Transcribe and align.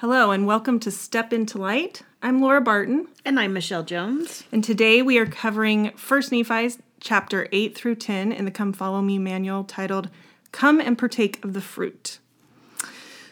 Hello, 0.00 0.30
and 0.30 0.46
welcome 0.46 0.80
to 0.80 0.90
Step 0.90 1.30
into 1.30 1.58
Light. 1.58 2.04
I'm 2.22 2.40
Laura 2.40 2.62
Barton, 2.62 3.08
And 3.22 3.38
I'm 3.38 3.52
Michelle 3.52 3.82
Jones. 3.82 4.44
and 4.50 4.64
today 4.64 5.02
we 5.02 5.18
are 5.18 5.26
covering 5.26 5.92
1 6.08 6.22
Nephi 6.32 6.82
chapter 7.00 7.48
8 7.52 7.76
through 7.76 7.96
10 7.96 8.32
in 8.32 8.46
the 8.46 8.50
Come 8.50 8.72
Follow 8.72 9.02
Me 9.02 9.18
manual 9.18 9.62
titled 9.62 10.08
Come 10.52 10.80
and 10.80 10.96
Partake 10.96 11.44
of 11.44 11.52
the 11.52 11.60
Fruit. 11.60 12.18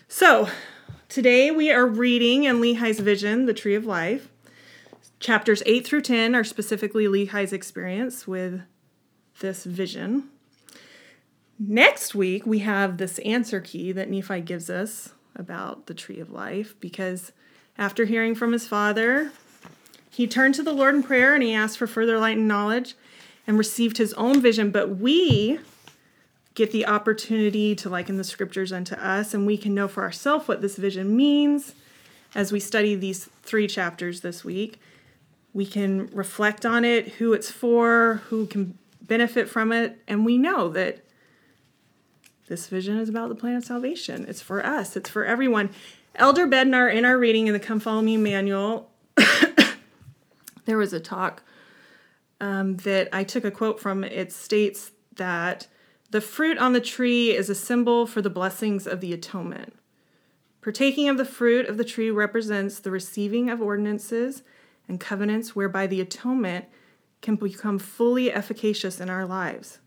So, 0.08 0.50
today 1.08 1.50
we 1.50 1.70
are 1.70 1.86
reading 1.86 2.44
in 2.44 2.60
Lehi's 2.60 3.00
vision, 3.00 3.46
The 3.46 3.54
Tree 3.54 3.74
of 3.74 3.86
Life. 3.86 4.28
Chapters 5.20 5.62
8 5.64 5.86
through 5.86 6.02
10 6.02 6.34
are 6.34 6.44
specifically 6.44 7.06
Lehi's 7.06 7.54
experience 7.54 8.28
with 8.28 8.60
this 9.40 9.64
vision. 9.64 10.28
Next 11.58 12.14
week, 12.14 12.44
we 12.44 12.58
have 12.58 12.98
this 12.98 13.18
answer 13.20 13.62
key 13.62 13.90
that 13.92 14.10
Nephi 14.10 14.42
gives 14.42 14.68
us 14.68 15.14
about 15.38 15.86
the 15.86 15.94
tree 15.94 16.20
of 16.20 16.30
life 16.30 16.74
because 16.80 17.32
after 17.78 18.04
hearing 18.04 18.34
from 18.34 18.52
his 18.52 18.66
father, 18.66 19.30
he 20.10 20.26
turned 20.26 20.54
to 20.56 20.62
the 20.62 20.72
Lord 20.72 20.94
in 20.94 21.02
prayer 21.02 21.34
and 21.34 21.42
he 21.42 21.54
asked 21.54 21.78
for 21.78 21.86
further 21.86 22.18
light 22.18 22.36
and 22.36 22.48
knowledge 22.48 22.94
and 23.46 23.56
received 23.56 23.98
his 23.98 24.12
own 24.14 24.40
vision. 24.40 24.70
But 24.70 24.96
we 24.98 25.60
get 26.54 26.72
the 26.72 26.86
opportunity 26.86 27.76
to 27.76 27.88
liken 27.88 28.16
the 28.16 28.24
scriptures 28.24 28.72
unto 28.72 28.96
us 28.96 29.32
and 29.32 29.46
we 29.46 29.56
can 29.56 29.74
know 29.74 29.86
for 29.86 30.02
ourselves 30.02 30.48
what 30.48 30.60
this 30.60 30.76
vision 30.76 31.16
means 31.16 31.74
as 32.34 32.52
we 32.52 32.60
study 32.60 32.94
these 32.94 33.28
three 33.42 33.68
chapters 33.68 34.20
this 34.22 34.44
week. 34.44 34.80
We 35.54 35.64
can 35.64 36.08
reflect 36.12 36.66
on 36.66 36.84
it, 36.84 37.08
who 37.12 37.32
it's 37.32 37.50
for, 37.50 38.22
who 38.28 38.46
can 38.46 38.76
benefit 39.00 39.48
from 39.48 39.72
it, 39.72 39.98
and 40.06 40.24
we 40.24 40.36
know 40.36 40.68
that 40.68 41.04
this 42.48 42.66
vision 42.66 42.98
is 42.98 43.08
about 43.08 43.28
the 43.28 43.34
plan 43.34 43.56
of 43.56 43.64
salvation. 43.64 44.24
It's 44.28 44.42
for 44.42 44.64
us, 44.64 44.96
it's 44.96 45.10
for 45.10 45.24
everyone. 45.24 45.70
Elder 46.14 46.46
Bednar, 46.46 46.92
in 46.92 47.04
our 47.04 47.18
reading 47.18 47.46
in 47.46 47.52
the 47.52 47.60
Come 47.60 47.78
Follow 47.78 48.02
Me 48.02 48.16
manual, 48.16 48.90
there 50.64 50.78
was 50.78 50.92
a 50.92 51.00
talk 51.00 51.42
um, 52.40 52.76
that 52.78 53.08
I 53.12 53.24
took 53.24 53.44
a 53.44 53.50
quote 53.50 53.80
from. 53.80 54.02
It 54.02 54.32
states 54.32 54.92
that 55.16 55.68
the 56.10 56.20
fruit 56.20 56.58
on 56.58 56.72
the 56.72 56.80
tree 56.80 57.36
is 57.36 57.50
a 57.50 57.54
symbol 57.54 58.06
for 58.06 58.22
the 58.22 58.30
blessings 58.30 58.86
of 58.86 59.00
the 59.00 59.12
atonement. 59.12 59.74
Partaking 60.62 61.08
of 61.08 61.18
the 61.18 61.24
fruit 61.24 61.66
of 61.66 61.76
the 61.76 61.84
tree 61.84 62.10
represents 62.10 62.80
the 62.80 62.90
receiving 62.90 63.48
of 63.48 63.62
ordinances 63.62 64.42
and 64.88 64.98
covenants 64.98 65.54
whereby 65.54 65.86
the 65.86 66.00
atonement 66.00 66.64
can 67.20 67.36
become 67.36 67.78
fully 67.78 68.32
efficacious 68.32 69.00
in 69.00 69.10
our 69.10 69.26
lives. 69.26 69.78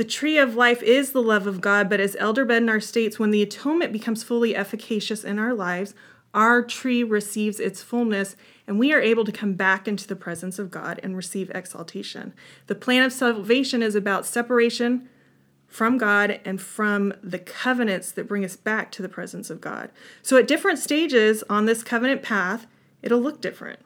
The 0.00 0.04
tree 0.04 0.38
of 0.38 0.54
life 0.54 0.82
is 0.82 1.12
the 1.12 1.20
love 1.20 1.46
of 1.46 1.60
God, 1.60 1.90
but 1.90 2.00
as 2.00 2.16
Elder 2.18 2.46
Bednar 2.46 2.82
states, 2.82 3.18
when 3.18 3.32
the 3.32 3.42
atonement 3.42 3.92
becomes 3.92 4.22
fully 4.22 4.56
efficacious 4.56 5.24
in 5.24 5.38
our 5.38 5.52
lives, 5.52 5.92
our 6.32 6.62
tree 6.62 7.04
receives 7.04 7.60
its 7.60 7.82
fullness 7.82 8.34
and 8.66 8.78
we 8.78 8.94
are 8.94 9.00
able 9.02 9.26
to 9.26 9.30
come 9.30 9.52
back 9.52 9.86
into 9.86 10.06
the 10.06 10.16
presence 10.16 10.58
of 10.58 10.70
God 10.70 11.00
and 11.02 11.18
receive 11.18 11.50
exaltation. 11.54 12.32
The 12.66 12.74
plan 12.74 13.02
of 13.02 13.12
salvation 13.12 13.82
is 13.82 13.94
about 13.94 14.24
separation 14.24 15.06
from 15.66 15.98
God 15.98 16.40
and 16.46 16.62
from 16.62 17.12
the 17.22 17.38
covenants 17.38 18.10
that 18.12 18.26
bring 18.26 18.42
us 18.42 18.56
back 18.56 18.90
to 18.92 19.02
the 19.02 19.08
presence 19.10 19.50
of 19.50 19.60
God. 19.60 19.90
So 20.22 20.38
at 20.38 20.48
different 20.48 20.78
stages 20.78 21.44
on 21.50 21.66
this 21.66 21.82
covenant 21.82 22.22
path, 22.22 22.66
it'll 23.02 23.20
look 23.20 23.42
different. 23.42 23.80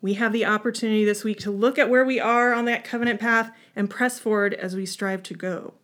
We 0.00 0.14
have 0.14 0.32
the 0.32 0.44
opportunity 0.44 1.04
this 1.04 1.24
week 1.24 1.38
to 1.40 1.50
look 1.50 1.78
at 1.78 1.90
where 1.90 2.04
we 2.04 2.20
are 2.20 2.52
on 2.52 2.64
that 2.66 2.84
covenant 2.84 3.20
path 3.20 3.50
and 3.74 3.90
press 3.90 4.18
forward 4.18 4.54
as 4.54 4.76
we 4.76 4.86
strive 4.86 5.22
to 5.24 5.34
go 5.34 5.74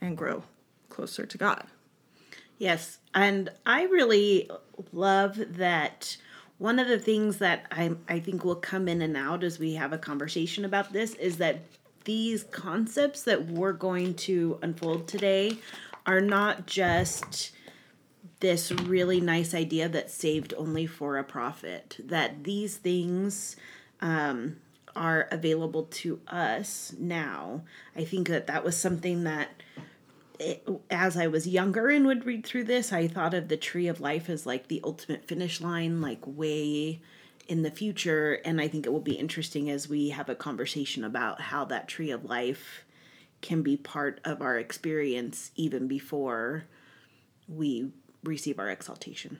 and 0.00 0.16
grow 0.16 0.44
closer 0.88 1.26
to 1.26 1.38
God. 1.38 1.64
Yes, 2.58 2.98
and 3.14 3.50
I 3.64 3.84
really 3.84 4.50
love 4.92 5.38
that 5.56 6.16
one 6.58 6.78
of 6.78 6.88
the 6.88 6.98
things 6.98 7.38
that 7.38 7.66
I 7.70 7.96
I 8.08 8.20
think 8.20 8.44
will 8.44 8.56
come 8.56 8.88
in 8.88 9.02
and 9.02 9.16
out 9.16 9.44
as 9.44 9.58
we 9.58 9.74
have 9.74 9.92
a 9.92 9.98
conversation 9.98 10.64
about 10.64 10.92
this 10.92 11.14
is 11.14 11.36
that 11.36 11.60
these 12.04 12.44
concepts 12.44 13.22
that 13.22 13.46
we're 13.46 13.72
going 13.72 14.14
to 14.14 14.58
unfold 14.62 15.08
today 15.08 15.58
are 16.06 16.20
not 16.20 16.66
just 16.66 17.50
this 18.40 18.70
really 18.70 19.20
nice 19.20 19.54
idea 19.54 19.88
that's 19.88 20.14
saved 20.14 20.52
only 20.56 20.86
for 20.86 21.16
a 21.16 21.24
prophet 21.24 21.98
that 22.04 22.44
these 22.44 22.76
things 22.76 23.56
um, 24.00 24.56
are 24.94 25.28
available 25.30 25.84
to 25.84 26.20
us 26.28 26.94
now. 26.98 27.62
I 27.96 28.04
think 28.04 28.28
that 28.28 28.46
that 28.46 28.64
was 28.64 28.76
something 28.76 29.24
that 29.24 29.48
it, 30.38 30.68
as 30.90 31.16
i 31.16 31.26
was 31.26 31.48
younger 31.48 31.88
and 31.88 32.06
would 32.06 32.26
read 32.26 32.44
through 32.44 32.64
this 32.64 32.92
i 32.92 33.08
thought 33.08 33.32
of 33.32 33.48
the 33.48 33.56
tree 33.56 33.88
of 33.88 34.02
life 34.02 34.28
as 34.28 34.44
like 34.44 34.68
the 34.68 34.82
ultimate 34.84 35.26
finish 35.26 35.62
line 35.62 36.02
like 36.02 36.20
way 36.26 37.00
in 37.48 37.62
the 37.62 37.70
future. 37.70 38.34
And 38.44 38.60
i 38.60 38.68
think 38.68 38.86
it 38.86 38.92
will 38.92 39.00
be 39.00 39.14
interesting 39.14 39.70
as 39.70 39.88
we 39.88 40.10
have 40.10 40.28
a 40.28 40.34
conversation 40.34 41.04
about 41.04 41.40
how 41.40 41.64
that 41.66 41.88
tree 41.88 42.10
of 42.10 42.24
life 42.24 42.84
can 43.40 43.62
be 43.62 43.76
part 43.76 44.20
of 44.24 44.42
our 44.42 44.58
experience 44.58 45.52
even 45.56 45.86
before 45.86 46.64
we 47.48 47.92
receive 48.28 48.58
our 48.58 48.70
exaltation. 48.70 49.38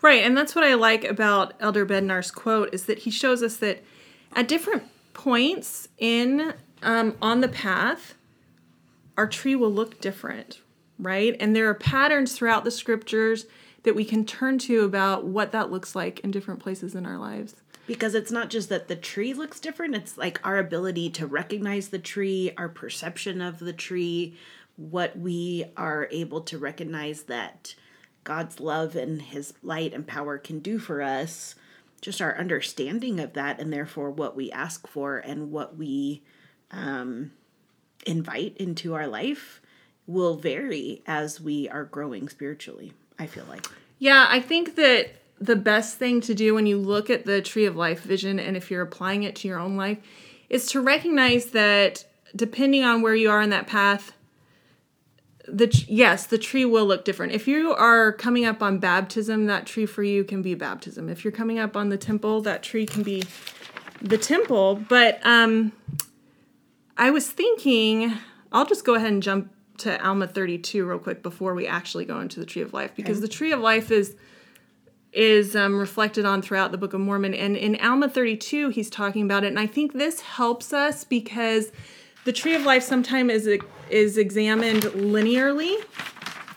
Right, 0.00 0.24
and 0.24 0.36
that's 0.36 0.54
what 0.54 0.64
I 0.64 0.74
like 0.74 1.04
about 1.04 1.54
Elder 1.60 1.86
Bednar's 1.86 2.30
quote 2.30 2.74
is 2.74 2.86
that 2.86 3.00
he 3.00 3.10
shows 3.10 3.42
us 3.42 3.56
that 3.58 3.82
at 4.34 4.48
different 4.48 4.84
points 5.14 5.88
in 5.98 6.54
um, 6.82 7.16
on 7.22 7.40
the 7.40 7.48
path, 7.48 8.14
our 9.16 9.26
tree 9.26 9.54
will 9.54 9.72
look 9.72 10.00
different, 10.00 10.60
right? 10.98 11.36
And 11.38 11.54
there 11.54 11.68
are 11.68 11.74
patterns 11.74 12.32
throughout 12.32 12.64
the 12.64 12.70
scriptures 12.70 13.46
that 13.84 13.94
we 13.94 14.04
can 14.04 14.24
turn 14.24 14.58
to 14.58 14.84
about 14.84 15.24
what 15.24 15.52
that 15.52 15.70
looks 15.70 15.94
like 15.94 16.20
in 16.20 16.30
different 16.30 16.60
places 16.60 16.94
in 16.94 17.06
our 17.06 17.18
lives. 17.18 17.56
Because 17.86 18.14
it's 18.14 18.30
not 18.30 18.48
just 18.48 18.68
that 18.68 18.88
the 18.88 18.96
tree 18.96 19.34
looks 19.34 19.58
different, 19.58 19.96
it's 19.96 20.16
like 20.16 20.40
our 20.46 20.58
ability 20.58 21.10
to 21.10 21.26
recognize 21.26 21.88
the 21.88 21.98
tree, 21.98 22.52
our 22.56 22.68
perception 22.68 23.40
of 23.40 23.58
the 23.58 23.72
tree, 23.72 24.36
what 24.76 25.18
we 25.18 25.64
are 25.76 26.08
able 26.10 26.40
to 26.42 26.58
recognize 26.58 27.24
that 27.24 27.74
God's 28.24 28.60
love 28.60 28.96
and 28.96 29.20
his 29.20 29.54
light 29.62 29.92
and 29.92 30.06
power 30.06 30.38
can 30.38 30.60
do 30.60 30.78
for 30.78 31.02
us, 31.02 31.54
just 32.00 32.20
our 32.20 32.36
understanding 32.36 33.20
of 33.20 33.32
that, 33.34 33.60
and 33.60 33.72
therefore 33.72 34.10
what 34.10 34.36
we 34.36 34.50
ask 34.52 34.86
for 34.86 35.18
and 35.18 35.50
what 35.50 35.76
we 35.76 36.22
um, 36.70 37.32
invite 38.06 38.56
into 38.56 38.94
our 38.94 39.06
life 39.06 39.60
will 40.06 40.36
vary 40.36 41.02
as 41.06 41.40
we 41.40 41.68
are 41.68 41.84
growing 41.84 42.28
spiritually, 42.28 42.92
I 43.18 43.26
feel 43.26 43.44
like. 43.48 43.66
Yeah, 43.98 44.26
I 44.28 44.40
think 44.40 44.74
that 44.76 45.10
the 45.40 45.56
best 45.56 45.98
thing 45.98 46.20
to 46.22 46.34
do 46.34 46.54
when 46.54 46.66
you 46.66 46.78
look 46.78 47.10
at 47.10 47.24
the 47.24 47.42
tree 47.42 47.66
of 47.66 47.76
life 47.76 48.02
vision 48.02 48.38
and 48.38 48.56
if 48.56 48.70
you're 48.70 48.82
applying 48.82 49.24
it 49.24 49.36
to 49.36 49.48
your 49.48 49.58
own 49.58 49.76
life 49.76 49.98
is 50.48 50.66
to 50.66 50.80
recognize 50.80 51.46
that 51.46 52.04
depending 52.34 52.84
on 52.84 53.02
where 53.02 53.14
you 53.14 53.30
are 53.30 53.42
in 53.42 53.50
that 53.50 53.66
path, 53.66 54.12
the 55.48 55.84
yes 55.88 56.26
the 56.26 56.38
tree 56.38 56.64
will 56.64 56.86
look 56.86 57.04
different. 57.04 57.32
If 57.32 57.48
you 57.48 57.74
are 57.74 58.12
coming 58.12 58.44
up 58.44 58.62
on 58.62 58.78
baptism 58.78 59.46
that 59.46 59.66
tree 59.66 59.86
for 59.86 60.02
you 60.02 60.24
can 60.24 60.42
be 60.42 60.54
baptism. 60.54 61.08
If 61.08 61.24
you're 61.24 61.32
coming 61.32 61.58
up 61.58 61.76
on 61.76 61.88
the 61.88 61.96
temple 61.96 62.40
that 62.42 62.62
tree 62.62 62.86
can 62.86 63.02
be 63.02 63.24
the 64.00 64.18
temple. 64.18 64.76
But 64.88 65.20
um 65.24 65.72
i 66.98 67.10
was 67.10 67.26
thinking 67.30 68.12
i'll 68.52 68.66
just 68.66 68.84
go 68.84 68.94
ahead 68.94 69.10
and 69.10 69.22
jump 69.22 69.50
to 69.78 70.04
alma 70.06 70.26
32 70.26 70.86
real 70.86 70.98
quick 70.98 71.22
before 71.22 71.54
we 71.54 71.66
actually 71.66 72.04
go 72.04 72.20
into 72.20 72.38
the 72.38 72.44
tree 72.44 72.60
of 72.60 72.74
life 72.74 72.94
because 72.94 73.16
okay. 73.16 73.22
the 73.22 73.28
tree 73.32 73.52
of 73.52 73.60
life 73.60 73.90
is 73.90 74.14
is 75.12 75.56
um, 75.56 75.78
reflected 75.78 76.24
on 76.24 76.40
throughout 76.40 76.72
the 76.72 76.78
book 76.78 76.94
of 76.94 77.00
mormon. 77.00 77.34
And 77.34 77.56
in 77.56 77.76
alma 77.76 78.08
32 78.08 78.68
he's 78.70 78.90
talking 78.90 79.22
about 79.22 79.44
it. 79.44 79.48
And 79.48 79.58
i 79.58 79.66
think 79.66 79.94
this 79.94 80.20
helps 80.20 80.72
us 80.72 81.04
because 81.04 81.72
the 82.24 82.32
tree 82.32 82.54
of 82.54 82.62
life 82.62 82.82
sometimes 82.82 83.32
is 83.32 83.60
is 83.90 84.16
examined 84.16 84.82
linearly 84.82 85.76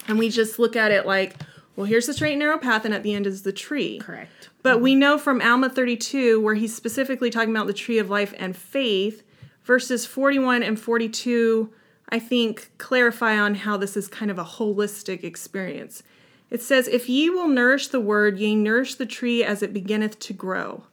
and 0.08 0.18
we 0.18 0.30
just 0.30 0.60
look 0.60 0.76
at 0.76 0.92
it 0.92 1.06
like 1.06 1.36
well 1.76 1.86
here's 1.86 2.06
the 2.06 2.14
straight 2.14 2.34
and 2.34 2.40
narrow 2.40 2.58
path 2.58 2.86
and 2.86 2.94
at 2.94 3.04
the 3.04 3.14
end 3.14 3.28
is 3.28 3.42
the 3.44 3.52
tree. 3.52 4.00
Correct. 4.00 4.50
But 4.64 4.76
mm-hmm. 4.76 4.84
we 4.84 4.96
know 4.96 5.18
from 5.18 5.42
alma 5.42 5.70
32 5.70 6.40
where 6.40 6.56
he's 6.56 6.76
specifically 6.76 7.30
talking 7.30 7.52
about 7.52 7.68
the 7.68 7.74
tree 7.74 8.00
of 8.00 8.10
life 8.10 8.34
and 8.38 8.56
faith 8.56 9.24
verses 9.64 10.06
41 10.06 10.64
and 10.64 10.80
42 10.80 11.74
i 12.10 12.20
think 12.20 12.72
clarify 12.78 13.38
on 13.38 13.56
how 13.56 13.78
this 13.78 13.98
is 13.98 14.08
kind 14.08 14.30
of 14.32 14.40
a 14.40 14.44
holistic 14.44 15.24
experience. 15.24 16.04
It 16.52 16.62
says 16.62 16.88
if 16.88 17.10
ye 17.10 17.30
will 17.30 17.48
nourish 17.48 17.88
the 17.88 18.00
word 18.00 18.38
ye 18.38 18.56
nourish 18.56 18.96
the 18.96 19.06
tree 19.06 19.44
as 19.44 19.64
it 19.64 19.74
beginneth 19.74 20.20
to 20.20 20.34
grow 20.34 20.84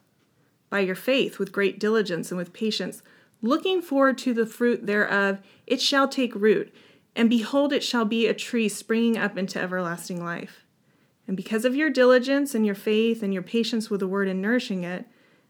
by 0.70 0.80
your 0.80 0.94
faith 0.94 1.38
with 1.38 1.52
great 1.52 1.78
diligence 1.78 2.30
and 2.30 2.38
with 2.38 2.54
patience 2.54 3.02
looking 3.42 3.82
forward 3.82 4.16
to 4.18 4.32
the 4.32 4.46
fruit 4.46 4.86
thereof, 4.86 5.40
it 5.66 5.80
shall 5.80 6.08
take 6.08 6.34
root, 6.34 6.74
and 7.14 7.28
behold, 7.28 7.72
it 7.72 7.84
shall 7.84 8.04
be 8.04 8.26
a 8.26 8.34
tree 8.34 8.68
springing 8.68 9.18
up 9.18 9.36
into 9.36 9.60
everlasting 9.60 10.24
life. 10.24 10.64
And 11.26 11.36
because 11.36 11.64
of 11.64 11.76
your 11.76 11.90
diligence 11.90 12.54
and 12.54 12.64
your 12.64 12.74
faith 12.74 13.22
and 13.22 13.34
your 13.34 13.42
patience 13.42 13.90
with 13.90 14.00
the 14.00 14.08
word 14.08 14.28
and 14.28 14.40
nourishing 14.40 14.84
it, 14.84 15.06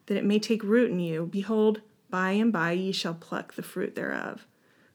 that 0.07 0.17
it 0.17 0.25
may 0.25 0.39
take 0.39 0.65
root 0.65 0.91
in 0.91 1.01
you, 1.01 1.27
behold, 1.27 1.81
by 2.11 2.33
and 2.33 2.53
by 2.53 2.73
ye 2.73 2.93
shall 2.93 3.15
pluck 3.15 3.55
the 3.55 3.63
fruit 3.63 3.95
thereof, 3.95 4.47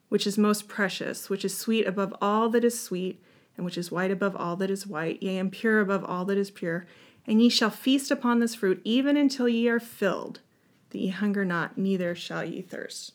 which 0.09 0.27
is 0.27 0.37
most 0.37 0.67
precious, 0.67 1.29
which 1.29 1.45
is 1.45 1.57
sweet 1.57 1.87
above 1.87 2.13
all 2.21 2.49
that 2.49 2.63
is 2.63 2.79
sweet, 2.79 3.23
and 3.55 3.65
which 3.65 3.77
is 3.77 3.91
white 3.91 4.11
above 4.11 4.35
all 4.35 4.55
that 4.57 4.69
is 4.69 4.85
white, 4.85 5.21
yea, 5.23 5.37
and 5.37 5.51
pure 5.51 5.79
above 5.79 6.03
all 6.03 6.25
that 6.25 6.37
is 6.37 6.51
pure. 6.51 6.85
And 7.25 7.41
ye 7.41 7.49
shall 7.49 7.71
feast 7.71 8.11
upon 8.11 8.39
this 8.39 8.55
fruit 8.55 8.81
even 8.83 9.17
until 9.17 9.49
ye 9.49 9.67
are 9.67 9.79
filled, 9.79 10.41
that 10.89 10.97
ye 10.97 11.09
hunger 11.09 11.45
not, 11.45 11.77
neither 11.77 12.15
shall 12.15 12.43
ye 12.43 12.61
thirst. 12.61 13.13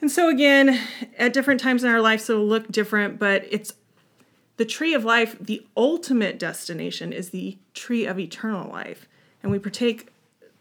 And 0.00 0.10
so, 0.10 0.28
again, 0.28 0.78
at 1.18 1.32
different 1.32 1.60
times 1.60 1.82
in 1.82 1.90
our 1.90 2.00
lives, 2.00 2.28
it'll 2.28 2.46
look 2.46 2.70
different, 2.70 3.18
but 3.18 3.46
it's 3.50 3.72
the 4.56 4.64
tree 4.64 4.94
of 4.94 5.04
life, 5.04 5.36
the 5.40 5.66
ultimate 5.76 6.38
destination 6.38 7.12
is 7.12 7.30
the 7.30 7.58
tree 7.72 8.06
of 8.06 8.18
eternal 8.18 8.70
life. 8.70 9.08
And 9.42 9.50
we 9.50 9.58
partake 9.58 10.12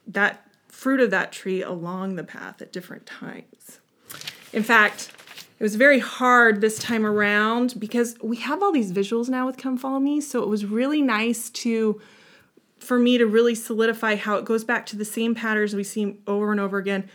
that 0.08 0.48
fruit 0.68 1.00
of 1.00 1.12
that 1.12 1.32
tree 1.32 1.62
along 1.62 2.16
the 2.16 2.24
path 2.24 2.62
at 2.62 2.74
different 2.74 3.06
times. 3.06 3.80
In 4.52 4.64
fact, 4.64 5.12
it 5.60 5.64
was 5.64 5.76
very 5.76 6.00
hard 6.00 6.62
this 6.62 6.80
time 6.80 7.06
around 7.06 7.76
because 7.80 8.18
we 8.22 8.38
have 8.38 8.64
all 8.64 8.72
these 8.72 8.92
visuals 8.92 9.30
now 9.30 9.46
with 9.46 9.58
Come 9.58 9.78
Follow 9.78 10.00
Me. 10.00 10.20
So 10.20 10.42
it 10.42 10.50
was 10.50 10.66
really 10.66 11.02
nice 11.02 11.50
to 11.52 12.02
for 12.84 13.00
me 13.00 13.18
to 13.18 13.26
really 13.26 13.56
solidify 13.56 14.16
how 14.16 14.36
it 14.36 14.46
goes 14.46 14.64
back 14.64 14.86
to 14.88 14.96
the 14.96 15.06
same 15.06 15.34
patterns 15.36 15.74
we 15.74 15.84
see 15.84 16.18
over 16.28 16.52
and 16.52 16.60
over 16.60 16.78
again 16.78 17.10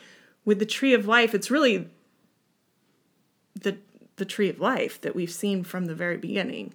with 0.44 0.58
the 0.58 0.66
tree 0.66 0.94
of 0.94 1.06
life. 1.06 1.34
It's 1.34 1.50
really 1.50 1.88
the 3.60 3.78
the 4.16 4.24
tree 4.24 4.48
of 4.48 4.60
life 4.60 5.00
that 5.00 5.14
we've 5.14 5.30
seen 5.30 5.62
from 5.62 5.86
the 5.86 5.94
very 5.94 6.16
beginning, 6.16 6.74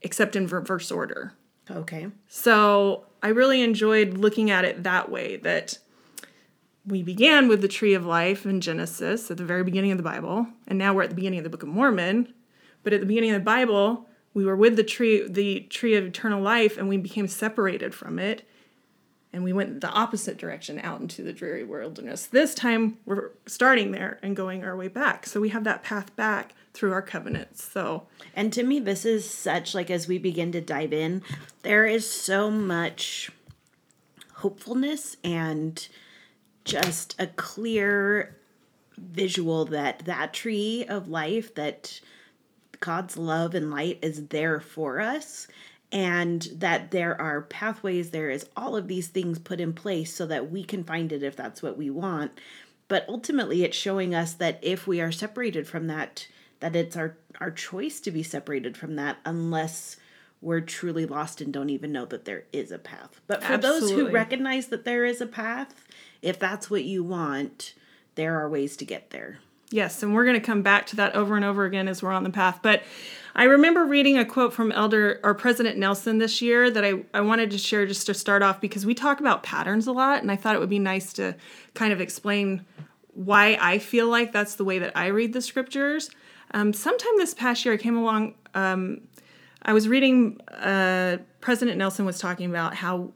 except 0.00 0.36
in 0.36 0.46
reverse 0.46 0.90
order. 0.90 1.32
Okay. 1.70 2.08
So 2.28 3.06
I 3.22 3.28
really 3.28 3.62
enjoyed 3.62 4.14
looking 4.14 4.50
at 4.50 4.64
it 4.64 4.82
that 4.84 5.10
way 5.10 5.36
that 5.38 5.78
we 6.86 7.02
began 7.02 7.48
with 7.48 7.62
the 7.62 7.68
tree 7.68 7.94
of 7.94 8.04
life 8.04 8.44
in 8.44 8.60
Genesis 8.60 9.30
at 9.30 9.38
the 9.38 9.44
very 9.44 9.64
beginning 9.64 9.90
of 9.90 9.96
the 9.96 10.04
Bible, 10.04 10.46
and 10.68 10.78
now 10.78 10.94
we're 10.94 11.02
at 11.02 11.08
the 11.08 11.16
beginning 11.16 11.38
of 11.38 11.44
the 11.44 11.50
Book 11.50 11.62
of 11.62 11.68
Mormon. 11.68 12.32
But 12.82 12.92
at 12.92 13.00
the 13.00 13.06
beginning 13.06 13.30
of 13.30 13.40
the 13.40 13.44
Bible, 13.44 14.06
we 14.34 14.44
were 14.44 14.56
with 14.56 14.76
the 14.76 14.84
tree, 14.84 15.26
the 15.26 15.60
tree 15.70 15.94
of 15.94 16.04
eternal 16.04 16.42
life, 16.42 16.76
and 16.76 16.88
we 16.88 16.96
became 16.96 17.28
separated 17.28 17.94
from 17.94 18.18
it, 18.18 18.46
and 19.32 19.44
we 19.44 19.52
went 19.52 19.80
the 19.80 19.88
opposite 19.88 20.36
direction 20.36 20.80
out 20.80 21.00
into 21.00 21.22
the 21.22 21.32
dreary 21.32 21.64
wilderness. 21.64 22.26
This 22.26 22.54
time, 22.54 22.98
we're 23.06 23.30
starting 23.46 23.92
there 23.92 24.18
and 24.22 24.36
going 24.36 24.64
our 24.64 24.76
way 24.76 24.88
back. 24.88 25.26
So 25.26 25.40
we 25.40 25.48
have 25.50 25.64
that 25.64 25.82
path 25.82 26.14
back 26.16 26.54
through 26.72 26.92
our 26.92 27.02
covenants. 27.02 27.62
So, 27.64 28.08
and 28.34 28.52
to 28.52 28.64
me, 28.64 28.80
this 28.80 29.04
is 29.04 29.28
such 29.28 29.74
like 29.74 29.90
as 29.90 30.08
we 30.08 30.18
begin 30.18 30.52
to 30.52 30.60
dive 30.60 30.92
in, 30.92 31.22
there 31.62 31.86
is 31.86 32.08
so 32.08 32.50
much 32.50 33.30
hopefulness 34.34 35.16
and 35.22 35.86
just 36.64 37.14
a 37.20 37.28
clear 37.28 38.36
visual 38.96 39.64
that 39.66 40.04
that 40.04 40.32
tree 40.32 40.84
of 40.88 41.08
life 41.08 41.54
that 41.54 42.00
God's 42.84 43.16
love 43.16 43.54
and 43.54 43.70
light 43.70 43.98
is 44.02 44.28
there 44.28 44.60
for 44.60 45.00
us 45.00 45.48
and 45.90 46.48
that 46.52 46.90
there 46.90 47.18
are 47.20 47.42
pathways 47.42 48.10
there 48.10 48.30
is 48.30 48.46
all 48.56 48.76
of 48.76 48.88
these 48.88 49.08
things 49.08 49.38
put 49.38 49.60
in 49.60 49.72
place 49.72 50.12
so 50.12 50.26
that 50.26 50.50
we 50.50 50.64
can 50.64 50.84
find 50.84 51.12
it 51.12 51.22
if 51.22 51.34
that's 51.34 51.62
what 51.62 51.78
we 51.78 51.88
want 51.88 52.32
but 52.88 53.06
ultimately 53.08 53.64
it's 53.64 53.76
showing 53.76 54.14
us 54.14 54.34
that 54.34 54.58
if 54.60 54.86
we 54.86 55.00
are 55.00 55.12
separated 55.12 55.66
from 55.66 55.86
that 55.86 56.26
that 56.60 56.76
it's 56.76 56.96
our 56.96 57.16
our 57.40 57.50
choice 57.50 58.00
to 58.00 58.10
be 58.10 58.22
separated 58.22 58.76
from 58.76 58.96
that 58.96 59.16
unless 59.24 59.96
we're 60.40 60.60
truly 60.60 61.06
lost 61.06 61.40
and 61.40 61.54
don't 61.54 61.70
even 61.70 61.90
know 61.90 62.04
that 62.04 62.26
there 62.26 62.44
is 62.52 62.70
a 62.70 62.78
path 62.78 63.20
but 63.26 63.42
for 63.42 63.54
Absolutely. 63.54 63.80
those 63.80 63.90
who 63.90 64.10
recognize 64.12 64.66
that 64.66 64.84
there 64.84 65.04
is 65.04 65.20
a 65.20 65.26
path 65.26 65.86
if 66.24 66.38
that's 66.38 66.70
what 66.70 66.84
you 66.84 67.04
want, 67.04 67.74
there 68.14 68.40
are 68.40 68.48
ways 68.48 68.78
to 68.78 68.86
get 68.86 69.10
there. 69.10 69.40
Yes, 69.70 70.02
and 70.02 70.14
we're 70.14 70.24
going 70.24 70.38
to 70.38 70.46
come 70.46 70.62
back 70.62 70.86
to 70.86 70.96
that 70.96 71.14
over 71.14 71.36
and 71.36 71.44
over 71.44 71.64
again 71.64 71.88
as 71.88 72.02
we're 72.02 72.12
on 72.12 72.22
the 72.22 72.30
path. 72.30 72.60
But 72.62 72.82
I 73.34 73.44
remember 73.44 73.84
reading 73.84 74.16
a 74.16 74.24
quote 74.24 74.52
from 74.52 74.70
Elder 74.70 75.20
or 75.24 75.34
President 75.34 75.76
Nelson 75.76 76.18
this 76.18 76.40
year 76.40 76.70
that 76.70 76.84
I, 76.84 77.02
I 77.12 77.20
wanted 77.22 77.50
to 77.50 77.58
share 77.58 77.84
just 77.84 78.06
to 78.06 78.14
start 78.14 78.42
off 78.42 78.60
because 78.60 78.86
we 78.86 78.94
talk 78.94 79.18
about 79.18 79.42
patterns 79.42 79.86
a 79.86 79.92
lot, 79.92 80.22
and 80.22 80.30
I 80.30 80.36
thought 80.36 80.54
it 80.54 80.60
would 80.60 80.70
be 80.70 80.78
nice 80.78 81.12
to 81.14 81.34
kind 81.74 81.92
of 81.92 82.00
explain 82.00 82.64
why 83.14 83.58
I 83.60 83.78
feel 83.78 84.08
like 84.08 84.32
that's 84.32 84.54
the 84.56 84.64
way 84.64 84.78
that 84.78 84.96
I 84.96 85.06
read 85.06 85.32
the 85.32 85.40
scriptures. 85.40 86.10
Um, 86.52 86.72
sometime 86.72 87.12
this 87.16 87.34
past 87.34 87.64
year, 87.64 87.74
I 87.74 87.76
came 87.76 87.96
along. 87.96 88.34
Um, 88.54 89.00
I 89.62 89.72
was 89.72 89.88
reading. 89.88 90.40
Uh, 90.50 91.18
President 91.40 91.78
Nelson 91.78 92.06
was 92.06 92.18
talking 92.18 92.48
about 92.48 92.74
how 92.74 93.12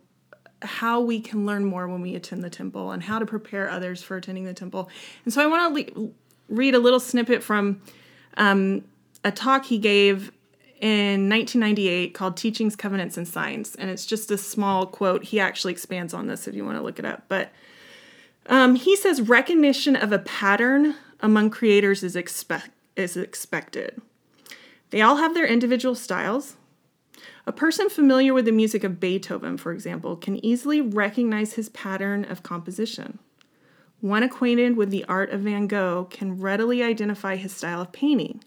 how 0.63 1.01
we 1.01 1.21
can 1.21 1.47
learn 1.47 1.65
more 1.65 1.87
when 1.87 2.01
we 2.01 2.17
attend 2.17 2.43
the 2.43 2.51
temple 2.51 2.91
and 2.91 3.03
how 3.05 3.21
to 3.21 3.27
prepare 3.27 3.71
others 3.71 4.03
for 4.03 4.17
attending 4.17 4.45
the 4.45 4.55
temple. 4.55 4.91
And 5.25 5.33
so 5.33 5.41
I 5.41 5.47
want 5.47 5.77
to 5.77 6.01
le- 6.01 6.11
read 6.49 6.75
a 6.75 6.79
little 6.79 7.01
snippet 7.01 7.43
from 7.43 7.81
um, 8.37 8.85
a 9.25 9.31
talk 9.31 9.65
he 9.65 9.79
gave 9.79 10.33
in 10.81 11.29
1998 11.29 12.15
called 12.15 12.37
Teachings, 12.37 12.77
Covenants, 12.77 13.17
and 13.17 13.27
Signs. 13.27 13.75
And 13.75 13.91
it's 13.91 14.07
just 14.07 14.31
a 14.31 14.39
small 14.39 14.87
quote. 14.87 15.25
He 15.25 15.41
actually 15.41 15.73
expands 15.73 16.15
on 16.15 16.27
this 16.27 16.47
if 16.47 16.55
you 16.55 16.65
want 16.65 16.79
to 16.79 16.83
look 16.83 16.99
it 16.99 17.05
up. 17.05 17.25
But 17.29 17.51
um, 18.47 18.77
he 18.77 18.97
says 18.97 19.21
recognition 19.21 19.97
of 19.97 20.13
a 20.13 20.19
pattern 20.21 20.95
among 21.21 21.51
creators 21.51 22.03
is, 22.03 22.17
is 22.97 23.17
expected. 23.17 24.01
They 24.91 25.03
all 25.03 25.17
have 25.17 25.35
their 25.35 25.47
individual 25.47 25.95
styles, 25.95 26.57
a 27.49 27.53
person 27.53 27.89
familiar 27.89 28.35
with 28.35 28.45
the 28.45 28.53
music 28.53 28.85
of 28.85 29.01
Beethoven, 29.01 29.57
for 29.57 29.73
example, 29.73 30.17
can 30.17 30.45
easily 30.45 30.83
recognize 30.83 31.55
his 31.55 31.71
pattern 31.71 32.27
of 32.27 32.43
composition. 32.43 33.19
One 34.01 34.23
acquainted 34.23 34.77
with 34.77 34.91
the 34.91 35.05
art 35.05 35.31
of 35.31 35.41
Van 35.41 35.67
Gogh 35.67 36.07
can 36.11 36.41
readily 36.41 36.83
identify 36.83 37.37
his 37.37 37.53
style 37.53 37.81
of 37.81 37.93
painting. 37.93 38.45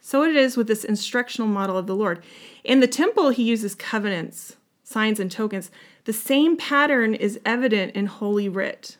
So 0.00 0.22
it 0.22 0.36
is 0.36 0.56
with 0.56 0.68
this 0.68 0.84
instructional 0.84 1.48
model 1.48 1.76
of 1.76 1.88
the 1.88 1.96
Lord. 1.96 2.22
In 2.62 2.78
the 2.78 2.86
temple, 2.86 3.30
he 3.30 3.42
uses 3.42 3.74
covenants, 3.74 4.56
signs, 4.84 5.18
and 5.18 5.30
tokens. 5.30 5.70
The 6.04 6.12
same 6.12 6.56
pattern 6.56 7.14
is 7.14 7.40
evident 7.44 7.96
in 7.96 8.06
Holy 8.06 8.48
Writ. 8.48 8.96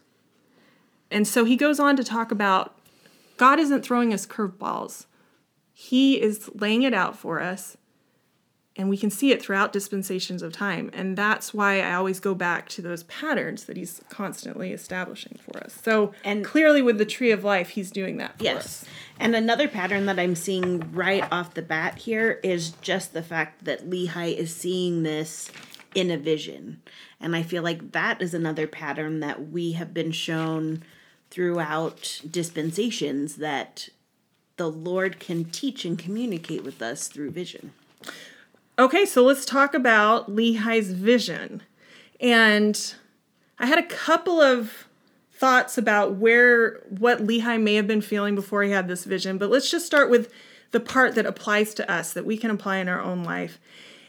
And 1.10 1.28
so 1.28 1.44
he 1.44 1.56
goes 1.56 1.78
on 1.78 1.96
to 1.96 2.02
talk 2.02 2.32
about 2.32 2.76
God 3.36 3.60
isn't 3.60 3.84
throwing 3.84 4.12
us 4.12 4.26
curveballs, 4.26 5.06
He 5.72 6.20
is 6.20 6.50
laying 6.54 6.82
it 6.82 6.94
out 6.94 7.16
for 7.16 7.40
us 7.40 7.76
and 8.76 8.88
we 8.88 8.96
can 8.96 9.10
see 9.10 9.32
it 9.32 9.42
throughout 9.42 9.72
dispensations 9.72 10.42
of 10.42 10.52
time. 10.52 10.90
And 10.92 11.16
that's 11.16 11.54
why 11.54 11.80
I 11.80 11.94
always 11.94 12.20
go 12.20 12.34
back 12.34 12.68
to 12.70 12.82
those 12.82 13.04
patterns 13.04 13.64
that 13.64 13.76
he's 13.76 14.02
constantly 14.08 14.72
establishing 14.72 15.38
for 15.42 15.58
us. 15.62 15.78
So 15.82 16.12
and 16.24 16.44
clearly 16.44 16.82
with 16.82 16.98
the 16.98 17.06
tree 17.06 17.30
of 17.30 17.42
life, 17.44 17.70
he's 17.70 17.90
doing 17.90 18.18
that 18.18 18.34
yes. 18.38 18.56
Us. 18.56 18.84
And 19.18 19.34
another 19.34 19.66
pattern 19.66 20.06
that 20.06 20.18
I'm 20.18 20.34
seeing 20.34 20.92
right 20.92 21.26
off 21.32 21.54
the 21.54 21.62
bat 21.62 21.98
here 21.98 22.38
is 22.42 22.70
just 22.82 23.14
the 23.14 23.22
fact 23.22 23.64
that 23.64 23.88
Lehi 23.88 24.36
is 24.36 24.54
seeing 24.54 25.02
this 25.02 25.50
in 25.94 26.10
a 26.10 26.18
vision. 26.18 26.82
And 27.18 27.34
I 27.34 27.42
feel 27.42 27.62
like 27.62 27.92
that 27.92 28.20
is 28.20 28.34
another 28.34 28.66
pattern 28.66 29.20
that 29.20 29.50
we 29.50 29.72
have 29.72 29.94
been 29.94 30.12
shown 30.12 30.82
throughout 31.30 32.20
dispensations 32.30 33.36
that 33.36 33.88
the 34.58 34.70
Lord 34.70 35.18
can 35.18 35.44
teach 35.46 35.84
and 35.84 35.98
communicate 35.98 36.62
with 36.62 36.82
us 36.82 37.08
through 37.08 37.30
vision. 37.30 37.72
Okay, 38.78 39.06
so 39.06 39.24
let's 39.24 39.46
talk 39.46 39.72
about 39.72 40.30
Lehi's 40.30 40.92
vision. 40.92 41.62
And 42.20 42.94
I 43.58 43.66
had 43.66 43.78
a 43.78 43.86
couple 43.86 44.40
of 44.40 44.86
thoughts 45.32 45.78
about 45.78 46.16
where 46.16 46.80
what 46.88 47.26
Lehi 47.26 47.60
may 47.60 47.74
have 47.76 47.86
been 47.86 48.02
feeling 48.02 48.34
before 48.34 48.62
he 48.62 48.70
had 48.70 48.86
this 48.86 49.04
vision, 49.04 49.38
but 49.38 49.48
let's 49.48 49.70
just 49.70 49.86
start 49.86 50.10
with 50.10 50.30
the 50.72 50.80
part 50.80 51.14
that 51.14 51.24
applies 51.24 51.72
to 51.74 51.90
us 51.90 52.12
that 52.12 52.26
we 52.26 52.36
can 52.36 52.50
apply 52.50 52.76
in 52.76 52.88
our 52.88 53.00
own 53.00 53.24
life. 53.24 53.58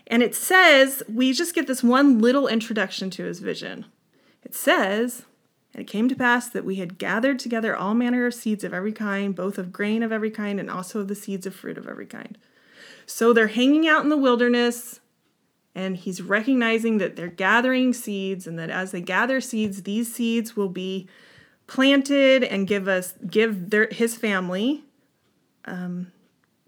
And 0.08 0.22
it 0.22 0.36
says, 0.36 1.02
we 1.08 1.32
just 1.32 1.56
get 1.56 1.68
this 1.68 1.84
one 1.84 2.20
little 2.20 2.48
introduction 2.48 3.10
to 3.12 3.24
his 3.24 3.40
vision. 3.40 3.86
It 4.44 4.54
says, 4.54 5.24
and 5.74 5.82
it 5.82 5.88
came 5.88 6.10
to 6.10 6.16
pass 6.16 6.50
that 6.50 6.66
we 6.66 6.76
had 6.76 6.98
gathered 6.98 7.40
together 7.40 7.76
all 7.76 7.94
manner 7.94 8.26
of 8.26 8.34
seeds 8.34 8.66
of 8.66 8.74
every 8.74 8.94
kind, 8.94 9.34
both 9.34 9.58
of 9.58 9.72
grain 9.72 10.04
of 10.04 10.12
every 10.12 10.32
kind 10.32 10.60
and 10.60 10.70
also 10.70 11.00
of 11.00 11.08
the 11.08 11.16
seeds 11.16 11.46
of 11.46 11.56
fruit 11.56 11.78
of 11.78 11.88
every 11.88 12.06
kind. 12.06 12.38
So 13.08 13.34
they're 13.34 13.48
hanging 13.48 13.88
out 13.88 14.04
in 14.04 14.10
the 14.10 14.18
wilderness, 14.18 15.00
and 15.74 15.98
he's 15.98 16.22
recognizing 16.22 17.00
that 17.00 17.16
they're 17.16 17.28
gathering 17.28 17.94
seeds, 17.94 18.46
and 18.46 18.60
that 18.60 18.70
as 18.70 18.92
they 18.92 19.02
gather 19.02 19.42
seeds, 19.42 19.84
these 19.84 20.14
seeds 20.14 20.56
will 20.56 20.70
be 20.70 21.08
planted 21.66 22.44
and 22.44 22.68
give 22.68 22.88
us 22.88 23.14
give 23.30 23.70
their 23.72 23.88
his 23.88 24.16
family 24.16 24.84
um, 25.66 26.12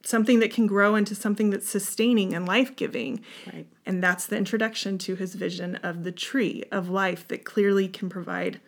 something 0.04 0.40
that 0.40 0.52
can 0.52 0.66
grow 0.66 0.96
into 0.96 1.14
something 1.14 1.50
that's 1.50 1.70
sustaining 1.70 2.34
and 2.34 2.48
life 2.48 2.76
giving. 2.76 3.22
Right. 3.52 3.68
And 3.86 4.04
that's 4.04 4.26
the 4.26 4.38
introduction 4.38 4.98
to 5.00 5.16
his 5.16 5.36
vision 5.36 5.76
of 5.78 6.04
the 6.04 6.12
tree 6.12 6.64
of 6.72 6.90
life 6.90 7.28
that 7.28 7.44
clearly 7.44 7.88
can 7.88 8.10
provide 8.10 8.60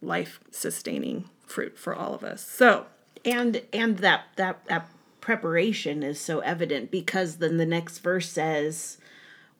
life 0.00 0.40
sustaining 0.50 1.28
fruit 1.46 1.78
for 1.78 1.94
all 1.94 2.14
of 2.14 2.24
us. 2.24 2.46
So 2.46 2.86
and 3.24 3.62
and 3.72 3.98
that 3.98 4.24
that 4.36 4.64
that 4.66 4.88
preparation 5.24 6.02
is 6.02 6.20
so 6.20 6.40
evident 6.40 6.90
because 6.90 7.38
then 7.38 7.56
the 7.56 7.64
next 7.64 8.00
verse 8.00 8.28
says, 8.28 8.98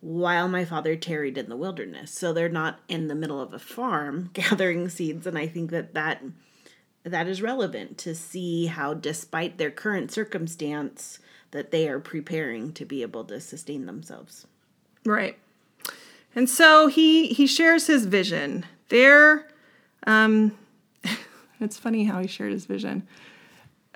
while 0.03 0.47
my 0.47 0.63
father 0.63 0.95
tarried 0.95 1.39
in 1.39 1.49
the 1.49 1.57
wilderness. 1.57 2.11
So 2.11 2.35
they're 2.35 2.51
not 2.51 2.81
in 2.87 3.09
the 3.09 3.15
middle 3.15 3.41
of 3.41 3.55
a 3.55 3.59
farm 3.59 4.29
gathering 4.35 4.91
seeds. 4.91 5.27
And 5.27 5.39
I 5.39 5.47
think 5.47 5.71
that 5.71 5.95
that, 5.95 6.23
that 7.03 7.27
is 7.27 7.41
relevant 7.41 7.97
to 7.99 8.15
see 8.15 8.67
how, 8.67 8.93
despite 8.93 9.57
their 9.57 9.71
current 9.71 10.13
circumstance, 10.13 11.19
that 11.53 11.71
they 11.71 11.89
are 11.89 11.99
preparing 11.99 12.75
to 12.75 12.85
be 12.85 13.01
able 13.01 13.25
to 13.25 13.41
sustain 13.41 13.87
themselves. 13.87 14.47
Right. 15.07 15.39
And 16.35 16.51
so 16.51 16.89
he 16.89 17.29
he 17.29 17.47
shares 17.47 17.87
his 17.87 18.05
vision. 18.05 18.67
There 18.91 19.49
um 20.07 20.59
it's 21.61 21.79
funny 21.79 22.05
how 22.05 22.21
he 22.21 22.27
shared 22.27 22.53
his 22.53 22.67
vision. 22.67 23.07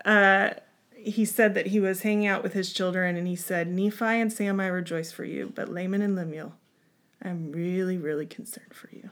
Uh 0.04 0.50
he 1.10 1.24
said 1.24 1.54
that 1.54 1.66
he 1.68 1.80
was 1.80 2.02
hanging 2.02 2.26
out 2.26 2.42
with 2.42 2.52
his 2.52 2.72
children 2.72 3.16
and 3.16 3.26
he 3.26 3.36
said, 3.36 3.68
Nephi 3.68 4.04
and 4.04 4.32
Sam, 4.32 4.60
I 4.60 4.66
rejoice 4.66 5.10
for 5.12 5.24
you, 5.24 5.52
but 5.54 5.68
Laman 5.68 6.02
and 6.02 6.14
Lemuel, 6.16 6.54
I'm 7.22 7.50
really, 7.52 7.96
really 7.98 8.26
concerned 8.26 8.74
for 8.74 8.88
you. 8.92 9.10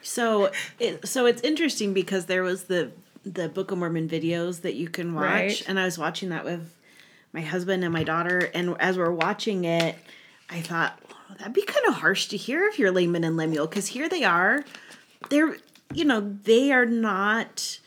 So, 0.00 0.50
it, 0.78 1.06
so 1.06 1.26
it's 1.26 1.42
interesting 1.42 1.92
because 1.92 2.26
there 2.26 2.42
was 2.42 2.64
the 2.64 2.92
the 3.24 3.48
Book 3.48 3.70
of 3.72 3.78
Mormon 3.78 4.08
videos 4.08 4.62
that 4.62 4.74
you 4.74 4.88
can 4.88 5.12
watch, 5.14 5.24
Right. 5.24 5.64
and 5.68 5.78
I 5.78 5.84
was 5.84 5.98
watching 5.98 6.28
that 6.30 6.44
with 6.44 6.74
my 7.32 7.42
husband 7.42 7.84
and 7.84 7.92
my 7.92 8.04
daughter, 8.04 8.50
and 8.54 8.74
as 8.80 8.96
we're 8.96 9.10
watching 9.10 9.64
it, 9.64 9.96
I 10.48 10.60
thought 10.62 10.98
"Oh, 11.10 11.34
that'd 11.36 11.52
be 11.52 11.62
kind 11.62 11.84
of 11.88 11.94
harsh 11.94 12.28
to 12.28 12.36
hear 12.38 12.62
if 12.64 12.78
you're 12.78 12.92
Laman 12.92 13.24
and 13.24 13.36
Lemuel, 13.36 13.66
because 13.66 13.88
here 13.88 14.08
they 14.08 14.22
are, 14.24 14.64
they're 15.28 15.56
you 15.92 16.04
know 16.04 16.20
they 16.44 16.70
are 16.72 16.86
not 16.86 17.80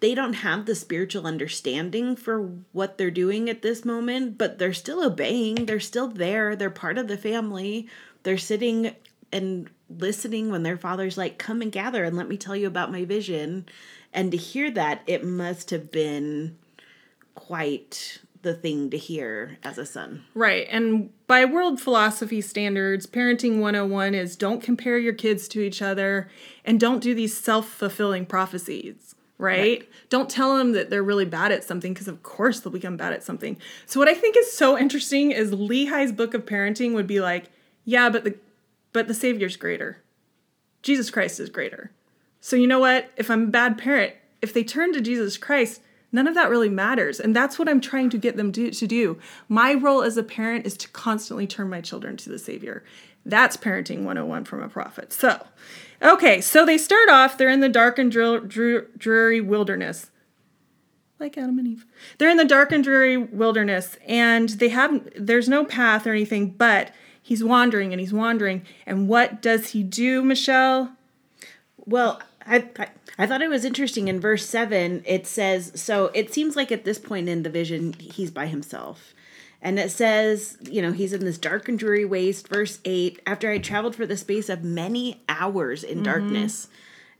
they 0.00 0.14
don't 0.14 0.34
have 0.34 0.66
the 0.66 0.74
spiritual 0.74 1.26
understanding 1.26 2.14
for 2.14 2.50
what 2.72 2.98
they're 2.98 3.10
doing 3.10 3.50
at 3.50 3.62
this 3.62 3.84
moment, 3.84 4.38
but 4.38 4.58
they're 4.58 4.72
still 4.72 5.04
obeying. 5.04 5.66
They're 5.66 5.80
still 5.80 6.08
there. 6.08 6.54
They're 6.54 6.70
part 6.70 6.98
of 6.98 7.08
the 7.08 7.16
family. 7.16 7.88
They're 8.22 8.38
sitting 8.38 8.94
and 9.32 9.68
listening 9.90 10.50
when 10.50 10.62
their 10.62 10.76
father's 10.76 11.18
like, 11.18 11.38
Come 11.38 11.62
and 11.62 11.72
gather 11.72 12.04
and 12.04 12.16
let 12.16 12.28
me 12.28 12.36
tell 12.36 12.56
you 12.56 12.66
about 12.66 12.92
my 12.92 13.04
vision. 13.04 13.66
And 14.12 14.30
to 14.30 14.36
hear 14.36 14.70
that, 14.70 15.02
it 15.06 15.24
must 15.24 15.70
have 15.70 15.90
been 15.90 16.56
quite 17.34 18.20
the 18.42 18.54
thing 18.54 18.90
to 18.90 18.96
hear 18.96 19.58
as 19.62 19.78
a 19.78 19.86
son. 19.86 20.24
Right. 20.34 20.66
And 20.70 21.10
by 21.26 21.44
world 21.44 21.80
philosophy 21.80 22.40
standards, 22.40 23.06
parenting 23.06 23.60
101 23.60 24.14
is 24.14 24.36
don't 24.36 24.62
compare 24.62 24.98
your 24.98 25.12
kids 25.12 25.48
to 25.48 25.60
each 25.60 25.82
other 25.82 26.28
and 26.64 26.78
don't 26.78 27.02
do 27.02 27.14
these 27.14 27.36
self 27.36 27.68
fulfilling 27.68 28.26
prophecies. 28.26 29.16
Right? 29.38 29.88
Don't 30.08 30.28
tell 30.28 30.58
them 30.58 30.72
that 30.72 30.90
they're 30.90 31.02
really 31.02 31.24
bad 31.24 31.52
at 31.52 31.62
something 31.62 31.92
because, 31.94 32.08
of 32.08 32.24
course, 32.24 32.58
they'll 32.58 32.72
become 32.72 32.96
bad 32.96 33.12
at 33.12 33.22
something. 33.22 33.56
So, 33.86 34.00
what 34.00 34.08
I 34.08 34.14
think 34.14 34.36
is 34.36 34.52
so 34.52 34.76
interesting 34.76 35.30
is 35.30 35.52
Lehi's 35.52 36.10
book 36.10 36.34
of 36.34 36.44
parenting 36.44 36.94
would 36.94 37.06
be 37.06 37.20
like, 37.20 37.50
yeah, 37.84 38.10
but 38.10 38.24
the 38.24 38.36
but 38.92 39.06
the 39.06 39.14
Savior's 39.14 39.56
greater. 39.56 40.02
Jesus 40.82 41.10
Christ 41.10 41.38
is 41.38 41.50
greater. 41.50 41.92
So, 42.40 42.56
you 42.56 42.66
know 42.66 42.80
what? 42.80 43.10
If 43.16 43.30
I'm 43.30 43.44
a 43.44 43.46
bad 43.46 43.78
parent, 43.78 44.14
if 44.42 44.52
they 44.52 44.64
turn 44.64 44.92
to 44.92 45.00
Jesus 45.00 45.36
Christ, 45.36 45.82
none 46.12 46.26
of 46.26 46.34
that 46.34 46.50
really 46.50 46.68
matters. 46.68 47.20
And 47.20 47.34
that's 47.34 47.58
what 47.58 47.68
I'm 47.68 47.80
trying 47.80 48.10
to 48.10 48.18
get 48.18 48.36
them 48.36 48.50
do, 48.50 48.70
to 48.70 48.86
do. 48.86 49.18
My 49.48 49.74
role 49.74 50.02
as 50.02 50.16
a 50.16 50.22
parent 50.22 50.66
is 50.66 50.76
to 50.78 50.88
constantly 50.88 51.46
turn 51.46 51.68
my 51.68 51.80
children 51.80 52.16
to 52.18 52.30
the 52.30 52.38
Savior. 52.38 52.82
That's 53.24 53.56
parenting 53.56 53.98
101 54.04 54.44
from 54.44 54.62
a 54.62 54.68
prophet. 54.68 55.12
So, 55.12 55.46
okay, 56.02 56.40
so 56.40 56.64
they 56.64 56.78
start 56.78 57.08
off, 57.08 57.36
they're 57.36 57.48
in 57.48 57.60
the 57.60 57.68
dark 57.68 57.98
and 57.98 58.10
drear- 58.10 58.40
drear- 58.40 58.88
dreary 58.96 59.40
wilderness. 59.40 60.10
Like 61.18 61.36
Adam 61.36 61.58
and 61.58 61.66
Eve. 61.66 61.84
They're 62.18 62.30
in 62.30 62.36
the 62.36 62.44
dark 62.44 62.70
and 62.70 62.84
dreary 62.84 63.16
wilderness, 63.16 63.96
and 64.06 64.50
they 64.50 64.68
have 64.68 65.08
there's 65.16 65.48
no 65.48 65.64
path 65.64 66.06
or 66.06 66.12
anything, 66.12 66.50
but 66.50 66.92
he's 67.20 67.42
wandering 67.42 67.92
and 67.92 67.98
he's 67.98 68.12
wandering. 68.12 68.64
And 68.86 69.08
what 69.08 69.42
does 69.42 69.70
he 69.70 69.82
do, 69.82 70.22
Michelle? 70.22 70.92
Well, 71.76 72.22
I, 72.46 72.68
I 72.78 72.88
I 73.18 73.26
thought 73.26 73.42
it 73.42 73.50
was 73.50 73.64
interesting 73.64 74.06
in 74.06 74.20
verse 74.20 74.48
7 74.48 75.02
it 75.04 75.26
says 75.26 75.72
so 75.74 76.10
it 76.14 76.32
seems 76.32 76.54
like 76.54 76.70
at 76.70 76.84
this 76.84 76.98
point 76.98 77.28
in 77.28 77.42
the 77.42 77.50
vision 77.50 77.94
he's 77.94 78.30
by 78.30 78.46
himself. 78.46 79.12
And 79.60 79.78
it 79.78 79.90
says, 79.90 80.56
you 80.62 80.80
know, 80.80 80.92
he's 80.92 81.12
in 81.12 81.24
this 81.24 81.38
dark 81.38 81.68
and 81.68 81.78
dreary 81.78 82.04
waste 82.04 82.48
verse 82.48 82.78
8 82.84 83.20
after 83.26 83.50
I 83.50 83.58
traveled 83.58 83.96
for 83.96 84.06
the 84.06 84.16
space 84.16 84.48
of 84.48 84.62
many 84.62 85.22
hours 85.28 85.82
in 85.82 85.96
mm-hmm. 85.96 86.04
darkness. 86.04 86.68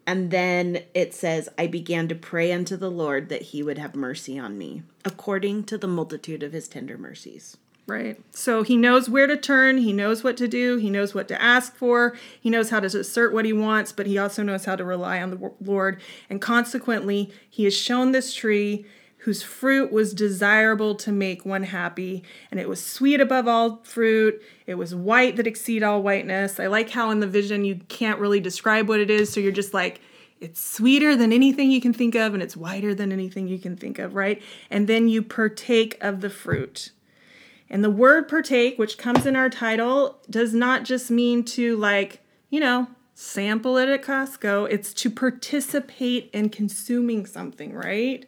And 0.07 0.30
then 0.30 0.85
it 0.95 1.12
says, 1.12 1.50
I 1.59 1.66
began 1.66 2.09
to 2.09 2.14
pray 2.14 2.52
unto 2.52 2.76
the 2.76 2.90
Lord 2.90 3.28
that 3.28 3.42
he 3.42 3.62
would 3.62 3.76
have 3.76 3.95
mercy 3.95 4.38
on 4.38 4.57
me, 4.57 4.83
according 5.04 5.64
to 5.64 5.76
the 5.76 5.87
multitude 5.87 6.42
of 6.42 6.52
his 6.52 6.66
tender 6.66 6.97
mercies. 6.97 7.59
Right. 7.87 8.21
So 8.30 8.62
he 8.62 8.76
knows 8.76 9.09
where 9.09 9.26
to 9.26 9.37
turn, 9.37 9.78
he 9.78 9.95
knows 9.95 10.23
what 10.23 10.37
to 10.38 10.47
do, 10.49 10.76
he 10.76 10.90
knows 10.90 11.14
what 11.14 11.26
to 11.28 11.40
ask 11.40 11.75
for, 11.75 12.16
he 12.38 12.50
knows 12.50 12.68
how 12.68 12.80
to 12.80 12.87
assert 12.87 13.33
what 13.33 13.47
he 13.47 13.52
wants, 13.52 13.92
but 13.92 14.07
he 14.07 14.18
also 14.18 14.42
knows 14.42 14.66
how 14.66 14.76
to 14.76 14.85
rely 14.85 15.23
on 15.23 15.30
the 15.30 15.52
Lord. 15.62 16.00
And 16.28 16.40
consequently, 16.40 17.30
he 17.49 17.64
has 17.64 17.75
shown 17.75 18.12
this 18.12 18.35
tree 18.35 18.87
whose 19.28 19.42
fruit 19.42 19.92
was 19.92 20.14
desirable 20.14 20.94
to 20.94 21.12
make 21.12 21.44
one 21.44 21.64
happy, 21.64 22.25
and 22.50 22.58
it 22.58 22.66
was 22.66 22.82
sweet 22.82 23.20
above 23.20 23.47
all 23.47 23.76
fruit. 23.85 24.42
It 24.66 24.76
was 24.76 24.94
white 24.94 25.37
that 25.37 25.47
exceed 25.47 25.82
all 25.82 26.02
whiteness. 26.02 26.58
I 26.58 26.66
like 26.68 26.88
how 26.88 27.11
in 27.11 27.20
the 27.20 27.26
vision 27.26 27.62
you 27.62 27.80
can't 27.88 28.18
really 28.18 28.40
describe 28.40 28.88
what 28.88 29.00
it 29.00 29.11
is, 29.11 29.30
so 29.30 29.38
you're 29.38 29.52
just 29.52 29.75
like, 29.75 30.00
it's 30.40 30.64
sweeter 30.64 31.14
than 31.14 31.30
anything 31.30 31.70
you 31.70 31.78
can 31.78 31.92
think 31.92 32.14
of, 32.14 32.32
and 32.32 32.42
it's 32.42 32.56
whiter 32.56 32.94
than 32.94 33.12
anything 33.12 33.47
you 33.49 33.58
can 33.58 33.76
think 33.76 33.99
of, 33.99 34.14
right? 34.14 34.42
And 34.70 34.87
then 34.87 35.08
you 35.08 35.20
partake 35.20 35.99
of 36.00 36.23
the 36.23 36.30
fruit. 36.30 36.92
And 37.68 37.85
the 37.85 37.90
word 37.90 38.28
partake, 38.28 38.78
which 38.78 38.97
comes 38.97 39.26
in 39.26 39.37
our 39.37 39.50
title, 39.50 40.23
does 40.30 40.54
not 40.54 40.85
just 40.85 41.11
mean 41.11 41.44
to, 41.44 41.76
like, 41.76 42.23
you 42.49 42.61
know, 42.61 42.88
sample 43.14 43.76
it 43.76 43.90
at 43.90 44.02
Costco. 44.02 44.68
It's 44.70 44.94
to 44.94 45.11
participate 45.11 46.30
in 46.32 46.49
consuming 46.49 47.26
something, 47.26 47.75
right? 47.75 48.26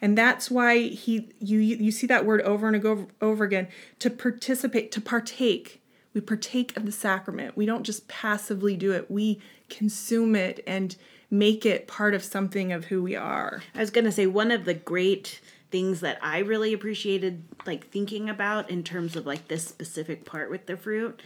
And 0.00 0.16
that's 0.16 0.50
why 0.50 0.78
he 0.88 1.28
you 1.38 1.58
you 1.58 1.90
see 1.90 2.06
that 2.06 2.24
word 2.24 2.40
over 2.42 2.68
and 2.68 2.84
over, 2.84 3.06
over 3.20 3.44
again 3.44 3.68
to 3.98 4.10
participate, 4.10 4.92
to 4.92 5.00
partake. 5.00 5.82
We 6.12 6.20
partake 6.20 6.76
of 6.76 6.86
the 6.86 6.92
sacrament. 6.92 7.56
We 7.56 7.66
don't 7.66 7.84
just 7.84 8.08
passively 8.08 8.76
do 8.76 8.92
it. 8.92 9.10
We 9.10 9.40
consume 9.68 10.34
it 10.34 10.62
and 10.66 10.96
make 11.30 11.64
it 11.64 11.86
part 11.86 12.14
of 12.14 12.24
something 12.24 12.72
of 12.72 12.86
who 12.86 13.02
we 13.02 13.14
are. 13.14 13.62
I 13.74 13.80
was 13.80 13.90
going 13.90 14.06
to 14.06 14.12
say 14.12 14.26
one 14.26 14.50
of 14.50 14.64
the 14.64 14.74
great 14.74 15.40
things 15.70 16.00
that 16.00 16.18
I 16.20 16.38
really 16.38 16.72
appreciated 16.72 17.44
like 17.64 17.86
thinking 17.88 18.28
about 18.28 18.70
in 18.70 18.82
terms 18.82 19.14
of 19.14 19.26
like 19.26 19.46
this 19.46 19.64
specific 19.64 20.24
part 20.24 20.50
with 20.50 20.66
the 20.66 20.76
fruit 20.76 21.22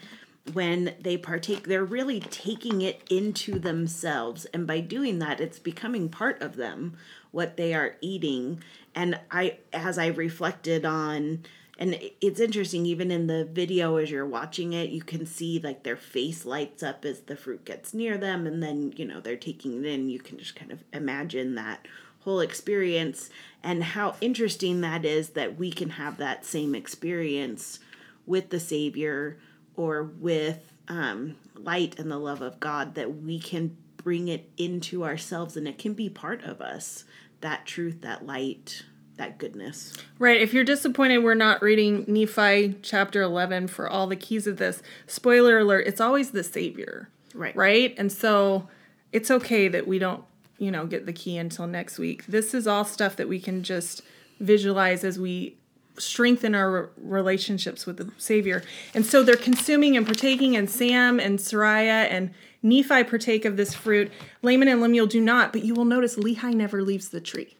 when 0.52 0.94
they 1.00 1.16
partake 1.16 1.66
they're 1.66 1.84
really 1.84 2.20
taking 2.20 2.82
it 2.82 3.02
into 3.08 3.58
themselves. 3.58 4.44
And 4.46 4.66
by 4.66 4.80
doing 4.80 5.18
that 5.20 5.40
it's 5.40 5.58
becoming 5.58 6.08
part 6.08 6.40
of 6.42 6.56
them 6.56 6.96
what 7.30 7.56
they 7.56 7.74
are 7.74 7.96
eating. 8.00 8.62
And 8.94 9.18
I 9.30 9.58
as 9.72 9.98
I 9.98 10.08
reflected 10.08 10.84
on 10.84 11.44
and 11.78 11.98
it's 12.20 12.40
interesting 12.40 12.86
even 12.86 13.10
in 13.10 13.26
the 13.26 13.44
video 13.44 13.96
as 13.96 14.10
you're 14.10 14.26
watching 14.26 14.74
it 14.74 14.90
you 14.90 15.02
can 15.02 15.26
see 15.26 15.58
like 15.58 15.82
their 15.82 15.96
face 15.96 16.44
lights 16.44 16.82
up 16.82 17.04
as 17.04 17.20
the 17.20 17.36
fruit 17.36 17.64
gets 17.64 17.94
near 17.94 18.18
them. 18.18 18.46
And 18.46 18.62
then 18.62 18.92
you 18.96 19.06
know 19.06 19.20
they're 19.20 19.36
taking 19.36 19.82
it 19.82 19.86
in. 19.86 20.10
You 20.10 20.18
can 20.18 20.38
just 20.38 20.54
kind 20.54 20.70
of 20.70 20.84
imagine 20.92 21.54
that 21.54 21.86
whole 22.24 22.40
experience 22.40 23.30
and 23.62 23.84
how 23.84 24.16
interesting 24.20 24.80
that 24.80 25.04
is 25.04 25.30
that 25.30 25.58
we 25.58 25.70
can 25.70 25.90
have 25.90 26.16
that 26.16 26.44
same 26.44 26.74
experience 26.74 27.78
with 28.26 28.48
the 28.48 28.60
savior 28.60 29.38
or 29.76 30.02
with 30.02 30.72
um, 30.88 31.36
light 31.56 31.98
and 31.98 32.10
the 32.10 32.18
love 32.18 32.42
of 32.42 32.60
god 32.60 32.94
that 32.94 33.22
we 33.22 33.38
can 33.38 33.76
bring 33.96 34.28
it 34.28 34.50
into 34.56 35.04
ourselves 35.04 35.56
and 35.56 35.66
it 35.66 35.78
can 35.78 35.94
be 35.94 36.08
part 36.08 36.42
of 36.44 36.60
us 36.60 37.04
that 37.40 37.64
truth 37.66 38.00
that 38.02 38.26
light 38.26 38.84
that 39.16 39.38
goodness 39.38 39.94
Right. 40.18 40.40
If 40.40 40.52
you're 40.54 40.64
disappointed 40.64 41.18
we're 41.18 41.34
not 41.34 41.62
reading 41.62 42.04
Nephi 42.08 42.76
chapter 42.82 43.22
11 43.22 43.68
for 43.68 43.88
all 43.88 44.06
the 44.06 44.16
keys 44.16 44.46
of 44.46 44.56
this, 44.58 44.82
spoiler 45.06 45.58
alert, 45.58 45.86
it's 45.86 46.00
always 46.00 46.30
the 46.30 46.44
Savior. 46.44 47.08
Right. 47.34 47.54
Right. 47.56 47.94
And 47.98 48.10
so 48.12 48.68
it's 49.12 49.30
okay 49.30 49.68
that 49.68 49.86
we 49.86 49.98
don't, 49.98 50.24
you 50.58 50.70
know, 50.70 50.86
get 50.86 51.06
the 51.06 51.12
key 51.12 51.36
until 51.36 51.66
next 51.66 51.98
week. 51.98 52.26
This 52.26 52.54
is 52.54 52.66
all 52.66 52.84
stuff 52.84 53.16
that 53.16 53.28
we 53.28 53.40
can 53.40 53.62
just 53.62 54.02
visualize 54.40 55.04
as 55.04 55.18
we 55.18 55.56
strengthen 55.98 56.54
our 56.54 56.90
relationships 56.96 57.86
with 57.86 57.96
the 57.98 58.10
Savior. 58.18 58.62
And 58.94 59.06
so 59.06 59.22
they're 59.22 59.36
consuming 59.36 59.96
and 59.96 60.06
partaking, 60.06 60.56
and 60.56 60.68
Sam 60.68 61.20
and 61.20 61.38
Sariah 61.38 62.08
and 62.10 62.32
Nephi 62.62 63.04
partake 63.04 63.44
of 63.44 63.56
this 63.56 63.74
fruit. 63.74 64.10
Laman 64.42 64.68
and 64.68 64.80
Lemuel 64.80 65.06
do 65.06 65.20
not, 65.20 65.52
but 65.52 65.64
you 65.64 65.74
will 65.74 65.84
notice 65.84 66.16
Lehi 66.16 66.54
never 66.54 66.82
leaves 66.82 67.10
the 67.10 67.20
tree. 67.20 67.56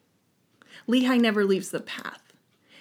Lehi 0.89 1.21
never 1.21 1.45
leaves 1.45 1.71
the 1.71 1.81
path. 1.81 2.21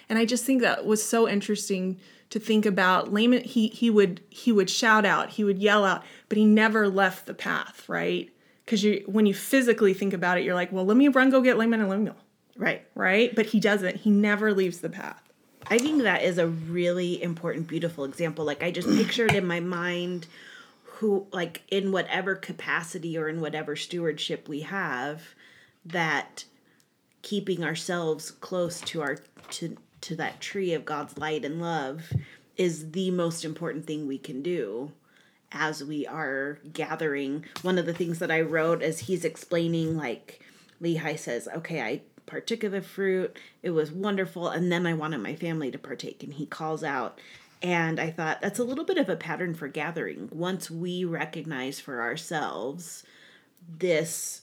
And 0.08 0.18
I 0.18 0.24
just 0.24 0.44
think 0.44 0.60
that 0.60 0.86
was 0.86 1.02
so 1.02 1.28
interesting 1.28 1.98
to 2.30 2.38
think 2.38 2.66
about. 2.66 3.12
Laman 3.12 3.42
he 3.44 3.68
he 3.68 3.90
would 3.90 4.20
he 4.30 4.52
would 4.52 4.68
shout 4.68 5.04
out, 5.04 5.30
he 5.30 5.44
would 5.44 5.58
yell 5.58 5.84
out, 5.84 6.02
but 6.28 6.38
he 6.38 6.44
never 6.44 6.88
left 6.88 7.26
the 7.26 7.34
path, 7.34 7.88
right? 7.88 8.30
Because 8.64 8.82
you 8.82 9.02
when 9.06 9.26
you 9.26 9.34
physically 9.34 9.94
think 9.94 10.12
about 10.12 10.38
it, 10.38 10.44
you're 10.44 10.54
like, 10.54 10.72
well, 10.72 10.84
let 10.84 10.96
me 10.96 11.08
run 11.08 11.30
go 11.30 11.40
get 11.40 11.58
Laman 11.58 11.80
and 11.80 11.88
Lemuel, 11.88 12.16
right 12.56 12.86
right? 12.94 13.34
But 13.34 13.46
he 13.46 13.60
doesn't. 13.60 13.96
He 13.96 14.10
never 14.10 14.52
leaves 14.52 14.80
the 14.80 14.90
path. 14.90 15.23
I 15.66 15.78
think 15.78 16.02
that 16.02 16.22
is 16.22 16.38
a 16.38 16.46
really 16.46 17.22
important, 17.22 17.66
beautiful 17.66 18.04
example. 18.04 18.44
Like 18.44 18.62
I 18.62 18.70
just 18.70 18.88
pictured 18.96 19.34
in 19.34 19.46
my 19.46 19.60
mind 19.60 20.26
who 20.82 21.26
like 21.32 21.62
in 21.70 21.90
whatever 21.92 22.34
capacity 22.34 23.18
or 23.18 23.28
in 23.28 23.40
whatever 23.40 23.76
stewardship 23.76 24.48
we 24.48 24.60
have, 24.60 25.22
that 25.84 26.44
keeping 27.22 27.64
ourselves 27.64 28.30
close 28.30 28.80
to 28.82 29.02
our 29.02 29.18
to 29.50 29.76
to 30.02 30.16
that 30.16 30.40
tree 30.40 30.74
of 30.74 30.84
God's 30.84 31.16
light 31.18 31.44
and 31.44 31.60
love 31.60 32.12
is 32.56 32.92
the 32.92 33.10
most 33.10 33.44
important 33.44 33.86
thing 33.86 34.06
we 34.06 34.18
can 34.18 34.42
do 34.42 34.92
as 35.50 35.82
we 35.82 36.06
are 36.06 36.58
gathering. 36.72 37.44
One 37.62 37.78
of 37.78 37.86
the 37.86 37.94
things 37.94 38.18
that 38.18 38.30
I 38.30 38.42
wrote 38.42 38.82
as 38.82 39.00
he's 39.00 39.24
explaining, 39.24 39.96
like 39.96 40.40
Lehi 40.82 41.18
says, 41.18 41.48
okay, 41.56 41.80
I 41.80 42.02
partook 42.26 42.64
of 42.64 42.72
the 42.72 42.82
fruit. 42.82 43.36
It 43.62 43.70
was 43.70 43.92
wonderful. 43.92 44.48
And 44.48 44.70
then 44.70 44.86
I 44.86 44.94
wanted 44.94 45.18
my 45.18 45.34
family 45.34 45.70
to 45.70 45.78
partake. 45.78 46.22
And 46.22 46.34
he 46.34 46.46
calls 46.46 46.82
out, 46.82 47.18
and 47.62 47.98
I 47.98 48.10
thought 48.10 48.40
that's 48.40 48.58
a 48.58 48.64
little 48.64 48.84
bit 48.84 48.98
of 48.98 49.08
a 49.08 49.16
pattern 49.16 49.54
for 49.54 49.68
gathering. 49.68 50.28
Once 50.32 50.70
we 50.70 51.04
recognize 51.04 51.80
for 51.80 52.00
ourselves 52.00 53.04
this 53.78 54.42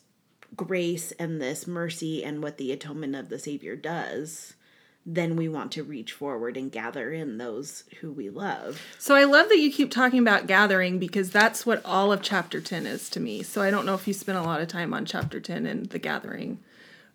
grace 0.55 1.11
and 1.13 1.41
this 1.41 1.67
mercy 1.67 2.23
and 2.23 2.41
what 2.41 2.57
the 2.57 2.71
atonement 2.71 3.15
of 3.15 3.29
the 3.29 3.39
Savior 3.39 3.75
does, 3.75 4.55
then 5.05 5.35
we 5.35 5.49
want 5.49 5.71
to 5.71 5.83
reach 5.83 6.11
forward 6.13 6.57
and 6.57 6.71
gather 6.71 7.11
in 7.11 7.37
those 7.37 7.85
who 8.01 8.11
we 8.11 8.29
love. 8.29 8.81
So 8.99 9.15
I 9.15 9.23
love 9.23 9.49
that 9.49 9.57
you 9.57 9.71
keep 9.71 9.89
talking 9.89 10.19
about 10.19 10.47
gathering 10.47 10.99
because 10.99 11.31
that's 11.31 11.65
what 11.65 11.83
all 11.85 12.11
of 12.11 12.21
chapter 12.21 12.61
10 12.61 12.85
is 12.85 13.09
to 13.11 13.19
me. 13.19 13.41
So 13.41 13.61
I 13.61 13.71
don't 13.71 13.85
know 13.85 13.95
if 13.95 14.07
you 14.07 14.13
spent 14.13 14.37
a 14.37 14.43
lot 14.43 14.61
of 14.61 14.67
time 14.67 14.93
on 14.93 15.05
chapter 15.05 15.39
10 15.39 15.65
and 15.65 15.87
the 15.87 15.99
gathering, 15.99 16.59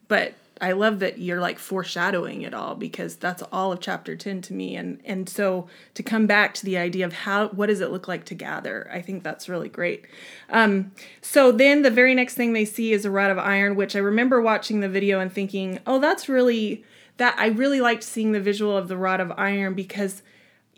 but 0.09 0.35
I 0.61 0.73
love 0.73 1.01
that 1.01 1.19
you're 1.19 1.41
like 1.41 1.59
foreshadowing 1.59 2.43
it 2.43 2.55
all 2.55 2.75
because 2.75 3.17
that's 3.17 3.43
all 3.53 3.73
of 3.73 3.81
chapter 3.81 4.17
10 4.17 4.41
to 4.43 4.55
me 4.55 4.77
and 4.77 5.01
and 5.05 5.29
so 5.29 5.69
to 5.95 6.03
come 6.03 6.27
back 6.27 6.55
to 6.55 6.65
the 6.65 6.79
idea 6.79 7.05
of 7.05 7.13
how 7.13 7.49
what 7.49 7.67
does 7.67 7.81
it 7.81 7.91
look 7.91 8.09
like 8.09 8.25
to 8.27 8.35
gather 8.35 8.89
I 8.93 9.03
think 9.03 9.23
that's 9.23 9.49
really 9.49 9.69
great. 9.69 10.07
Um, 10.49 10.93
so 11.21 11.53
then 11.53 11.83
the 11.83 11.91
very 11.91 12.15
next 12.15 12.35
thing 12.35 12.53
they 12.53 12.65
see 12.65 12.93
is 12.93 13.05
a 13.05 13.11
rod 13.11 13.31
of 13.31 13.39
iron 13.39 13.77
which 13.77 13.95
I 13.95 14.01
remember 14.01 14.41
watching 14.41 14.81
the 14.81 14.89
video 14.89 15.21
and 15.21 15.33
thinking 15.33 15.79
oh 15.87 15.99
that's 15.99 16.29
really 16.29 16.85
that 17.19 17.35
I 17.39 17.47
really 17.49 17.81
liked 17.81 18.03
seeing 18.03 18.33
the 18.33 18.41
visual 18.41 18.77
of 18.77 18.89
the 18.89 18.97
rod 18.97 19.21
of 19.21 19.33
iron 19.37 19.75
because 19.75 20.23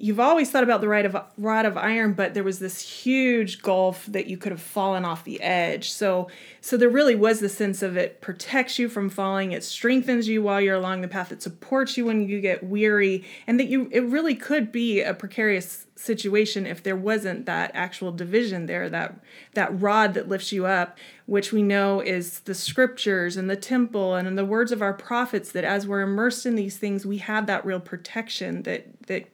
you've 0.00 0.20
always 0.20 0.48
thought 0.48 0.62
about 0.62 0.80
the 0.80 0.86
rod 0.86 1.04
of 1.04 1.16
rod 1.36 1.66
of 1.66 1.76
iron, 1.76 2.12
but 2.12 2.32
there 2.32 2.44
was 2.44 2.60
this 2.60 2.80
huge 2.80 3.60
gulf 3.62 4.06
that 4.06 4.28
you 4.28 4.36
could 4.36 4.52
have 4.52 4.62
fallen 4.62 5.04
off 5.04 5.24
the 5.24 5.40
edge. 5.42 5.90
So 5.90 6.28
so 6.60 6.76
there 6.76 6.88
really 6.88 7.16
was 7.16 7.40
the 7.40 7.48
sense 7.48 7.82
of 7.82 7.96
it 7.96 8.20
protects 8.20 8.78
you 8.78 8.88
from 8.88 9.10
falling, 9.10 9.52
it 9.52 9.64
strengthens 9.64 10.28
you 10.28 10.40
while 10.40 10.60
you're 10.60 10.76
along 10.76 11.00
the 11.00 11.08
path, 11.08 11.32
it 11.32 11.42
supports 11.42 11.96
you 11.96 12.06
when 12.06 12.28
you 12.28 12.40
get 12.40 12.62
weary, 12.62 13.24
and 13.46 13.58
that 13.58 13.66
you 13.66 13.88
it 13.90 14.04
really 14.04 14.36
could 14.36 14.70
be 14.70 15.00
a 15.02 15.14
precarious 15.14 15.86
situation 15.96 16.64
if 16.64 16.80
there 16.80 16.94
wasn't 16.94 17.44
that 17.46 17.72
actual 17.74 18.12
division 18.12 18.66
there, 18.66 18.88
that 18.88 19.18
that 19.54 19.80
rod 19.80 20.14
that 20.14 20.28
lifts 20.28 20.52
you 20.52 20.64
up, 20.64 20.96
which 21.26 21.52
we 21.52 21.60
know 21.60 22.00
is 22.00 22.40
the 22.40 22.54
scriptures 22.54 23.36
and 23.36 23.50
the 23.50 23.56
temple 23.56 24.14
and 24.14 24.28
in 24.28 24.36
the 24.36 24.44
words 24.44 24.70
of 24.70 24.80
our 24.80 24.94
prophets 24.94 25.50
that 25.50 25.64
as 25.64 25.88
we're 25.88 26.02
immersed 26.02 26.46
in 26.46 26.54
these 26.54 26.76
things, 26.76 27.04
we 27.04 27.18
have 27.18 27.46
that 27.46 27.66
real 27.66 27.80
protection 27.80 28.62
that 28.62 28.86
that 29.08 29.28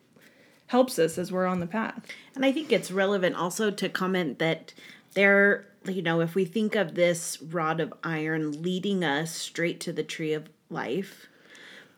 helps 0.68 0.98
us 0.98 1.18
as 1.18 1.30
we're 1.30 1.46
on 1.46 1.60
the 1.60 1.66
path. 1.66 2.06
And 2.34 2.44
I 2.44 2.52
think 2.52 2.72
it's 2.72 2.90
relevant 2.90 3.36
also 3.36 3.70
to 3.70 3.88
comment 3.88 4.38
that 4.38 4.72
there, 5.14 5.66
you 5.86 6.02
know, 6.02 6.20
if 6.20 6.34
we 6.34 6.44
think 6.44 6.74
of 6.74 6.94
this 6.94 7.40
rod 7.40 7.80
of 7.80 7.92
iron 8.02 8.62
leading 8.62 9.04
us 9.04 9.34
straight 9.34 9.80
to 9.80 9.92
the 9.92 10.02
tree 10.02 10.32
of 10.32 10.48
life, 10.70 11.28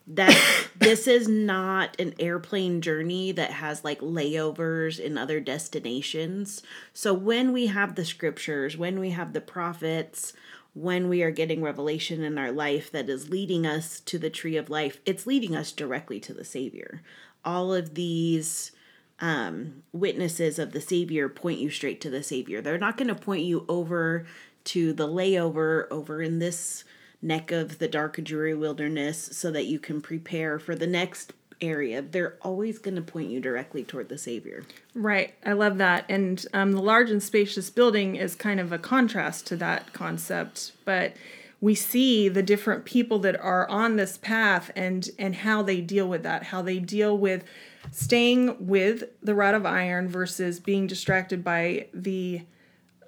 that 0.07 0.69
this 0.79 1.07
is 1.07 1.29
not 1.29 1.99
an 2.01 2.15
airplane 2.19 2.81
journey 2.81 3.33
that 3.33 3.51
has 3.51 3.85
like 3.85 4.01
layovers 4.01 4.99
in 4.99 5.19
other 5.19 5.41
destinations. 5.41 6.63
So 6.93 7.15
when 7.15 7.53
we 7.53 7.67
have 7.69 7.95
the 7.95 8.05
scriptures, 8.05 8.77
when 8.77 9.01
we 9.01 9.11
have 9.11 9.33
the 9.33 9.41
prophets, 9.41 10.33
when 10.75 11.09
we 11.09 11.23
are 11.23 11.31
getting 11.31 11.63
revelation 11.63 12.23
in 12.23 12.37
our 12.37 12.53
life 12.53 12.93
that 12.93 13.09
is 13.09 13.31
leading 13.31 13.67
us 13.67 13.99
to 14.01 14.19
the 14.19 14.29
tree 14.29 14.59
of 14.59 14.69
life, 14.69 15.01
it's 15.07 15.27
leading 15.27 15.57
us 15.57 15.73
directly 15.73 16.21
to 16.21 16.35
the 16.35 16.45
Savior 16.45 17.03
all 17.47 17.73
of 17.73 17.95
these 17.95 18.73
um, 19.21 19.83
witnesses 19.93 20.59
of 20.59 20.73
the 20.73 20.81
Savior 20.81 21.29
point 21.29 21.61
you 21.61 21.71
straight 21.71 22.01
to 22.03 22.11
the 22.11 22.23
Savior. 22.23 22.61
They're 22.61 22.77
not 22.77 22.99
going 22.99 23.09
to 23.09 23.15
point 23.15 23.45
you 23.45 23.65
over 23.69 24.27
to 24.65 24.93
the 24.93 25.09
layover 25.09 25.91
over 25.91 26.21
in 26.21 26.39
this 26.39 26.85
neck 27.23 27.51
of 27.51 27.79
the 27.79 27.89
dark 27.89 28.23
dreary 28.23 28.55
wilderness 28.55 29.31
so 29.33 29.51
that 29.53 29.65
you 29.65 29.79
can 29.79 30.03
prepare 30.03 30.59
for 30.59 30.75
the 30.75 30.87
next 30.87 31.33
area. 31.61 32.03
They're 32.03 32.37
always 32.43 32.79
going 32.79 32.97
to 32.97 33.03
point 33.03 33.31
you 33.31 33.41
directly 33.41 33.85
toward 33.85 34.09
the 34.11 34.19
Savior. 34.19 34.65
Right. 34.95 35.35
I 35.45 35.53
love 35.53 35.79
that. 35.79 36.05
And 36.09 36.45
um, 36.53 36.73
the 36.73 36.83
large 36.83 37.11
and 37.11 37.23
spacious 37.23 37.71
building 37.71 38.17
is 38.17 38.35
kind 38.35 38.61
of 38.61 38.73
a 38.73 38.79
contrast 38.79 39.47
to 39.47 39.57
that 39.57 39.93
concept. 39.95 40.73
But 40.85 41.15
we 41.61 41.75
see 41.75 42.29
the 42.29 42.43
different 42.43 42.85
people 42.85 43.19
that 43.21 43.39
are 43.41 43.69
on 43.69 43.97
this 43.97 44.19
path 44.19 44.71
and 44.77 45.11
and 45.19 45.37
how 45.37 45.63
they 45.63 45.81
deal 45.81 46.09
with 46.09 46.23
that 46.23 46.45
how 46.45 46.63
they 46.63 46.79
deal 46.79 47.17
with 47.17 47.45
staying 47.91 48.67
with 48.67 49.05
the 49.23 49.35
rod 49.35 49.55
of 49.55 49.65
iron 49.65 50.09
versus 50.09 50.61
being 50.61 50.87
distracted 50.87 51.43
by 51.43 51.87
the 51.95 52.43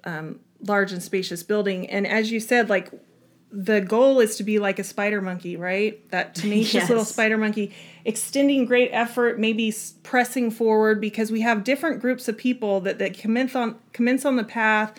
um, 0.03 0.39
large 0.65 0.91
and 0.91 1.03
spacious 1.03 1.43
building 1.43 1.89
and 1.89 2.07
as 2.07 2.31
you 2.31 2.39
said 2.39 2.69
like 2.69 2.91
the 3.51 3.81
goal 3.81 4.19
is 4.19 4.35
to 4.35 4.43
be 4.43 4.59
like 4.59 4.77
a 4.77 4.83
spider 4.83 5.21
monkey 5.21 5.55
right 5.55 6.09
that 6.11 6.35
tenacious 6.35 6.73
yes. 6.73 6.89
little 6.89 7.05
spider 7.05 7.37
monkey 7.37 7.73
extending 8.05 8.65
great 8.65 8.89
effort 8.91 9.39
maybe 9.39 9.73
pressing 10.03 10.49
forward 10.49 10.99
because 10.99 11.31
we 11.31 11.41
have 11.41 11.63
different 11.63 12.01
groups 12.01 12.27
of 12.27 12.37
people 12.37 12.79
that 12.81 12.99
that 12.99 13.17
commence 13.17 13.55
on 13.55 13.75
commence 13.93 14.25
on 14.25 14.35
the 14.35 14.43
path 14.43 14.93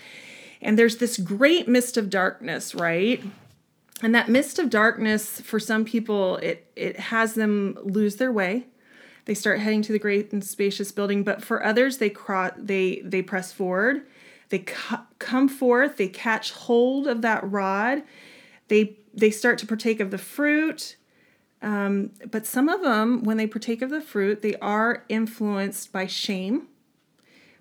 and 0.62 0.78
there's 0.78 0.96
this 0.96 1.16
great 1.16 1.68
mist 1.68 1.96
of 1.96 2.10
darkness 2.10 2.74
right? 2.74 3.22
And 4.02 4.14
that 4.14 4.28
mist 4.28 4.58
of 4.58 4.70
darkness 4.70 5.40
for 5.40 5.60
some 5.60 5.84
people 5.84 6.36
it 6.38 6.70
it 6.76 6.98
has 6.98 7.34
them 7.34 7.78
lose 7.82 8.16
their 8.16 8.32
way. 8.32 8.66
They 9.26 9.34
start 9.34 9.60
heading 9.60 9.82
to 9.82 9.92
the 9.92 9.98
great 9.98 10.32
and 10.32 10.44
spacious 10.44 10.92
building 10.92 11.22
but 11.22 11.42
for 11.42 11.64
others 11.64 11.98
they 11.98 12.10
cro- 12.10 12.52
they 12.56 13.02
they 13.04 13.22
press 13.22 13.52
forward. 13.52 14.02
They 14.48 14.60
co- 14.60 15.06
come 15.18 15.48
forth 15.48 15.96
they 15.96 16.08
catch 16.08 16.52
hold 16.52 17.06
of 17.06 17.22
that 17.22 17.48
rod. 17.48 18.02
They 18.68 18.96
they 19.12 19.30
start 19.30 19.58
to 19.58 19.66
partake 19.66 20.00
of 20.00 20.10
the 20.10 20.18
fruit 20.18 20.96
um, 21.62 22.12
but 22.30 22.46
some 22.46 22.68
of 22.70 22.80
them 22.82 23.22
when 23.22 23.36
they 23.36 23.46
partake 23.46 23.82
of 23.82 23.90
the 23.90 24.00
fruit 24.00 24.40
they 24.40 24.54
are 24.56 25.04
influenced 25.08 25.92
by 25.92 26.06
shame 26.06 26.68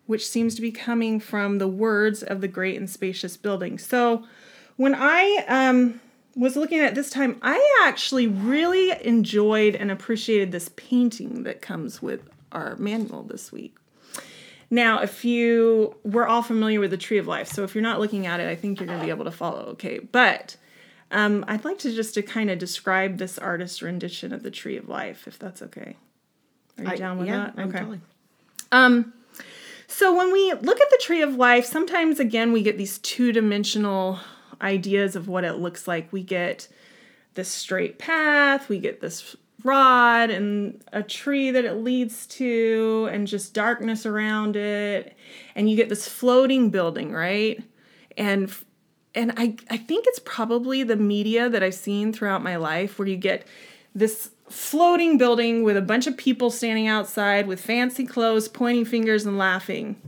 which 0.09 0.27
seems 0.27 0.55
to 0.55 0.61
be 0.61 0.71
coming 0.71 1.19
from 1.19 1.57
the 1.57 1.67
words 1.67 2.23
of 2.23 2.41
the 2.41 2.47
great 2.47 2.77
and 2.77 2.89
spacious 2.89 3.37
building 3.37 3.77
so 3.77 4.23
when 4.75 4.95
i 4.95 5.43
um, 5.47 5.99
was 6.39 6.55
looking 6.55 6.79
at 6.79 6.95
this 6.95 7.09
time, 7.09 7.37
I 7.41 7.83
actually 7.85 8.27
really 8.27 8.91
enjoyed 9.05 9.75
and 9.75 9.91
appreciated 9.91 10.51
this 10.51 10.69
painting 10.75 11.43
that 11.43 11.61
comes 11.61 12.01
with 12.01 12.29
our 12.53 12.77
manual 12.77 13.23
this 13.23 13.51
week. 13.51 13.75
Now, 14.71 15.01
if 15.01 15.25
you 15.25 15.95
we're 16.03 16.27
all 16.27 16.43
familiar 16.43 16.79
with 16.79 16.91
the 16.91 16.97
Tree 16.97 17.17
of 17.17 17.27
Life, 17.27 17.49
so 17.49 17.63
if 17.63 17.75
you're 17.75 17.81
not 17.81 17.99
looking 17.99 18.25
at 18.25 18.39
it, 18.39 18.47
I 18.47 18.55
think 18.55 18.79
you're 18.79 18.87
going 18.87 18.99
to 18.99 19.05
be 19.05 19.09
able 19.09 19.25
to 19.25 19.31
follow. 19.31 19.63
Okay, 19.71 19.99
but 19.99 20.55
um, 21.11 21.43
I'd 21.47 21.65
like 21.65 21.79
to 21.79 21.93
just 21.93 22.13
to 22.13 22.21
kind 22.21 22.49
of 22.49 22.57
describe 22.57 23.17
this 23.17 23.37
artist's 23.37 23.81
rendition 23.81 24.31
of 24.31 24.43
the 24.43 24.51
Tree 24.51 24.77
of 24.77 24.87
Life, 24.87 25.27
if 25.27 25.39
that's 25.39 25.61
okay. 25.63 25.97
Are 26.77 26.83
you 26.83 26.89
I, 26.91 26.95
down 26.95 27.17
with 27.17 27.27
yeah, 27.27 27.51
that? 27.55 27.67
okay. 27.67 27.79
Totally. 27.79 28.01
Um, 28.71 29.11
so 29.89 30.15
when 30.15 30.31
we 30.31 30.53
look 30.53 30.79
at 30.79 30.89
the 30.91 30.99
Tree 31.01 31.21
of 31.21 31.35
Life, 31.35 31.65
sometimes 31.65 32.19
again 32.19 32.53
we 32.53 32.61
get 32.61 32.77
these 32.77 32.99
two 32.99 33.31
dimensional 33.31 34.19
ideas 34.61 35.15
of 35.15 35.27
what 35.27 35.43
it 35.43 35.53
looks 35.53 35.87
like. 35.87 36.13
We 36.13 36.21
get 36.23 36.67
this 37.33 37.49
straight 37.49 37.97
path, 37.97 38.69
we 38.69 38.79
get 38.79 39.01
this 39.01 39.35
rod 39.63 40.29
and 40.29 40.81
a 40.93 41.03
tree 41.03 41.51
that 41.51 41.65
it 41.65 41.73
leads 41.73 42.27
to, 42.27 43.09
and 43.11 43.27
just 43.27 43.53
darkness 43.53 44.05
around 44.05 44.55
it. 44.55 45.17
And 45.55 45.69
you 45.69 45.75
get 45.75 45.89
this 45.89 46.07
floating 46.07 46.69
building, 46.69 47.11
right? 47.11 47.61
And 48.15 48.53
and 49.15 49.33
I, 49.37 49.55
I 49.71 49.77
think 49.77 50.05
it's 50.07 50.19
probably 50.19 50.83
the 50.83 50.95
media 50.95 51.49
that 51.49 51.63
I've 51.63 51.73
seen 51.73 52.13
throughout 52.13 52.43
my 52.43 52.57
life 52.57 52.99
where 52.99 53.07
you 53.07 53.17
get 53.17 53.47
this 53.95 54.29
floating 54.49 55.17
building 55.17 55.63
with 55.63 55.77
a 55.77 55.81
bunch 55.81 56.07
of 56.07 56.17
people 56.17 56.49
standing 56.49 56.87
outside 56.87 57.47
with 57.47 57.59
fancy 57.61 58.05
clothes, 58.05 58.47
pointing 58.47 58.85
fingers, 58.85 59.25
and 59.25 59.37
laughing. 59.37 60.01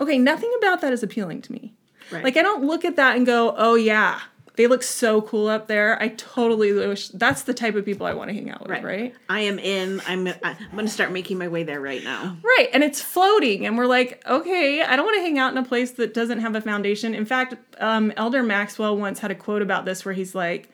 Okay, 0.00 0.18
nothing 0.18 0.52
about 0.58 0.80
that 0.80 0.92
is 0.92 1.02
appealing 1.02 1.42
to 1.42 1.52
me. 1.52 1.74
Right. 2.10 2.24
Like 2.24 2.36
I 2.36 2.42
don't 2.42 2.64
look 2.64 2.84
at 2.84 2.96
that 2.96 3.16
and 3.16 3.26
go, 3.26 3.54
"Oh 3.56 3.74
yeah, 3.74 4.20
they 4.56 4.66
look 4.66 4.82
so 4.82 5.20
cool 5.20 5.48
up 5.48 5.66
there." 5.66 6.00
I 6.00 6.08
totally 6.08 6.72
wish 6.72 7.08
that's 7.08 7.42
the 7.42 7.52
type 7.52 7.74
of 7.74 7.84
people 7.84 8.06
I 8.06 8.14
want 8.14 8.30
to 8.30 8.34
hang 8.34 8.50
out 8.50 8.62
with, 8.62 8.70
right? 8.70 8.84
right? 8.84 9.14
I 9.28 9.40
am 9.40 9.58
in. 9.58 10.00
I'm 10.06 10.26
I'm 10.26 10.56
going 10.72 10.86
to 10.86 10.92
start 10.92 11.12
making 11.12 11.38
my 11.38 11.48
way 11.48 11.64
there 11.64 11.80
right 11.80 12.02
now. 12.02 12.36
Right, 12.42 12.68
and 12.72 12.82
it's 12.82 13.02
floating, 13.02 13.66
and 13.66 13.76
we're 13.76 13.86
like, 13.86 14.22
okay, 14.26 14.82
I 14.82 14.96
don't 14.96 15.04
want 15.04 15.16
to 15.18 15.22
hang 15.22 15.38
out 15.38 15.52
in 15.52 15.58
a 15.58 15.64
place 15.64 15.92
that 15.92 16.14
doesn't 16.14 16.40
have 16.40 16.54
a 16.54 16.60
foundation. 16.60 17.14
In 17.14 17.26
fact, 17.26 17.56
um, 17.78 18.12
Elder 18.16 18.42
Maxwell 18.42 18.96
once 18.96 19.18
had 19.18 19.30
a 19.30 19.34
quote 19.34 19.62
about 19.62 19.84
this 19.84 20.04
where 20.04 20.14
he's 20.14 20.34
like, 20.34 20.70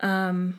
um, 0.00 0.58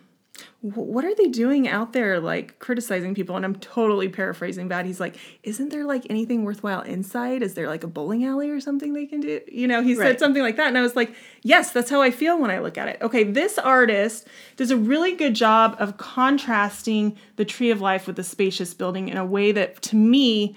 what 0.73 1.06
are 1.06 1.13
they 1.13 1.28
doing 1.28 1.67
out 1.67 1.93
there 1.93 2.19
like 2.19 2.58
criticizing 2.58 3.13
people? 3.13 3.36
And 3.36 3.45
i'm 3.45 3.56
totally 3.58 4.10
paraphrasing 4.10 4.69
that 4.69 4.86
he's 4.86 4.99
like 4.99 5.15
isn't 5.43 5.69
there 5.69 5.86
like 5.86 6.08
anything 6.10 6.43
worthwhile 6.43 6.82
inside? 6.82 7.43
Is 7.43 7.54
there 7.54 7.67
like 7.67 7.84
a 7.84 7.88
bowling 7.88 8.25
alley 8.25 8.49
or 8.49 8.60
something 8.60 8.93
they 8.93 9.06
can 9.06 9.19
do? 9.21 9.41
You 9.47 9.67
know 9.67 9.84
he 9.84 9.93
said 9.95 10.19
something 10.19 10.41
like 10.41 10.56
that 10.56 10.67
and 10.67 10.78
i 10.78 10.82
was 10.82 10.95
like 10.95 11.13
yes 11.43 11.71
that's 11.71 11.89
how 11.89 12.01
i 12.01 12.10
feel 12.10 12.39
when 12.39 12.49
i 12.49 12.60
look 12.60 12.78
at 12.78 12.88
it. 12.88 12.97
Okay 13.01 13.23
this 13.23 13.60
artist 13.60 14.28
does 14.56 14.71
a 14.71 14.78
really 14.78 15.15
good 15.15 15.36
job 15.36 15.75
of 15.78 15.97
contrasting 15.97 17.15
the 17.36 17.45
tree 17.45 17.69
of 17.69 17.80
life 17.80 18.08
with 18.08 18.15
the 18.15 18.23
spacious 18.23 18.73
building 18.73 19.10
in 19.10 19.17
a 19.17 19.25
way 19.25 19.51
that 19.51 19.82
to 19.84 19.95
me 19.95 20.56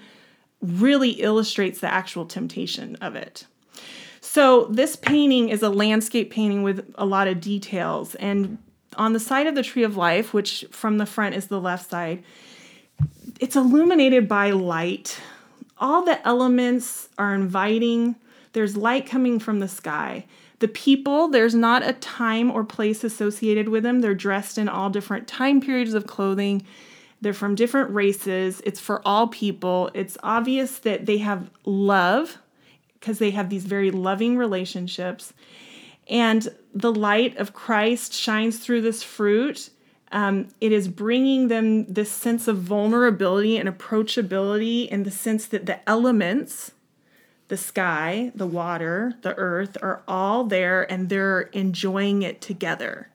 really 0.61 1.11
illustrates 1.11 1.79
the 1.79 1.91
actual 1.91 2.25
temptation 2.25 2.95
of 2.97 3.15
it. 3.15 3.45
So 4.21 4.65
this 4.65 4.95
painting 4.95 5.49
is 5.49 5.61
a 5.61 5.69
landscape 5.69 6.31
painting 6.31 6.63
with 6.63 6.91
a 6.95 7.05
lot 7.05 7.27
of 7.27 7.39
details 7.39 8.15
and 8.15 8.57
on 8.95 9.13
the 9.13 9.19
side 9.19 9.47
of 9.47 9.55
the 9.55 9.63
tree 9.63 9.83
of 9.83 9.97
life 9.97 10.33
which 10.33 10.65
from 10.71 10.97
the 10.97 11.05
front 11.05 11.35
is 11.35 11.47
the 11.47 11.59
left 11.59 11.89
side 11.89 12.23
it's 13.39 13.55
illuminated 13.55 14.27
by 14.27 14.51
light. 14.51 15.19
All 15.77 16.03
the 16.03 16.25
elements 16.27 17.07
are 17.17 17.33
inviting. 17.33 18.15
There's 18.53 18.75
light 18.75 19.05
coming 19.05 19.39
from 19.39 19.59
the 19.59 19.67
sky. 19.67 20.25
The 20.59 20.67
people 20.67 21.29
there's 21.29 21.55
not 21.55 21.87
a 21.87 21.93
time 21.93 22.51
or 22.51 22.65
place 22.65 23.03
associated 23.03 23.69
with 23.69 23.83
them. 23.83 24.01
They're 24.01 24.13
dressed 24.13 24.57
in 24.57 24.67
all 24.67 24.89
different 24.89 25.27
time 25.27 25.61
periods 25.61 25.93
of 25.93 26.05
clothing. 26.05 26.65
They're 27.21 27.33
from 27.33 27.55
different 27.55 27.91
races. 27.91 28.61
It's 28.65 28.79
for 28.79 29.01
all 29.07 29.27
people. 29.27 29.89
It's 29.93 30.17
obvious 30.21 30.79
that 30.79 31.05
they 31.05 31.17
have 31.19 31.49
love 31.65 32.37
because 32.99 33.19
they 33.19 33.31
have 33.31 33.49
these 33.49 33.65
very 33.65 33.91
loving 33.91 34.37
relationships 34.37 35.33
and 36.09 36.49
the 36.73 36.91
light 36.91 37.37
of 37.37 37.53
Christ 37.53 38.13
shines 38.13 38.57
through 38.57 38.81
this 38.81 39.03
fruit. 39.03 39.69
Um, 40.11 40.47
it 40.59 40.71
is 40.71 40.87
bringing 40.87 41.47
them 41.47 41.85
this 41.85 42.11
sense 42.11 42.47
of 42.47 42.57
vulnerability 42.57 43.57
and 43.57 43.69
approachability 43.69 44.87
in 44.87 45.03
the 45.03 45.11
sense 45.11 45.45
that 45.47 45.67
the 45.67 45.87
elements, 45.87 46.71
the 47.47 47.57
sky, 47.57 48.31
the 48.33 48.47
water, 48.47 49.13
the 49.21 49.35
earth, 49.35 49.77
are 49.83 50.01
all 50.07 50.45
there 50.45 50.91
and 50.91 51.09
they're 51.09 51.41
enjoying 51.53 52.23
it 52.23 52.41
together. 52.41 53.09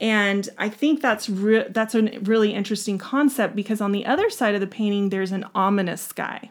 And 0.00 0.48
I 0.56 0.70
think 0.70 1.02
that's 1.02 1.28
re- 1.28 1.68
that's 1.68 1.94
a 1.94 2.18
really 2.20 2.54
interesting 2.54 2.96
concept 2.96 3.54
because 3.54 3.82
on 3.82 3.92
the 3.92 4.06
other 4.06 4.30
side 4.30 4.54
of 4.54 4.62
the 4.62 4.66
painting, 4.66 5.10
there's 5.10 5.32
an 5.32 5.44
ominous 5.54 6.00
sky. 6.00 6.50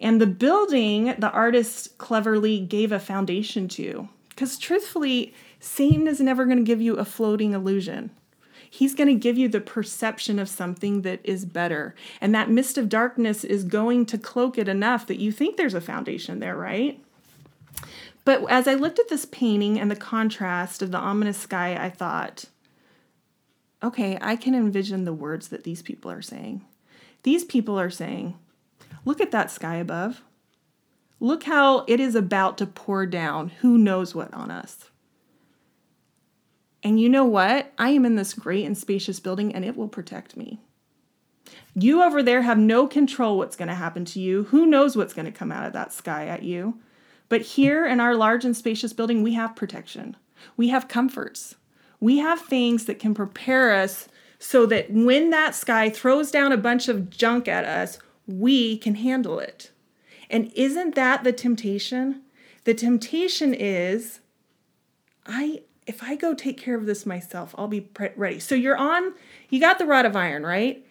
And 0.00 0.20
the 0.20 0.26
building, 0.26 1.14
the 1.18 1.30
artist 1.30 1.98
cleverly 1.98 2.58
gave 2.58 2.90
a 2.90 2.98
foundation 2.98 3.68
to. 3.68 4.08
Because 4.30 4.58
truthfully, 4.58 5.34
Satan 5.60 6.08
is 6.08 6.20
never 6.20 6.46
going 6.46 6.56
to 6.56 6.64
give 6.64 6.80
you 6.80 6.96
a 6.96 7.04
floating 7.04 7.52
illusion. 7.52 8.10
He's 8.68 8.94
going 8.94 9.08
to 9.08 9.14
give 9.14 9.36
you 9.36 9.48
the 9.48 9.60
perception 9.60 10.38
of 10.38 10.48
something 10.48 11.02
that 11.02 11.20
is 11.24 11.44
better. 11.44 11.94
And 12.20 12.34
that 12.34 12.48
mist 12.48 12.78
of 12.78 12.88
darkness 12.88 13.44
is 13.44 13.64
going 13.64 14.06
to 14.06 14.16
cloak 14.16 14.56
it 14.56 14.68
enough 14.68 15.06
that 15.08 15.18
you 15.18 15.32
think 15.32 15.56
there's 15.56 15.74
a 15.74 15.80
foundation 15.80 16.38
there, 16.38 16.56
right? 16.56 17.02
But 18.24 18.48
as 18.48 18.68
I 18.68 18.74
looked 18.74 18.98
at 18.98 19.08
this 19.08 19.26
painting 19.26 19.78
and 19.78 19.90
the 19.90 19.96
contrast 19.96 20.82
of 20.82 20.92
the 20.92 20.98
ominous 20.98 21.38
sky, 21.38 21.76
I 21.76 21.90
thought, 21.90 22.44
okay, 23.82 24.16
I 24.20 24.36
can 24.36 24.54
envision 24.54 25.04
the 25.04 25.12
words 25.12 25.48
that 25.48 25.64
these 25.64 25.82
people 25.82 26.10
are 26.10 26.22
saying. 26.22 26.64
These 27.22 27.44
people 27.44 27.78
are 27.78 27.90
saying, 27.90 28.38
Look 29.04 29.20
at 29.20 29.30
that 29.30 29.50
sky 29.50 29.76
above. 29.76 30.22
Look 31.18 31.44
how 31.44 31.84
it 31.86 32.00
is 32.00 32.14
about 32.14 32.58
to 32.58 32.66
pour 32.66 33.06
down 33.06 33.50
who 33.60 33.76
knows 33.76 34.14
what 34.14 34.32
on 34.32 34.50
us. 34.50 34.90
And 36.82 36.98
you 36.98 37.08
know 37.08 37.24
what? 37.24 37.72
I 37.78 37.90
am 37.90 38.06
in 38.06 38.16
this 38.16 38.32
great 38.32 38.64
and 38.64 38.76
spacious 38.76 39.20
building 39.20 39.54
and 39.54 39.64
it 39.64 39.76
will 39.76 39.88
protect 39.88 40.36
me. 40.36 40.60
You 41.74 42.02
over 42.02 42.22
there 42.22 42.42
have 42.42 42.58
no 42.58 42.86
control 42.86 43.36
what's 43.36 43.56
going 43.56 43.68
to 43.68 43.74
happen 43.74 44.04
to 44.06 44.20
you. 44.20 44.44
Who 44.44 44.66
knows 44.66 44.96
what's 44.96 45.14
going 45.14 45.26
to 45.26 45.32
come 45.32 45.52
out 45.52 45.66
of 45.66 45.72
that 45.74 45.92
sky 45.92 46.26
at 46.26 46.42
you? 46.42 46.78
But 47.28 47.42
here 47.42 47.86
in 47.86 48.00
our 48.00 48.14
large 48.14 48.44
and 48.44 48.56
spacious 48.56 48.92
building, 48.92 49.22
we 49.22 49.34
have 49.34 49.54
protection. 49.54 50.16
We 50.56 50.68
have 50.68 50.88
comforts. 50.88 51.54
We 52.00 52.18
have 52.18 52.40
things 52.40 52.86
that 52.86 52.98
can 52.98 53.14
prepare 53.14 53.74
us 53.74 54.08
so 54.38 54.64
that 54.66 54.90
when 54.90 55.30
that 55.30 55.54
sky 55.54 55.90
throws 55.90 56.30
down 56.30 56.50
a 56.50 56.56
bunch 56.56 56.88
of 56.88 57.10
junk 57.10 57.46
at 57.46 57.64
us, 57.64 57.98
we 58.38 58.78
can 58.78 58.94
handle 58.96 59.38
it. 59.38 59.70
And 60.28 60.52
isn't 60.54 60.94
that 60.94 61.24
the 61.24 61.32
temptation? 61.32 62.22
The 62.64 62.74
temptation 62.74 63.54
is 63.54 64.20
I 65.26 65.62
if 65.86 66.02
I 66.02 66.14
go 66.14 66.34
take 66.34 66.56
care 66.56 66.76
of 66.76 66.86
this 66.86 67.04
myself, 67.04 67.54
I'll 67.58 67.66
be 67.66 67.80
pre- 67.80 68.10
ready. 68.16 68.38
So 68.38 68.54
you're 68.54 68.76
on 68.76 69.14
you 69.48 69.60
got 69.60 69.78
the 69.78 69.86
rod 69.86 70.06
of 70.06 70.14
iron, 70.14 70.44
right? 70.44 70.84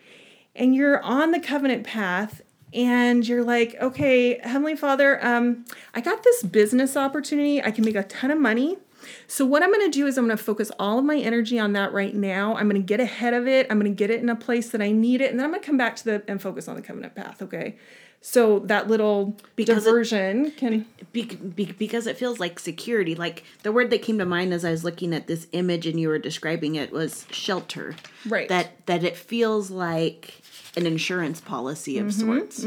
And 0.56 0.76
you're 0.76 1.02
on 1.02 1.32
the 1.32 1.40
covenant 1.40 1.86
path 1.86 2.42
and 2.74 3.28
you're 3.28 3.44
like, 3.44 3.76
"Okay, 3.82 4.40
Heavenly 4.44 4.76
Father, 4.76 5.24
um 5.26 5.66
I 5.94 6.02
got 6.02 6.24
this 6.24 6.44
business 6.44 6.98
opportunity. 6.98 7.64
I 7.64 7.72
can 7.72 7.86
make 7.86 7.96
a 7.96 8.04
ton 8.04 8.32
of 8.32 8.40
money. 8.40 8.78
So 9.28 9.46
what 9.46 9.64
I'm 9.64 9.72
going 9.72 9.90
to 9.90 9.98
do 9.98 10.08
is 10.08 10.18
I'm 10.18 10.26
going 10.26 10.38
to 10.38 10.44
focus 10.44 10.72
all 10.80 11.00
of 11.00 11.06
my 11.06 11.18
energy 11.18 11.58
on 11.60 11.74
that 11.74 11.94
right 11.94 12.14
now. 12.16 12.56
I'm 12.56 12.70
going 12.70 12.82
to 12.82 12.86
get 12.86 13.00
ahead 13.00 13.34
of 13.34 13.48
it. 13.48 13.68
I'm 13.70 13.80
going 13.80 13.92
to 13.92 13.96
get 13.96 14.10
it 14.10 14.22
in 14.22 14.30
a 14.30 14.36
place 14.36 14.70
that 14.70 14.82
I 14.82 14.92
need 14.92 15.22
it, 15.22 15.32
and 15.32 15.40
then 15.40 15.46
I'm 15.46 15.52
going 15.52 15.62
to 15.62 15.66
come 15.66 15.78
back 15.78 15.96
to 15.98 16.06
the 16.06 16.24
and 16.28 16.42
focus 16.42 16.68
on 16.68 16.76
the 16.76 16.82
covenant 16.82 17.16
path. 17.16 17.42
Okay, 17.42 17.78
so 18.22 18.60
that 18.60 18.88
little 18.88 19.38
Because 19.56 19.86
it- 19.86 19.90
diversion 19.90 20.52
can 20.52 20.86
Be- 21.14 21.24
be- 21.26 21.72
because 21.78 22.06
it 22.06 22.18
feels 22.18 22.40
like 22.40 22.60
security. 22.60 23.16
Like 23.16 23.44
the 23.64 23.72
word 23.72 23.90
that 23.92 24.02
came 24.04 24.18
to 24.20 24.26
mind 24.26 24.54
as 24.54 24.64
I 24.66 24.72
was 24.72 24.84
looking 24.84 25.14
at 25.14 25.26
this 25.28 25.48
image 25.54 25.88
and 25.88 26.00
you 26.00 26.08
were 26.10 26.20
describing 26.20 26.76
it 26.76 26.92
was 26.92 27.26
shelter. 27.32 27.96
Right. 28.28 28.48
That 28.50 28.86
that 28.86 29.04
it 29.04 29.16
feels 29.18 29.72
like 29.72 30.42
an 30.78 30.86
insurance 30.86 31.42
policy 31.42 31.98
of 31.98 32.08
Mm-hmm, 32.08 32.28
sorts. 32.28 32.64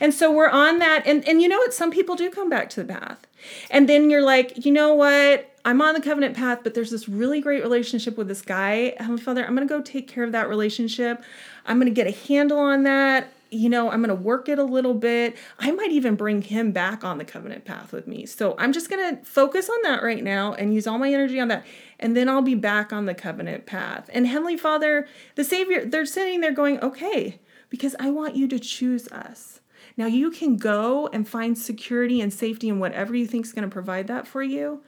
And 0.00 0.14
so 0.14 0.30
we're 0.30 0.48
on 0.48 0.78
that. 0.78 1.04
And, 1.06 1.26
and 1.26 1.42
you 1.42 1.48
know 1.48 1.58
what? 1.58 1.74
Some 1.74 1.90
people 1.90 2.14
do 2.14 2.30
come 2.30 2.48
back 2.48 2.70
to 2.70 2.84
the 2.84 2.92
path. 2.94 3.26
And 3.68 3.88
then 3.88 4.10
you're 4.10 4.22
like, 4.22 4.64
you 4.64 4.70
know 4.70 4.94
what? 4.94 5.51
I'm 5.64 5.80
on 5.80 5.94
the 5.94 6.00
covenant 6.00 6.36
path, 6.36 6.60
but 6.64 6.74
there's 6.74 6.90
this 6.90 7.08
really 7.08 7.40
great 7.40 7.62
relationship 7.62 8.16
with 8.16 8.28
this 8.28 8.42
guy. 8.42 8.94
Heavenly 8.98 9.22
Father, 9.22 9.46
I'm 9.46 9.54
going 9.54 9.66
to 9.66 9.72
go 9.72 9.80
take 9.80 10.08
care 10.08 10.24
of 10.24 10.32
that 10.32 10.48
relationship. 10.48 11.22
I'm 11.66 11.78
going 11.78 11.92
to 11.92 11.94
get 11.94 12.06
a 12.06 12.26
handle 12.26 12.58
on 12.58 12.82
that. 12.82 13.32
You 13.50 13.68
know, 13.68 13.90
I'm 13.90 14.02
going 14.02 14.16
to 14.16 14.22
work 14.22 14.48
it 14.48 14.58
a 14.58 14.64
little 14.64 14.94
bit. 14.94 15.36
I 15.58 15.70
might 15.70 15.92
even 15.92 16.16
bring 16.16 16.42
him 16.42 16.72
back 16.72 17.04
on 17.04 17.18
the 17.18 17.24
covenant 17.24 17.64
path 17.64 17.92
with 17.92 18.06
me. 18.06 18.26
So 18.26 18.56
I'm 18.58 18.72
just 18.72 18.88
going 18.88 19.16
to 19.16 19.24
focus 19.24 19.68
on 19.68 19.82
that 19.82 20.02
right 20.02 20.24
now 20.24 20.54
and 20.54 20.74
use 20.74 20.86
all 20.86 20.98
my 20.98 21.12
energy 21.12 21.38
on 21.38 21.48
that. 21.48 21.64
And 22.00 22.16
then 22.16 22.28
I'll 22.28 22.42
be 22.42 22.54
back 22.54 22.92
on 22.92 23.06
the 23.06 23.14
covenant 23.14 23.66
path. 23.66 24.08
And 24.12 24.26
Heavenly 24.26 24.56
Father, 24.56 25.06
the 25.34 25.44
Savior, 25.44 25.84
they're 25.84 26.06
sitting 26.06 26.40
there 26.40 26.52
going, 26.52 26.80
okay, 26.80 27.38
because 27.68 27.94
I 28.00 28.10
want 28.10 28.36
you 28.36 28.48
to 28.48 28.58
choose 28.58 29.06
us. 29.08 29.60
Now 29.96 30.06
you 30.06 30.30
can 30.30 30.56
go 30.56 31.08
and 31.08 31.28
find 31.28 31.56
security 31.56 32.20
and 32.20 32.32
safety 32.32 32.68
in 32.68 32.78
whatever 32.78 33.14
you 33.14 33.26
think 33.26 33.44
is 33.44 33.52
going 33.52 33.68
to 33.68 33.72
provide 33.72 34.06
that 34.06 34.26
for 34.26 34.42
you, 34.42 34.82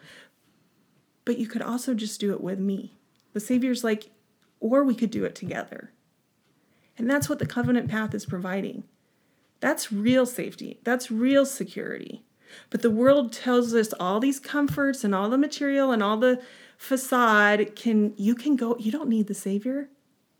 but 1.24 1.38
you 1.38 1.46
could 1.46 1.62
also 1.62 1.94
just 1.94 2.20
do 2.20 2.32
it 2.32 2.40
with 2.40 2.58
me. 2.58 2.96
The 3.32 3.40
Savior's 3.40 3.84
like, 3.84 4.10
or 4.60 4.84
we 4.84 4.94
could 4.94 5.10
do 5.10 5.24
it 5.24 5.34
together. 5.34 5.90
And 6.96 7.10
that's 7.10 7.28
what 7.28 7.38
the 7.38 7.46
covenant 7.46 7.88
path 7.88 8.14
is 8.14 8.26
providing. 8.26 8.84
That's 9.60 9.92
real 9.92 10.26
safety, 10.26 10.80
that's 10.84 11.10
real 11.10 11.46
security. 11.46 12.22
But 12.70 12.82
the 12.82 12.90
world 12.90 13.32
tells 13.32 13.74
us 13.74 13.92
all 13.98 14.20
these 14.20 14.38
comforts 14.38 15.02
and 15.02 15.14
all 15.14 15.28
the 15.28 15.38
material 15.38 15.90
and 15.90 16.02
all 16.02 16.16
the 16.16 16.40
facade 16.76 17.74
can 17.74 18.12
you 18.16 18.34
can 18.34 18.56
go 18.56 18.76
you 18.78 18.92
don't 18.92 19.08
need 19.08 19.26
the 19.26 19.34
savior. 19.34 19.88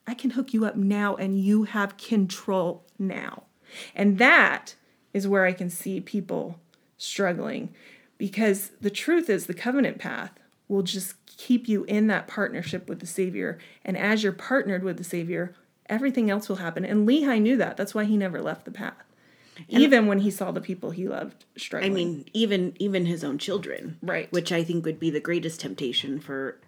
I 0.07 0.15
can 0.15 0.31
hook 0.31 0.53
you 0.53 0.65
up 0.65 0.77
now 0.77 1.17
and 1.17 1.41
you 1.41 1.65
have 1.65 1.97
control 1.97 2.85
now. 2.99 3.45
And 3.95 4.19
that 4.19 4.75
is 5.13 5.27
where 5.27 5.47
I 5.47 5.53
can 5.53 5.71
see 5.71 6.01
people 6.01 6.61
struggling 6.99 7.75
because 8.19 8.73
the 8.81 8.91
truth 8.91 9.29
is 9.31 9.47
the 9.47 9.55
covenant 9.55 9.99
path 9.99 10.33
will 10.75 10.83
just 10.83 11.15
keep 11.27 11.69
you 11.69 11.85
in 11.85 12.09
that 12.09 12.27
partnership 12.27 12.89
with 12.89 13.01
the 13.01 13.07
Savior. 13.07 13.59
And 13.85 13.97
as 13.97 14.23
you're 14.23 14.33
partnered 14.33 14.83
with 14.83 14.99
the 14.99 15.05
Savior, 15.05 15.55
everything 15.87 16.31
else 16.31 16.49
will 16.49 16.57
happen. 16.57 16.85
And 16.85 17.09
Lehi 17.09 17.41
knew 17.41 17.57
that. 17.57 17.77
That's 17.77 17.95
why 17.95 18.05
he 18.05 18.17
never 18.17 18.43
left 18.43 18.65
the 18.65 18.71
path. 18.71 18.95
Even 19.69 20.07
when 20.07 20.19
he 20.19 20.31
saw 20.33 20.51
the 20.51 20.61
people 20.61 20.91
he 20.91 21.07
loved 21.07 21.45
struggling. 21.57 21.93
I 21.93 21.95
mean, 21.95 22.25
even 22.33 22.75
even 22.81 23.07
his 23.07 23.23
own 23.23 23.39
children. 23.39 23.99
Right. 24.03 24.31
Which 24.33 24.51
I 24.51 24.65
think 24.65 24.85
would 24.85 24.99
be 24.99 25.11
the 25.11 25.21
greatest 25.21 25.61
temptation 25.61 26.19
for 26.19 26.59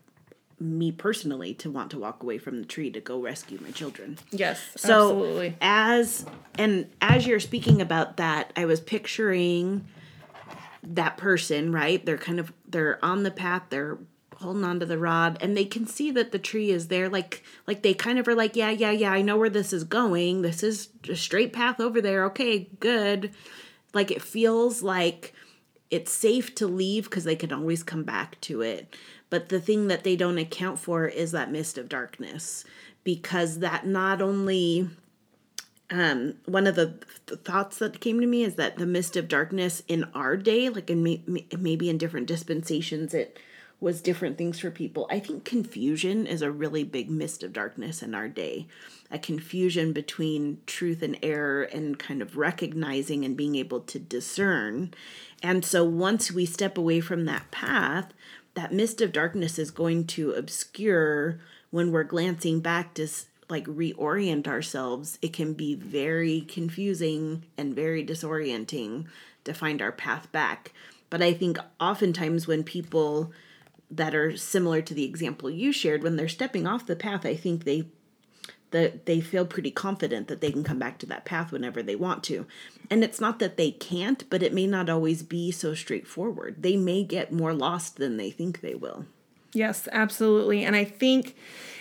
me 0.61 0.93
personally 0.93 1.53
to 1.55 1.71
want 1.71 1.91
to 1.91 1.99
walk 1.99 2.23
away 2.23 2.39
from 2.39 2.61
the 2.61 2.65
tree 2.65 2.91
to 2.91 3.01
go 3.01 3.21
rescue 3.21 3.59
my 3.61 3.71
children. 3.73 4.19
yes, 4.31 4.61
So 4.77 5.11
absolutely. 5.11 5.57
as 5.61 6.25
and 6.57 6.89
as 7.01 7.27
you're 7.27 7.41
speaking 7.41 7.83
about 7.83 8.17
that, 8.19 8.53
I 8.57 8.65
was 8.67 8.81
picturing 8.81 9.85
that 10.95 11.17
person, 11.17 11.73
right? 11.73 12.05
They're 12.05 12.19
kind 12.19 12.41
of 12.41 12.53
they're 12.69 13.05
on 13.05 13.23
the 13.23 13.31
path, 13.31 13.65
they're 13.71 13.99
holding 14.37 14.65
on 14.65 14.79
to 14.79 14.85
the 14.85 14.99
rod 14.99 15.39
and 15.41 15.57
they 15.57 15.65
can 15.65 15.87
see 15.87 16.11
that 16.11 16.31
the 16.31 16.39
tree 16.39 16.71
is 16.71 16.89
there 16.89 17.09
like 17.09 17.43
like 17.67 17.81
they 17.81 17.95
kind 17.95 18.19
of 18.19 18.29
are 18.29 18.35
like 18.35 18.55
yeah 18.55 18.69
yeah 18.69 18.91
yeah 18.91 19.11
i 19.11 19.23
know 19.23 19.39
where 19.39 19.49
this 19.49 19.73
is 19.73 19.83
going 19.83 20.43
this 20.43 20.63
is 20.63 20.91
a 21.09 21.17
straight 21.17 21.55
path 21.55 21.81
over 21.81 22.03
there 22.03 22.27
okay 22.27 22.69
good 22.79 23.33
like 23.95 24.11
it 24.11 24.21
feels 24.21 24.83
like 24.83 25.33
it's 25.91 26.13
safe 26.13 26.55
to 26.57 26.67
leave 26.67 27.05
because 27.05 27.25
they 27.25 27.37
can 27.37 27.53
always 27.53 27.83
come 27.83 28.03
back 28.03 28.41
to 28.43 28.61
it. 28.61 28.95
But 29.31 29.49
the 29.49 29.61
thing 29.61 29.89
that 29.89 30.05
they 30.05 30.17
don't 30.17 30.39
account 30.39 30.79
for 30.79 31.07
is 31.07 31.33
that 31.33 31.51
mist 31.51 31.79
of 31.79 31.89
darkness 31.89 32.65
because 33.05 33.61
that 33.61 33.87
not 33.87 34.21
only 34.21 34.89
um, 35.91 36.35
one 36.47 36.67
of 36.67 36.75
the, 36.75 36.95
the, 37.27 37.37
thoughts 37.37 37.79
that 37.79 38.01
came 38.01 38.21
to 38.21 38.27
me 38.27 38.43
is 38.43 38.57
that 38.57 38.77
the 38.77 38.87
mist 38.87 39.17
of 39.17 39.29
darkness 39.29 39.83
in 39.87 40.05
our 40.15 40.37
day, 40.37 40.69
like 40.69 40.91
in 40.91 41.03
may, 41.03 41.23
maybe 41.57 41.89
in 41.89 41.99
different 41.99 42.27
dispensations, 42.27 43.15
it 43.15 43.39
was 43.79 44.01
different 44.01 44.39
things 44.39 44.59
for 44.59 44.71
people. 44.71 45.07
I 45.11 45.21
think 45.21 45.45
confusion 45.45 46.27
is 46.27 46.43
a 46.43 46.51
really 46.51 46.83
big 46.83 47.11
mist 47.11 47.43
of 47.43 47.53
darkness 47.53 48.03
in 48.03 48.15
our 48.15 48.29
day. 48.29 48.67
A 49.11 49.19
confusion 49.19 49.93
between 49.93 50.59
truth 50.67 51.03
and 51.03 51.19
error 51.23 51.63
and 51.63 51.99
kind 51.99 52.23
of 52.23 52.37
recognizing 52.37 53.25
and 53.25 53.37
being 53.37 53.55
able 53.55 53.81
to 53.81 53.99
discern. 53.99 54.95
And 55.43 55.65
so 55.65 55.85
once 55.85 56.33
we 56.33 56.47
step 56.47 56.79
away 56.79 57.01
from 57.01 57.27
that 57.27 57.51
path, 57.51 58.13
that 58.55 58.73
mist 58.73 59.01
of 59.03 59.13
darkness 59.13 59.59
is 59.59 59.71
going 59.71 60.07
to 60.09 60.33
obscure 60.33 61.39
when 61.71 61.93
we're 61.93 62.03
glancing 62.03 62.61
back 62.61 62.95
to 62.95 63.07
like 63.49 63.67
reorient 63.67 64.47
ourselves, 64.47 65.19
it 65.23 65.33
can 65.33 65.55
be 65.55 65.75
very 65.75 66.43
confusing 66.43 67.45
and 67.57 67.75
very 67.75 68.05
disorienting 68.05 69.07
to 69.45 69.55
find 69.55 69.81
our 69.81 69.93
path 69.93 70.31
back. 70.33 70.73
But 71.11 71.23
I 71.23 71.33
think 71.33 71.59
oftentimes 71.81 72.47
when 72.47 72.65
people 72.65 73.33
that 73.91 74.15
are 74.15 74.37
similar 74.37 74.83
to 74.83 74.95
the 74.95 75.05
example 75.05 75.49
you 75.49 75.73
shared, 75.73 76.03
when 76.03 76.17
they're 76.17 76.29
stepping 76.29 76.67
off 76.67 76.87
the 76.87 76.97
path, 76.97 77.25
I 77.25 77.37
think 77.37 77.65
they 77.65 77.87
that 78.73 79.07
they 79.07 79.21
feel 79.21 79.47
pretty 79.47 79.71
confident 79.71 80.27
that 80.27 80.41
they 80.41 80.51
can 80.51 80.65
come 80.65 80.79
back 80.79 80.99
to 80.99 81.07
that 81.07 81.25
path 81.25 81.53
whenever 81.53 81.83
they 81.83 81.95
want 81.95 82.25
to. 82.25 82.47
And 82.91 83.05
it's 83.05 83.21
not 83.21 83.39
that 83.39 83.57
they 83.57 83.71
can't, 83.71 84.29
but 84.29 84.43
it 84.43 84.53
may 84.53 84.67
not 84.67 84.91
always 84.91 85.23
be 85.23 85.53
so 85.53 85.73
straightforward. 85.73 86.57
They 86.59 86.77
may 86.77 87.05
get 87.05 87.33
more 87.33 87.55
lost 87.55 87.97
than 87.97 88.17
they 88.17 88.31
think 88.31 88.61
they 88.61 88.75
will. 88.75 89.07
Yes, 89.53 89.89
absolutely. 89.93 90.65
And 90.65 90.75
I 90.75 90.85
think 90.85 91.37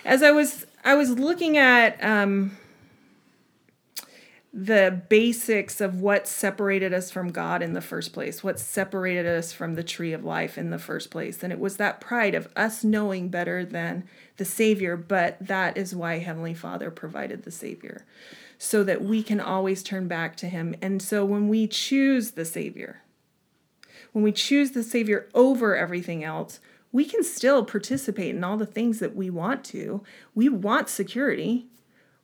as 0.06 0.22
I 0.22 0.32
was 0.32 0.68
I 0.86 0.94
was 0.94 1.10
looking 1.10 1.58
at 1.58 2.02
um, 2.04 2.56
the 4.54 5.02
basics 5.10 5.82
of 5.82 6.00
what 6.00 6.28
separated 6.28 6.94
us 6.94 7.10
from 7.10 7.32
God 7.32 7.64
in 7.64 7.74
the 7.74 7.82
first 7.82 8.14
place, 8.14 8.44
what 8.44 8.60
separated 8.60 9.26
us 9.26 9.52
from 9.52 9.74
the 9.74 9.84
tree 9.84 10.14
of 10.14 10.24
life 10.24 10.60
in 10.60 10.70
the 10.70 10.78
first 10.78 11.10
place. 11.10 11.42
And 11.42 11.52
it 11.52 11.60
was 11.60 11.78
that 11.78 12.00
pride 12.00 12.36
of 12.36 12.48
us 12.56 12.84
knowing 12.84 13.30
better 13.30 13.66
than 13.66 14.04
the 14.38 14.46
Savior, 14.46 14.96
but 14.96 15.38
that 15.42 15.76
is 15.76 15.96
why 15.96 16.20
Heavenly 16.20 16.54
Father 16.54 16.92
provided 16.92 17.44
the 17.44 17.52
Savior, 17.52 18.06
so 18.60 18.84
that 18.84 19.04
we 19.04 19.24
can 19.24 19.42
always 19.42 19.82
turn 19.82 20.08
back 20.08 20.36
to 20.38 20.48
Him. 20.48 20.76
And 20.84 21.02
so 21.02 21.26
when 21.26 21.50
we 21.50 21.68
choose 21.68 22.32
the 22.32 22.46
Savior, 22.46 23.02
when 24.12 24.24
we 24.24 24.32
choose 24.32 24.72
the 24.72 24.84
Savior 24.84 25.28
over 25.34 25.76
everything 25.76 26.24
else, 26.24 26.60
we 26.96 27.04
can 27.04 27.26
still 27.26 27.66
participate 27.66 28.34
in 28.34 28.42
all 28.42 28.56
the 28.56 28.66
things 28.66 29.00
that 29.00 29.14
we 29.14 29.30
want 29.30 29.66
to. 29.66 30.02
We 30.34 30.48
want 30.48 30.88
security. 30.88 31.68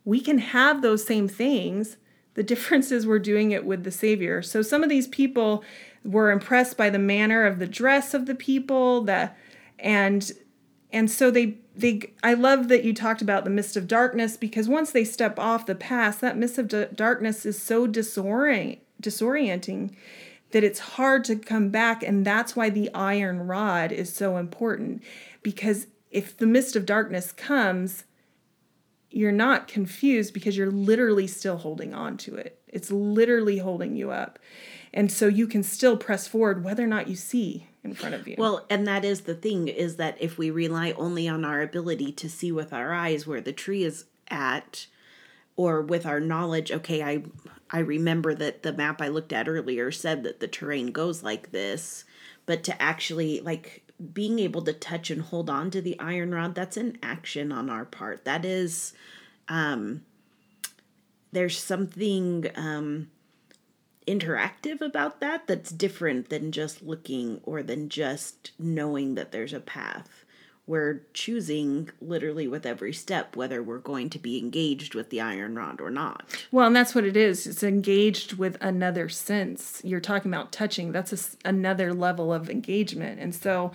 We 0.05 0.21
can 0.21 0.38
have 0.38 0.81
those 0.81 1.05
same 1.05 1.27
things. 1.27 1.97
The 2.36 2.43
difference 2.51 2.89
is 2.89 3.05
we're 3.05 3.19
doing 3.19 3.51
it 3.51 3.65
with 3.65 3.84
the 3.84 3.91
Savior. 3.91 4.41
So 4.41 4.62
some 4.62 4.81
of 4.81 4.88
these 4.88 5.10
people 5.10 5.62
were 6.05 6.31
impressed 6.31 6.77
by 6.77 6.89
the 6.89 6.99
manner 6.99 7.45
of 7.45 7.60
the 7.60 7.67
dress 7.67 8.13
of 8.13 8.27
the 8.27 8.34
people, 8.34 9.01
the 9.01 9.31
and 9.77 10.31
and 10.93 11.12
so 11.12 11.29
they 11.29 11.57
they 11.75 12.13
I 12.23 12.34
love 12.34 12.69
that 12.69 12.86
you 12.86 12.93
talked 12.93 13.21
about 13.21 13.43
the 13.43 13.49
mist 13.49 13.75
of 13.75 13.89
darkness 13.89 14.38
because 14.38 14.69
once 14.69 14.91
they 14.91 15.03
step 15.03 15.38
off 15.38 15.65
the 15.65 15.75
path, 15.75 16.21
that 16.21 16.38
mist 16.38 16.57
of 16.57 16.69
d- 16.69 16.86
darkness 16.95 17.45
is 17.45 17.62
so 17.62 17.89
disorient, 17.89 18.79
disorienting 19.03 19.93
that 20.52 20.64
it's 20.64 20.80
hard 20.80 21.24
to 21.26 21.36
come 21.36 21.70
back. 21.70 22.04
And 22.04 22.26
that's 22.26 22.56
why 22.56 22.70
the 22.70 22.94
iron 22.94 23.48
rod 23.48 23.92
is 23.92 24.14
so 24.14 24.38
important. 24.38 25.04
Because 25.44 25.88
if 26.10 26.38
the 26.38 26.46
mist 26.46 26.76
of 26.76 26.86
darkness 26.86 27.32
comes, 27.32 28.04
you're 29.10 29.32
not 29.32 29.68
confused 29.68 30.34
because 30.34 30.58
you're 30.58 30.72
literally 30.72 31.28
still 31.28 31.58
holding 31.58 31.94
on 31.94 32.18
to 32.18 32.36
it. 32.36 32.62
It's 32.68 32.92
literally 32.92 33.58
holding 33.58 33.96
you 33.96 34.12
up. 34.12 34.40
And 34.94 35.12
so 35.12 35.28
you 35.28 35.48
can 35.48 35.64
still 35.64 35.98
press 35.98 36.28
forward 36.28 36.64
whether 36.64 36.84
or 36.84 36.88
not 36.88 37.08
you 37.08 37.16
see 37.16 37.68
in 37.84 37.94
front 37.94 38.16
of 38.16 38.28
you. 38.28 38.36
Well, 38.38 38.66
and 38.70 38.86
that 38.88 39.04
is 39.04 39.22
the 39.22 39.36
thing 39.36 39.68
is 39.68 39.96
that 39.96 40.18
if 40.20 40.38
we 40.38 40.52
rely 40.52 40.92
only 40.92 41.28
on 41.28 41.44
our 41.44 41.62
ability 41.62 42.12
to 42.14 42.30
see 42.30 42.52
with 42.52 42.74
our 42.74 42.94
eyes 42.94 43.26
where 43.26 43.42
the 43.42 43.54
tree 43.54 43.84
is 43.84 44.06
at, 44.30 44.88
or 45.56 45.82
with 45.82 46.06
our 46.06 46.20
knowledge, 46.20 46.72
okay, 46.72 47.04
I 47.04 47.24
I 47.71 47.79
remember 47.79 48.36
that 48.36 48.63
the 48.63 48.73
map 48.73 49.01
I 49.01 49.07
looked 49.07 49.31
at 49.31 49.47
earlier 49.47 49.91
said 49.91 50.23
that 50.23 50.39
the 50.41 50.47
terrain 50.47 50.88
goes 50.88 51.23
like 51.23 51.51
this, 51.51 52.03
but 52.45 52.63
to 52.65 52.81
actually 52.81 53.39
like 53.39 53.84
being 54.13 54.39
able 54.39 54.62
to 54.63 54.73
touch 54.73 55.10
and 55.10 55.21
hold 55.21 55.49
on 55.49 55.71
to 55.71 55.81
the 55.81 55.97
iron 55.99 56.34
rod, 56.34 56.53
that's 56.53 56.75
an 56.77 56.97
action 57.01 57.51
on 57.51 57.69
our 57.69 57.86
part. 57.86 58.25
That 58.25 58.43
is 58.45 58.93
um 59.47 60.03
there's 61.31 61.57
something 61.57 62.47
um 62.55 63.10
interactive 64.07 64.81
about 64.81 65.21
that 65.21 65.47
that's 65.47 65.71
different 65.71 66.29
than 66.29 66.51
just 66.51 66.81
looking 66.81 67.39
or 67.43 67.63
than 67.63 67.88
just 67.88 68.51
knowing 68.60 69.15
that 69.15 69.31
there's 69.31 69.53
a 69.53 69.60
path 69.60 70.25
we're 70.67 71.02
choosing 71.13 71.89
literally 72.00 72.47
with 72.47 72.65
every 72.65 72.93
step 72.93 73.36
whether 73.36 73.63
we're 73.63 73.80
going 73.80 74.10
to 74.12 74.19
be 74.19 74.38
engaged 74.38 74.93
with 74.93 75.10
the 75.10 75.19
iron 75.19 75.56
rod 75.56 75.82
or 75.82 75.89
not. 75.89 76.24
Well, 76.52 76.67
and 76.67 76.76
that's 76.76 76.93
what 76.93 77.04
it 77.04 77.17
is. 77.17 77.47
It's 77.47 77.63
engaged 77.63 78.34
with 78.34 78.58
another 78.62 79.10
sense. 79.10 79.82
You're 79.84 80.00
talking 80.00 80.32
about 80.32 80.52
touching. 80.52 80.91
That's 80.91 81.12
a, 81.12 81.47
another 81.47 81.93
level 81.93 82.32
of 82.32 82.50
engagement. 82.50 83.19
And 83.19 83.34
so 83.34 83.71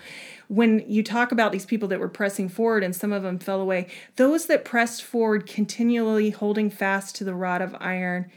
when 0.47 0.83
you 0.87 1.03
talk 1.03 1.31
about 1.31 1.51
these 1.51 1.65
people 1.65 1.89
that 1.89 1.99
were 1.99 2.07
pressing 2.07 2.47
forward 2.47 2.83
and 2.83 2.95
some 2.95 3.11
of 3.11 3.21
them 3.21 3.37
fell 3.37 3.59
away, 3.59 3.89
those 4.15 4.45
that 4.45 4.63
pressed 4.63 5.03
forward 5.03 5.45
continually 5.45 6.29
holding 6.29 6.69
fast 6.69 7.15
to 7.17 7.25
the 7.25 7.35
rod 7.35 7.61
of 7.61 7.75
iron, 7.79 8.31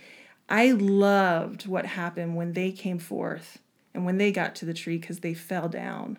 I 0.49 0.73
loved 0.73 1.67
what 1.67 1.87
happened 1.87 2.37
when 2.37 2.55
they 2.55 2.73
came 2.73 2.99
forth 2.99 3.61
and 3.95 4.05
when 4.05 4.19
they 4.19 4.33
got 4.33 4.57
to 4.57 4.65
the 4.65 4.75
tree 4.75 4.99
because 4.99 5.21
they 5.21 5.35
fell 5.35 5.69
down 5.69 6.19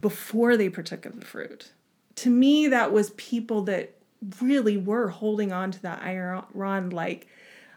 before 0.00 0.56
they 0.56 0.68
partook 0.68 1.06
of 1.06 1.18
the 1.18 1.26
fruit. 1.26 1.72
To 2.16 2.30
me, 2.30 2.68
that 2.68 2.92
was 2.92 3.10
people 3.10 3.62
that 3.62 3.94
really 4.40 4.76
were 4.76 5.08
holding 5.08 5.52
on 5.52 5.70
to 5.70 5.82
that 5.82 6.02
iron 6.02 6.42
rod 6.54 6.92
like 6.92 7.26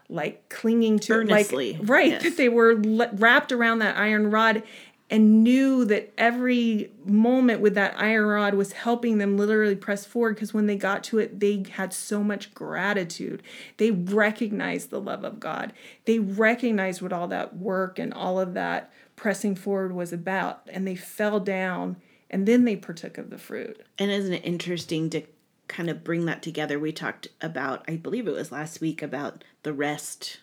like 0.08 0.48
clinging 0.48 0.98
to 0.98 1.12
Earnestly. 1.12 1.74
like 1.74 1.88
right 1.88 2.08
yes. 2.08 2.22
that 2.22 2.36
they 2.36 2.48
were 2.48 2.74
wrapped 2.76 3.52
around 3.52 3.80
that 3.80 3.96
iron 3.96 4.30
rod 4.30 4.62
and 5.10 5.42
knew 5.42 5.84
that 5.86 6.12
every 6.18 6.90
moment 7.04 7.60
with 7.60 7.74
that 7.74 7.94
iron 7.98 8.26
rod 8.26 8.54
was 8.54 8.72
helping 8.72 9.18
them 9.18 9.36
literally 9.36 9.76
press 9.76 10.04
forward 10.06 10.34
because 10.34 10.54
when 10.54 10.66
they 10.66 10.76
got 10.76 11.04
to 11.04 11.18
it 11.18 11.40
they 11.40 11.64
had 11.72 11.92
so 11.92 12.22
much 12.22 12.54
gratitude 12.54 13.42
they 13.76 13.90
recognized 13.90 14.88
the 14.88 15.00
love 15.00 15.24
of 15.24 15.38
god 15.38 15.72
they 16.06 16.18
recognized 16.18 17.02
what 17.02 17.12
all 17.12 17.28
that 17.28 17.56
work 17.56 17.98
and 17.98 18.14
all 18.14 18.40
of 18.40 18.54
that 18.54 18.90
pressing 19.14 19.54
forward 19.54 19.92
was 19.92 20.12
about 20.12 20.62
and 20.68 20.86
they 20.86 20.96
fell 20.96 21.40
down 21.40 21.96
and 22.30 22.46
then 22.46 22.64
they 22.64 22.76
partook 22.76 23.18
of 23.18 23.30
the 23.30 23.38
fruit. 23.38 23.82
And 23.98 24.10
isn't 24.10 24.32
it 24.32 24.44
interesting 24.44 25.10
to 25.10 25.22
kind 25.66 25.90
of 25.90 26.04
bring 26.04 26.26
that 26.26 26.42
together? 26.42 26.78
We 26.78 26.92
talked 26.92 27.28
about, 27.40 27.84
I 27.88 27.96
believe 27.96 28.28
it 28.28 28.34
was 28.34 28.52
last 28.52 28.80
week, 28.80 29.02
about 29.02 29.44
the 29.62 29.72
rest 29.72 30.38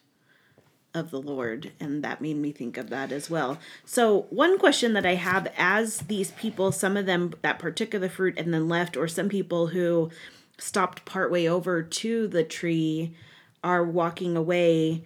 of 0.94 1.12
the 1.12 1.22
Lord, 1.22 1.74
and 1.80 2.04
that 2.04 2.22
made 2.22 2.38
me 2.38 2.52
think 2.52 2.78
of 2.78 2.90
that 2.90 3.12
as 3.12 3.30
well. 3.30 3.60
So, 3.84 4.28
one 4.30 4.58
question 4.58 4.94
that 4.94 5.06
I 5.06 5.16
have 5.16 5.52
as 5.58 6.00
these 6.00 6.32
people, 6.32 6.72
some 6.72 6.96
of 6.96 7.06
them 7.06 7.34
that 7.42 7.60
partook 7.60 7.94
of 7.94 8.02
the 8.02 8.10
fruit 8.10 8.36
and 8.38 8.54
then 8.54 8.70
left, 8.70 8.96
or 8.96 9.08
some 9.08 9.28
people 9.28 9.68
who 9.68 10.10
stopped 10.58 11.04
partway 11.04 11.48
over 11.48 11.84
to 11.84 12.28
the 12.28 12.46
tree 12.46 13.14
are 13.62 13.84
walking 13.84 14.38
away. 14.38 15.04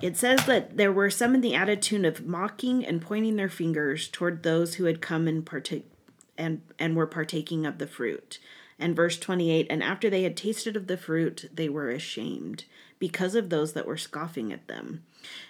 It 0.00 0.16
says 0.16 0.46
that 0.46 0.76
there 0.76 0.92
were 0.92 1.10
some 1.10 1.34
in 1.34 1.40
the 1.42 1.54
attitude 1.54 2.04
of 2.04 2.26
mocking 2.26 2.84
and 2.84 3.02
pointing 3.02 3.36
their 3.36 3.48
fingers 3.48 4.08
toward 4.08 4.42
those 4.42 4.74
who 4.74 4.84
had 4.84 5.02
come 5.02 5.28
and 5.28 5.44
partake 5.44 5.86
and 6.38 6.62
and 6.78 6.96
were 6.96 7.06
partaking 7.06 7.66
of 7.66 7.78
the 7.78 7.86
fruit. 7.86 8.38
And 8.78 8.94
verse 8.94 9.18
28 9.18 9.66
And 9.70 9.82
after 9.82 10.10
they 10.10 10.22
had 10.22 10.36
tasted 10.36 10.76
of 10.76 10.86
the 10.86 10.96
fruit, 10.96 11.48
they 11.52 11.68
were 11.68 11.90
ashamed 11.90 12.64
because 12.98 13.34
of 13.34 13.50
those 13.50 13.72
that 13.72 13.86
were 13.86 13.96
scoffing 13.96 14.52
at 14.52 14.68
them. 14.68 15.02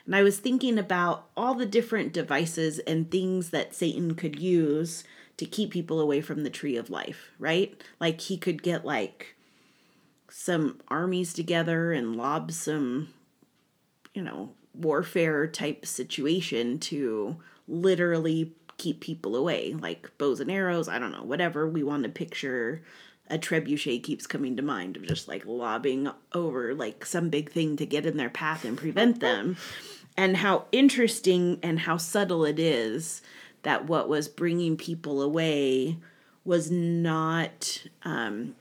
And 0.04 0.16
I 0.16 0.22
was 0.22 0.38
thinking 0.38 0.78
about 0.78 1.26
all 1.36 1.54
the 1.54 1.66
different 1.66 2.12
devices 2.12 2.78
and 2.80 3.10
things 3.10 3.50
that 3.50 3.74
Satan 3.74 4.14
could 4.14 4.38
use 4.38 5.04
to 5.36 5.44
keep 5.44 5.70
people 5.70 6.00
away 6.00 6.20
from 6.20 6.42
the 6.42 6.50
tree 6.50 6.76
of 6.76 6.90
life, 6.90 7.30
right? 7.38 7.80
Like 8.00 8.22
he 8.22 8.36
could 8.36 8.62
get 8.62 8.84
like 8.84 9.36
some 10.28 10.80
armies 10.88 11.32
together 11.32 11.92
and 11.92 12.16
lob 12.16 12.52
some, 12.52 13.08
you 14.14 14.22
know, 14.22 14.50
warfare 14.74 15.46
type 15.46 15.86
situation 15.86 16.78
to 16.78 17.36
literally 17.68 18.52
keep 18.78 19.00
people 19.00 19.36
away, 19.36 19.74
like 19.74 20.10
bows 20.18 20.40
and 20.40 20.50
arrows, 20.50 20.88
I 20.88 20.98
don't 20.98 21.12
know, 21.12 21.24
whatever 21.24 21.68
we 21.68 21.82
want 21.82 22.04
to 22.04 22.08
picture. 22.08 22.82
A 23.28 23.38
trebuchet 23.38 24.04
keeps 24.04 24.26
coming 24.26 24.56
to 24.56 24.62
mind 24.62 24.96
of 24.96 25.02
just 25.02 25.26
like 25.26 25.44
lobbing 25.46 26.08
over 26.32 26.74
like 26.74 27.04
some 27.04 27.28
big 27.28 27.50
thing 27.50 27.76
to 27.76 27.86
get 27.86 28.06
in 28.06 28.16
their 28.16 28.30
path 28.30 28.64
and 28.64 28.78
prevent 28.78 29.20
them. 29.20 29.56
and 30.16 30.38
how 30.38 30.64
interesting 30.72 31.58
and 31.62 31.80
how 31.80 31.96
subtle 31.96 32.44
it 32.44 32.58
is 32.58 33.22
that 33.62 33.86
what 33.86 34.08
was 34.08 34.28
bringing 34.28 34.76
people 34.76 35.20
away 35.20 35.98
was 36.44 36.70
not 36.70 37.84
um, 38.04 38.54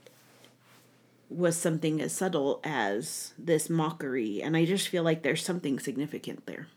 was 1.29 1.55
something 1.55 2.01
as 2.01 2.11
subtle 2.11 2.59
as 2.63 3.33
this 3.37 3.69
mockery 3.69 4.41
and 4.41 4.55
i 4.55 4.65
just 4.65 4.87
feel 4.87 5.03
like 5.03 5.23
there's 5.23 5.43
something 5.43 5.79
significant 5.79 6.45
there 6.45 6.67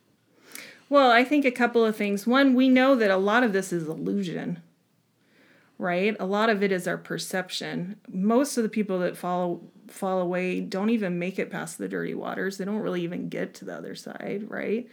well 0.89 1.11
i 1.11 1.25
think 1.25 1.45
a 1.45 1.51
couple 1.51 1.85
of 1.85 1.97
things. 1.97 2.27
One 2.27 2.55
we 2.55 2.69
know 2.69 2.95
that 2.95 3.11
a 3.11 3.17
lot 3.17 3.43
of 3.43 3.53
this 3.53 3.73
is 3.73 3.89
illusion 3.89 4.63
right? 5.79 6.17
A 6.19 6.27
lot 6.27 6.51
of 6.51 6.63
it 6.63 6.73
is 6.73 6.89
our 6.89 6.99
perception. 6.99 7.97
Most 8.09 8.57
of 8.57 8.65
the 8.65 8.69
people 8.69 8.99
that 8.99 9.17
follow 9.17 9.61
fall 9.87 10.21
away 10.21 10.61
don't 10.61 10.91
even 10.91 11.19
make 11.19 11.39
it 11.39 11.51
past 11.51 11.79
the 11.79 11.89
dirty 11.89 12.15
waters. 12.15 12.59
They 12.59 12.65
don't 12.67 12.81
really 12.81 13.03
even 13.03 13.29
get 13.31 13.55
to 13.55 13.65
the 13.65 13.75
other 13.75 13.95
side 13.95 14.45
right 14.49 14.87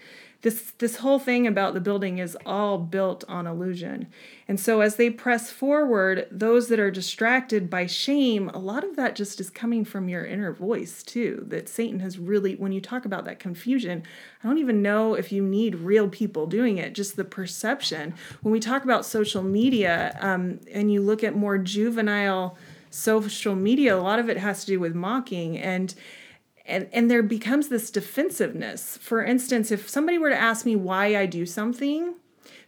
this 0.46 0.74
this 0.78 0.98
whole 0.98 1.18
thing 1.18 1.48
about 1.48 1.74
the 1.74 1.82
building 1.82 2.20
is 2.20 2.38
all 2.46 2.78
built 2.78 3.24
on 3.28 3.48
illusion. 3.48 4.06
And 4.48 4.60
so 4.60 4.82
as 4.82 4.96
they 4.96 5.10
press 5.10 5.50
forward 5.50 6.28
those 6.30 6.68
that 6.68 6.80
are 6.80 6.92
distracted 6.92 7.68
by 7.68 7.88
shame 7.88 8.50
a 8.50 8.60
lot 8.60 8.84
of 8.84 8.96
that 8.96 9.16
just 9.16 9.40
is 9.40 9.50
coming 9.50 9.84
from 9.84 10.08
your 10.08 10.24
inner 10.24 10.54
voice 10.54 11.02
too 11.02 11.44
that 11.48 11.68
satan 11.68 12.00
has 12.00 12.20
really 12.20 12.56
when 12.56 12.72
you 12.72 12.80
talk 12.80 13.06
about 13.06 13.26
that 13.26 13.40
confusion 13.40 14.04
i 14.44 14.48
don't 14.48 14.60
even 14.60 14.84
know 14.84 15.16
if 15.16 15.32
you 15.32 15.42
need 15.42 15.74
real 15.76 16.08
people 16.08 16.46
doing 16.46 16.78
it 16.78 16.94
just 16.94 17.16
the 17.16 17.26
perception. 17.26 18.14
When 18.44 18.52
we 18.52 18.60
talk 18.60 18.84
about 18.84 19.04
social 19.04 19.42
media 19.42 20.16
um, 20.22 20.60
and 20.72 20.92
you 20.94 21.02
look 21.02 21.24
at 21.24 21.36
more 21.36 21.58
juvenile 21.58 22.56
social 22.92 23.56
media 23.56 23.98
a 23.98 23.98
lot 23.98 24.20
of 24.20 24.30
it 24.30 24.38
has 24.38 24.62
to 24.62 24.68
do 24.68 24.80
with 24.80 24.94
mocking. 24.94 25.58
And 25.58 25.96
and 26.66 26.90
and 26.92 27.10
there 27.10 27.24
becomes 27.24 27.68
this 27.68 27.92
defensiveness. 27.92 28.98
For 28.98 29.24
instance 29.24 29.72
if 29.72 29.90
somebody 29.90 30.18
were 30.18 30.30
to 30.30 30.38
ask 30.38 30.66
me 30.66 30.76
why 30.76 31.16
i 31.16 31.26
do 31.26 31.46
something 31.46 32.16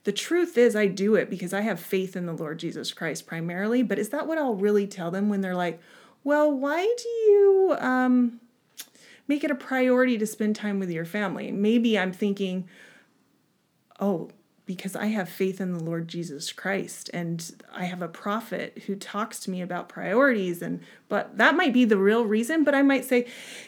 the 0.03 0.11
truth 0.11 0.57
is 0.57 0.75
i 0.75 0.87
do 0.87 1.15
it 1.15 1.29
because 1.29 1.53
i 1.53 1.61
have 1.61 1.79
faith 1.79 2.15
in 2.15 2.25
the 2.25 2.33
lord 2.33 2.57
jesus 2.57 2.93
christ 2.93 3.27
primarily 3.27 3.83
but 3.83 3.99
is 3.99 4.09
that 4.09 4.25
what 4.25 4.37
i'll 4.37 4.55
really 4.55 4.87
tell 4.87 5.11
them 5.11 5.27
when 5.27 5.41
they're 5.41 5.55
like 5.55 5.81
well 6.23 6.51
why 6.51 6.83
do 6.97 7.09
you 7.09 7.75
um, 7.79 8.39
make 9.27 9.43
it 9.43 9.51
a 9.51 9.55
priority 9.55 10.17
to 10.17 10.25
spend 10.25 10.55
time 10.55 10.79
with 10.79 10.89
your 10.89 11.05
family? 11.05 11.51
Maybe 11.51 11.97
i'm 11.97 12.13
thinking 12.13 12.67
oh 13.99 14.29
because 14.67 14.95
I 14.95 15.07
have 15.07 15.29
faith 15.29 15.59
in 15.59 15.73
the 15.73 15.83
Lord 15.83 16.07
Jesus 16.07 16.51
Christ 16.51 17.09
and 17.13 17.51
I 17.73 17.85
have 17.85 18.03
a 18.03 18.07
prophet 18.07 18.83
who 18.85 18.95
talks 18.95 19.39
to 19.39 19.49
me 19.49 19.61
about 19.61 19.89
priorities 19.89 20.61
and 20.61 20.81
but 21.09 21.37
that 21.37 21.55
might 21.55 21.73
be 21.73 21.85
the 21.85 21.97
real 21.97 22.25
reason 22.25 22.63
but 22.63 22.75
I 22.75 22.83
might 22.83 23.05
say 23.05 23.25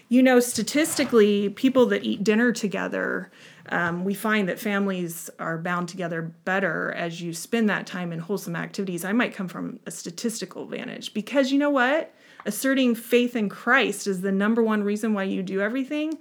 you 0.09 0.21
know 0.21 0.39
statistically 0.39 1.49
people 1.49 1.87
that 1.87 2.03
eat 2.03 2.23
dinner 2.23 2.51
together 2.51 3.31
um, 3.71 4.03
we 4.03 4.13
find 4.13 4.49
that 4.49 4.59
families 4.59 5.29
are 5.39 5.57
bound 5.57 5.89
together 5.89 6.21
better 6.43 6.91
as 6.93 7.21
you 7.21 7.33
spend 7.33 7.69
that 7.69 7.85
time 7.85 8.11
in 8.11 8.17
wholesome 8.17 8.55
activities. 8.55 9.05
I 9.05 9.13
might 9.13 9.35
come 9.35 9.47
from 9.47 9.79
a 9.85 9.91
statistical 9.91 10.65
vantage 10.65 11.13
because 11.13 11.51
you 11.51 11.59
know 11.59 11.69
what? 11.69 12.13
Asserting 12.45 12.95
faith 12.95 13.35
in 13.35 13.47
Christ 13.47 14.07
is 14.07 14.21
the 14.21 14.31
number 14.31 14.63
one 14.63 14.83
reason 14.83 15.13
why 15.13 15.23
you 15.23 15.43
do 15.43 15.61
everything. 15.61 16.17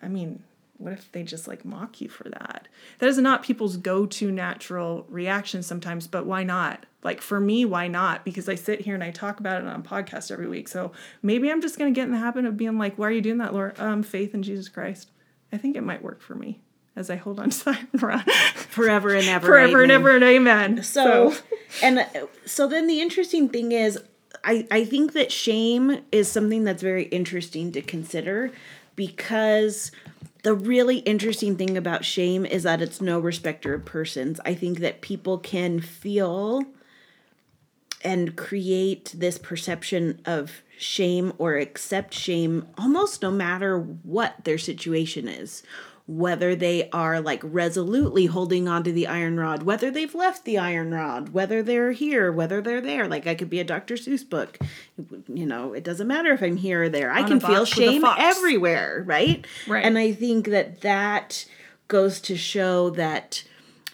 I 0.00 0.08
mean 0.08 0.44
what 0.78 0.92
if 0.92 1.10
they 1.12 1.22
just 1.22 1.46
like 1.46 1.64
mock 1.64 2.00
you 2.00 2.08
for 2.08 2.28
that? 2.28 2.68
That 2.98 3.08
is 3.08 3.18
not 3.18 3.42
people's 3.42 3.76
go 3.76 4.06
to 4.06 4.30
natural 4.30 5.06
reaction 5.08 5.62
sometimes, 5.62 6.06
but 6.06 6.26
why 6.26 6.42
not? 6.42 6.86
Like 7.02 7.20
for 7.20 7.38
me, 7.38 7.64
why 7.64 7.86
not? 7.86 8.24
Because 8.24 8.48
I 8.48 8.54
sit 8.54 8.80
here 8.80 8.94
and 8.94 9.04
I 9.04 9.10
talk 9.10 9.40
about 9.40 9.62
it 9.62 9.68
on 9.68 9.80
a 9.80 9.82
podcast 9.82 10.30
every 10.30 10.48
week. 10.48 10.68
So 10.68 10.92
maybe 11.22 11.50
I'm 11.50 11.60
just 11.60 11.78
going 11.78 11.92
to 11.92 11.98
get 11.98 12.06
in 12.06 12.12
the 12.12 12.18
habit 12.18 12.44
of 12.44 12.56
being 12.56 12.78
like, 12.78 12.98
why 12.98 13.08
are 13.08 13.12
you 13.12 13.20
doing 13.20 13.38
that, 13.38 13.54
Lord? 13.54 13.78
Um, 13.78 14.02
faith 14.02 14.34
in 14.34 14.42
Jesus 14.42 14.68
Christ. 14.68 15.10
I 15.52 15.58
think 15.58 15.76
it 15.76 15.82
might 15.82 16.02
work 16.02 16.20
for 16.20 16.34
me 16.34 16.60
as 16.96 17.10
I 17.10 17.16
hold 17.16 17.40
on 17.40 17.50
to 17.50 17.64
that 17.64 18.26
forever 18.68 19.14
and 19.14 19.26
ever. 19.26 19.46
Forever 19.46 19.78
amen. 19.78 19.82
and 19.82 19.92
ever 19.92 20.14
and 20.14 20.24
amen. 20.24 20.82
So, 20.82 21.30
so, 21.30 21.42
and 21.82 21.98
uh, 22.00 22.26
so 22.46 22.66
then 22.66 22.86
the 22.86 23.00
interesting 23.00 23.48
thing 23.48 23.72
is, 23.72 23.98
I, 24.42 24.66
I 24.70 24.84
think 24.84 25.12
that 25.12 25.32
shame 25.32 26.00
is 26.12 26.30
something 26.30 26.64
that's 26.64 26.82
very 26.82 27.04
interesting 27.04 27.72
to 27.72 27.80
consider 27.80 28.50
because 28.96 29.90
the 30.44 30.54
really 30.54 30.98
interesting 30.98 31.56
thing 31.56 31.76
about 31.76 32.04
shame 32.04 32.44
is 32.44 32.62
that 32.62 32.82
it's 32.82 33.00
no 33.00 33.18
respecter 33.18 33.74
of 33.74 33.86
persons. 33.86 34.38
I 34.44 34.54
think 34.54 34.78
that 34.80 35.00
people 35.00 35.38
can 35.38 35.80
feel 35.80 36.62
and 38.02 38.36
create 38.36 39.14
this 39.16 39.38
perception 39.38 40.20
of 40.26 40.62
shame 40.78 41.32
or 41.38 41.56
accept 41.56 42.12
shame 42.12 42.68
almost 42.76 43.22
no 43.22 43.30
matter 43.30 43.78
what 43.78 44.44
their 44.44 44.58
situation 44.58 45.28
is 45.28 45.62
whether 46.06 46.54
they 46.54 46.90
are 46.90 47.20
like 47.20 47.40
resolutely 47.42 48.26
holding 48.26 48.68
on 48.68 48.84
to 48.84 48.92
the 48.92 49.06
iron 49.06 49.38
rod, 49.38 49.62
whether 49.62 49.90
they've 49.90 50.14
left 50.14 50.44
the 50.44 50.58
iron 50.58 50.92
rod, 50.92 51.30
whether 51.30 51.62
they're 51.62 51.92
here, 51.92 52.30
whether 52.30 52.60
they're 52.60 52.82
there. 52.82 53.08
Like 53.08 53.26
I 53.26 53.34
could 53.34 53.48
be 53.48 53.60
a 53.60 53.64
Dr. 53.64 53.94
Seuss 53.94 54.28
book. 54.28 54.58
You 55.28 55.46
know, 55.46 55.72
it 55.72 55.82
doesn't 55.82 56.06
matter 56.06 56.32
if 56.32 56.42
I'm 56.42 56.58
here 56.58 56.84
or 56.84 56.88
there. 56.90 57.10
On 57.10 57.16
I 57.16 57.26
can 57.26 57.40
feel 57.40 57.64
shame 57.64 58.04
everywhere, 58.04 59.02
right? 59.06 59.46
Right. 59.66 59.84
And 59.84 59.96
I 59.96 60.12
think 60.12 60.48
that 60.48 60.82
that 60.82 61.46
goes 61.88 62.20
to 62.22 62.36
show 62.36 62.90
that 62.90 63.42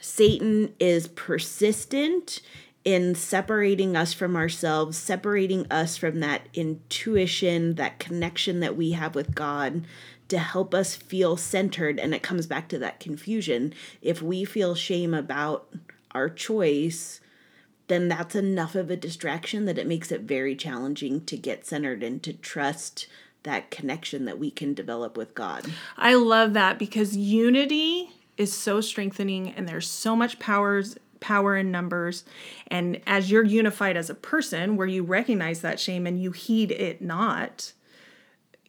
Satan 0.00 0.74
is 0.80 1.06
persistent 1.06 2.40
in 2.84 3.14
separating 3.14 3.94
us 3.94 4.12
from 4.12 4.34
ourselves, 4.34 4.96
separating 4.96 5.70
us 5.70 5.96
from 5.96 6.20
that 6.20 6.48
intuition, 6.54 7.74
that 7.76 8.00
connection 8.00 8.60
that 8.60 8.76
we 8.76 8.92
have 8.92 9.14
with 9.14 9.34
God 9.34 9.84
to 10.30 10.38
help 10.38 10.74
us 10.74 10.94
feel 10.94 11.36
centered. 11.36 11.98
And 12.00 12.14
it 12.14 12.22
comes 12.22 12.46
back 12.46 12.68
to 12.68 12.78
that 12.78 13.00
confusion. 13.00 13.74
If 14.00 14.22
we 14.22 14.44
feel 14.44 14.74
shame 14.74 15.12
about 15.12 15.68
our 16.12 16.28
choice, 16.28 17.20
then 17.88 18.08
that's 18.08 18.34
enough 18.34 18.74
of 18.74 18.90
a 18.90 18.96
distraction 18.96 19.64
that 19.66 19.78
it 19.78 19.86
makes 19.86 20.10
it 20.10 20.22
very 20.22 20.56
challenging 20.56 21.24
to 21.26 21.36
get 21.36 21.66
centered 21.66 22.02
and 22.02 22.22
to 22.22 22.32
trust 22.32 23.06
that 23.42 23.70
connection 23.70 24.24
that 24.26 24.38
we 24.38 24.50
can 24.50 24.74
develop 24.74 25.16
with 25.16 25.34
God. 25.34 25.66
I 25.96 26.14
love 26.14 26.52
that 26.52 26.78
because 26.78 27.16
unity 27.16 28.10
is 28.36 28.52
so 28.52 28.80
strengthening 28.80 29.50
and 29.50 29.68
there's 29.68 29.88
so 29.88 30.14
much 30.14 30.38
powers 30.38 30.96
power 31.18 31.54
in 31.54 31.70
numbers 31.70 32.24
and 32.68 32.98
as 33.06 33.30
you're 33.30 33.44
unified 33.44 33.94
as 33.94 34.08
a 34.08 34.14
person 34.14 34.74
where 34.74 34.86
you 34.86 35.02
recognize 35.02 35.60
that 35.60 35.78
shame 35.78 36.06
and 36.06 36.22
you 36.22 36.30
heed 36.30 36.70
it 36.70 37.02
not 37.02 37.74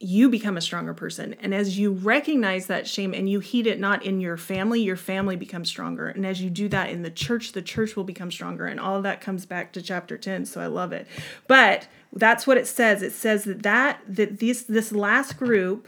you 0.01 0.29
become 0.29 0.57
a 0.57 0.61
stronger 0.61 0.93
person. 0.93 1.35
And 1.39 1.53
as 1.53 1.77
you 1.77 1.91
recognize 1.91 2.67
that 2.67 2.87
shame 2.87 3.13
and 3.13 3.29
you 3.29 3.39
heed 3.39 3.67
it 3.67 3.79
not 3.79 4.03
in 4.03 4.19
your 4.19 4.37
family, 4.37 4.81
your 4.81 4.95
family 4.95 5.35
becomes 5.35 5.69
stronger. 5.69 6.07
And 6.07 6.25
as 6.25 6.41
you 6.41 6.49
do 6.49 6.67
that 6.69 6.89
in 6.89 7.03
the 7.03 7.11
church, 7.11 7.51
the 7.51 7.61
church 7.61 7.95
will 7.95 8.03
become 8.03 8.31
stronger. 8.31 8.65
And 8.65 8.79
all 8.79 8.95
of 8.95 9.03
that 9.03 9.21
comes 9.21 9.45
back 9.45 9.71
to 9.73 9.81
chapter 9.81 10.17
10. 10.17 10.45
So 10.45 10.59
I 10.59 10.67
love 10.67 10.91
it. 10.91 11.07
But 11.47 11.87
that's 12.13 12.47
what 12.47 12.57
it 12.57 12.67
says. 12.67 13.01
It 13.01 13.13
says 13.13 13.43
that 13.43 13.63
that, 13.63 14.01
that 14.07 14.39
this, 14.39 14.63
this 14.63 14.91
last 14.91 15.37
group, 15.37 15.87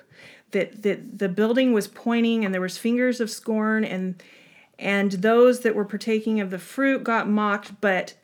that, 0.52 0.84
that 0.84 1.18
the 1.18 1.30
building 1.30 1.74
was 1.74 1.88
pointing 1.88 2.46
and 2.46 2.54
there 2.54 2.62
was 2.62 2.78
fingers 2.78 3.20
of 3.20 3.30
scorn 3.30 3.84
and 3.84 4.22
and 4.80 5.12
those 5.12 5.62
that 5.62 5.76
were 5.76 5.86
partaking 5.86 6.42
of 6.42 6.50
the 6.50 6.60
fruit 6.60 7.04
got 7.04 7.30
mocked, 7.30 7.80
but 7.80 8.16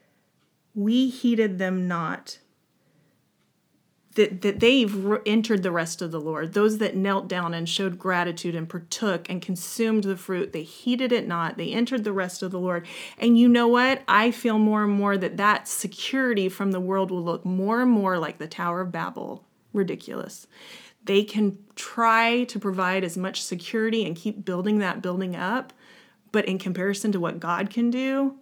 we 0.73 1.07
heeded 1.07 1.57
them 1.59 1.87
not 1.87 2.39
that, 4.15 4.41
that 4.41 4.59
they've 4.59 4.93
re- 4.93 5.19
entered 5.25 5.63
the 5.63 5.71
rest 5.71 6.01
of 6.01 6.11
the 6.11 6.19
Lord. 6.19 6.53
Those 6.53 6.79
that 6.79 6.95
knelt 6.95 7.27
down 7.27 7.53
and 7.53 7.69
showed 7.69 7.99
gratitude 7.99 8.55
and 8.55 8.67
partook 8.67 9.29
and 9.29 9.41
consumed 9.41 10.03
the 10.03 10.17
fruit, 10.17 10.51
they 10.51 10.63
heeded 10.63 11.11
it 11.11 11.27
not. 11.27 11.57
They 11.57 11.71
entered 11.71 12.03
the 12.03 12.13
rest 12.13 12.41
of 12.41 12.51
the 12.51 12.59
Lord. 12.59 12.87
And 13.17 13.37
you 13.37 13.47
know 13.47 13.67
what? 13.67 14.01
I 14.07 14.31
feel 14.31 14.57
more 14.57 14.83
and 14.83 14.93
more 14.93 15.17
that 15.17 15.37
that 15.37 15.67
security 15.67 16.49
from 16.49 16.71
the 16.71 16.79
world 16.79 17.11
will 17.11 17.23
look 17.23 17.45
more 17.45 17.81
and 17.81 17.91
more 17.91 18.17
like 18.17 18.39
the 18.39 18.47
Tower 18.47 18.81
of 18.81 18.91
Babel. 18.91 19.45
Ridiculous. 19.73 20.47
They 21.03 21.23
can 21.23 21.57
try 21.75 22.43
to 22.45 22.59
provide 22.59 23.03
as 23.03 23.17
much 23.17 23.43
security 23.43 24.05
and 24.05 24.15
keep 24.15 24.43
building 24.43 24.79
that 24.79 25.01
building 25.01 25.35
up, 25.35 25.71
but 26.31 26.45
in 26.45 26.57
comparison 26.57 27.11
to 27.11 27.19
what 27.19 27.39
God 27.39 27.69
can 27.69 27.89
do, 27.89 28.35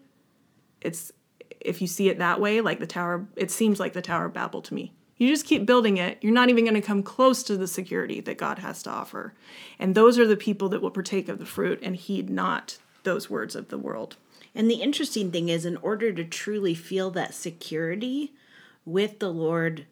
it's 0.82 1.12
if 1.60 1.82
you 1.82 1.88
see 1.88 2.10
it 2.10 2.18
that 2.20 2.40
way, 2.40 2.62
like 2.62 2.80
the 2.80 2.88
Tower, 2.88 3.28
it 3.36 3.52
seems 3.52 3.80
like 3.80 3.94
the 3.94 4.02
Tower 4.02 4.26
of 4.26 4.34
Babel 4.34 4.62
to 4.62 4.74
me. 4.74 4.94
You 5.18 5.28
just 5.28 5.46
keep 5.46 5.66
building 5.66 5.98
it. 5.98 6.18
You're 6.22 6.34
not 6.34 6.50
even 6.50 6.64
going 6.64 6.76
to 6.76 6.82
come 6.82 7.02
close 7.02 7.42
to 7.44 7.58
the 7.58 7.68
security 7.68 8.22
that 8.22 8.38
God 8.38 8.60
has 8.60 8.84
to 8.84 8.92
offer. 8.92 9.34
And 9.80 9.96
those 9.96 10.20
are 10.20 10.28
the 10.28 10.38
people 10.38 10.70
that 10.70 10.82
will 10.82 10.92
partake 10.92 11.28
of 11.28 11.40
the 11.40 11.46
fruit 11.46 11.80
and 11.82 11.96
heed 11.96 12.30
not 12.30 12.78
those 13.04 13.30
words 13.30 13.56
of 13.56 13.70
the 13.70 13.78
world. 13.78 14.18
And 14.54 14.70
the 14.70 14.82
interesting 14.82 15.32
thing 15.32 15.50
is, 15.50 15.66
in 15.66 15.78
order 15.78 16.12
to 16.12 16.24
truly 16.24 16.74
feel 16.74 17.10
that 17.12 17.34
security 17.34 18.34
with 18.86 19.20
the 19.20 19.32
Lord, 19.32 19.86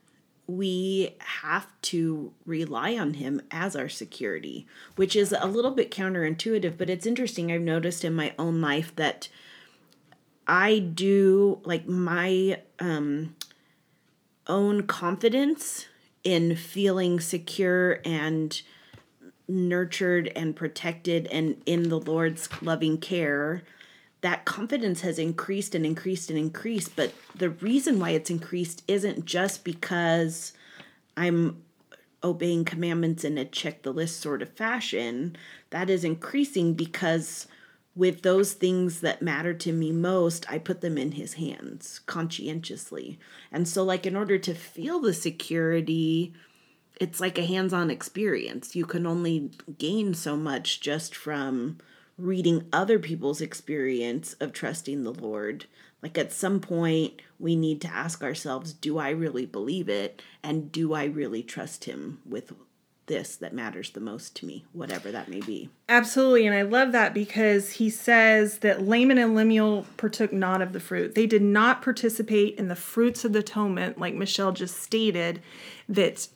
we 0.47 1.15
have 1.19 1.67
to 1.83 2.33
rely 2.45 2.95
on 2.97 3.15
Him 3.15 3.41
as 3.51 3.75
our 3.75 3.89
security, 3.89 4.67
which 4.95 5.15
is 5.15 5.33
a 5.37 5.47
little 5.47 5.71
bit 5.71 5.91
counterintuitive, 5.91 6.77
but 6.77 6.89
it's 6.89 7.05
interesting. 7.05 7.51
I've 7.51 7.61
noticed 7.61 8.03
in 8.03 8.13
my 8.13 8.33
own 8.37 8.61
life 8.61 8.95
that 8.95 9.27
I 10.47 10.79
do 10.79 11.59
like 11.63 11.87
my 11.87 12.59
um 12.79 13.35
own 14.47 14.87
confidence 14.87 15.87
in 16.23 16.55
feeling 16.55 17.19
secure 17.19 17.99
and 18.03 18.61
nurtured 19.47 20.31
and 20.35 20.55
protected 20.55 21.27
and 21.27 21.61
in 21.65 21.89
the 21.89 21.99
Lord's 21.99 22.49
loving 22.61 22.97
care, 22.97 23.63
that 24.21 24.45
confidence 24.45 25.01
has 25.01 25.19
increased 25.19 25.75
and 25.75 25.85
increased 25.85 26.29
and 26.29 26.39
increased. 26.39 26.95
But 26.95 27.13
the 27.35 27.51
reason 27.51 27.99
why 27.99 28.11
it's 28.11 28.31
increased 28.31 28.83
isn't 28.87 29.25
just 29.25 29.63
because 29.63 30.53
I'm 31.15 31.61
obeying 32.23 32.65
commandments 32.65 33.23
in 33.23 33.37
a 33.37 33.45
check 33.45 33.83
the 33.83 33.93
list 33.93 34.19
sort 34.19 34.41
of 34.41 34.49
fashion. 34.49 35.35
That 35.69 35.91
is 35.91 36.03
increasing 36.03 36.73
because 36.73 37.45
with 37.95 38.23
those 38.23 38.53
things 38.53 38.99
that 39.01 39.21
matter 39.21 39.53
to 39.53 39.71
me 39.71 39.91
most, 39.91 40.51
I 40.51 40.59
put 40.59 40.81
them 40.81 40.97
in 40.97 41.13
his 41.13 41.35
hands 41.35 41.99
conscientiously. 42.05 43.17
And 43.51 43.67
so, 43.67 43.83
like, 43.83 44.05
in 44.05 44.15
order 44.15 44.37
to 44.37 44.53
feel 44.53 44.99
the 44.99 45.13
security, 45.13 46.33
it's 46.99 47.21
like 47.21 47.37
a 47.37 47.45
hands 47.45 47.73
on 47.73 47.89
experience. 47.89 48.75
You 48.75 48.85
can 48.85 49.07
only 49.07 49.51
gain 49.77 50.13
so 50.13 50.35
much 50.35 50.81
just 50.81 51.15
from 51.15 51.77
reading 52.17 52.67
other 52.73 52.99
people's 52.99 53.41
experience 53.41 54.33
of 54.41 54.51
trusting 54.51 55.03
the 55.03 55.13
Lord. 55.13 55.65
Like, 56.01 56.17
at 56.17 56.33
some 56.33 56.59
point, 56.59 57.21
we 57.39 57.55
need 57.55 57.79
to 57.81 57.87
ask 57.87 58.21
ourselves 58.21 58.73
do 58.73 58.97
I 58.97 59.09
really 59.11 59.45
believe 59.45 59.87
it? 59.87 60.21
And 60.43 60.69
do 60.69 60.93
I 60.93 61.05
really 61.05 61.43
trust 61.43 61.85
him 61.85 62.19
with 62.25 62.51
this 63.07 63.35
that 63.35 63.53
matters 63.53 63.91
the 63.91 63.99
most 63.99 64.35
to 64.37 64.45
me, 64.45 64.65
whatever 64.73 65.11
that 65.11 65.29
may 65.29 65.39
be. 65.41 65.69
Absolutely. 65.87 66.47
And 66.47 66.55
I 66.55 66.63
love 66.63 66.91
that 66.91 67.13
because 67.13 67.73
he 67.73 67.89
says 67.89 68.59
that 68.59 68.81
Laman 68.81 69.17
and 69.17 69.35
Lemuel 69.35 69.85
partook 69.97 70.33
not 70.33 70.61
of 70.61 70.73
the 70.73 70.79
fruit. 70.79 71.15
They 71.15 71.27
did 71.27 71.41
not 71.41 71.81
participate 71.81 72.57
in 72.57 72.67
the 72.67 72.75
fruits 72.75 73.23
of 73.23 73.33
the 73.33 73.39
atonement, 73.39 73.99
like 73.99 74.15
Michelle 74.15 74.51
just 74.51 74.77
stated, 74.81 75.41
that 75.87 76.27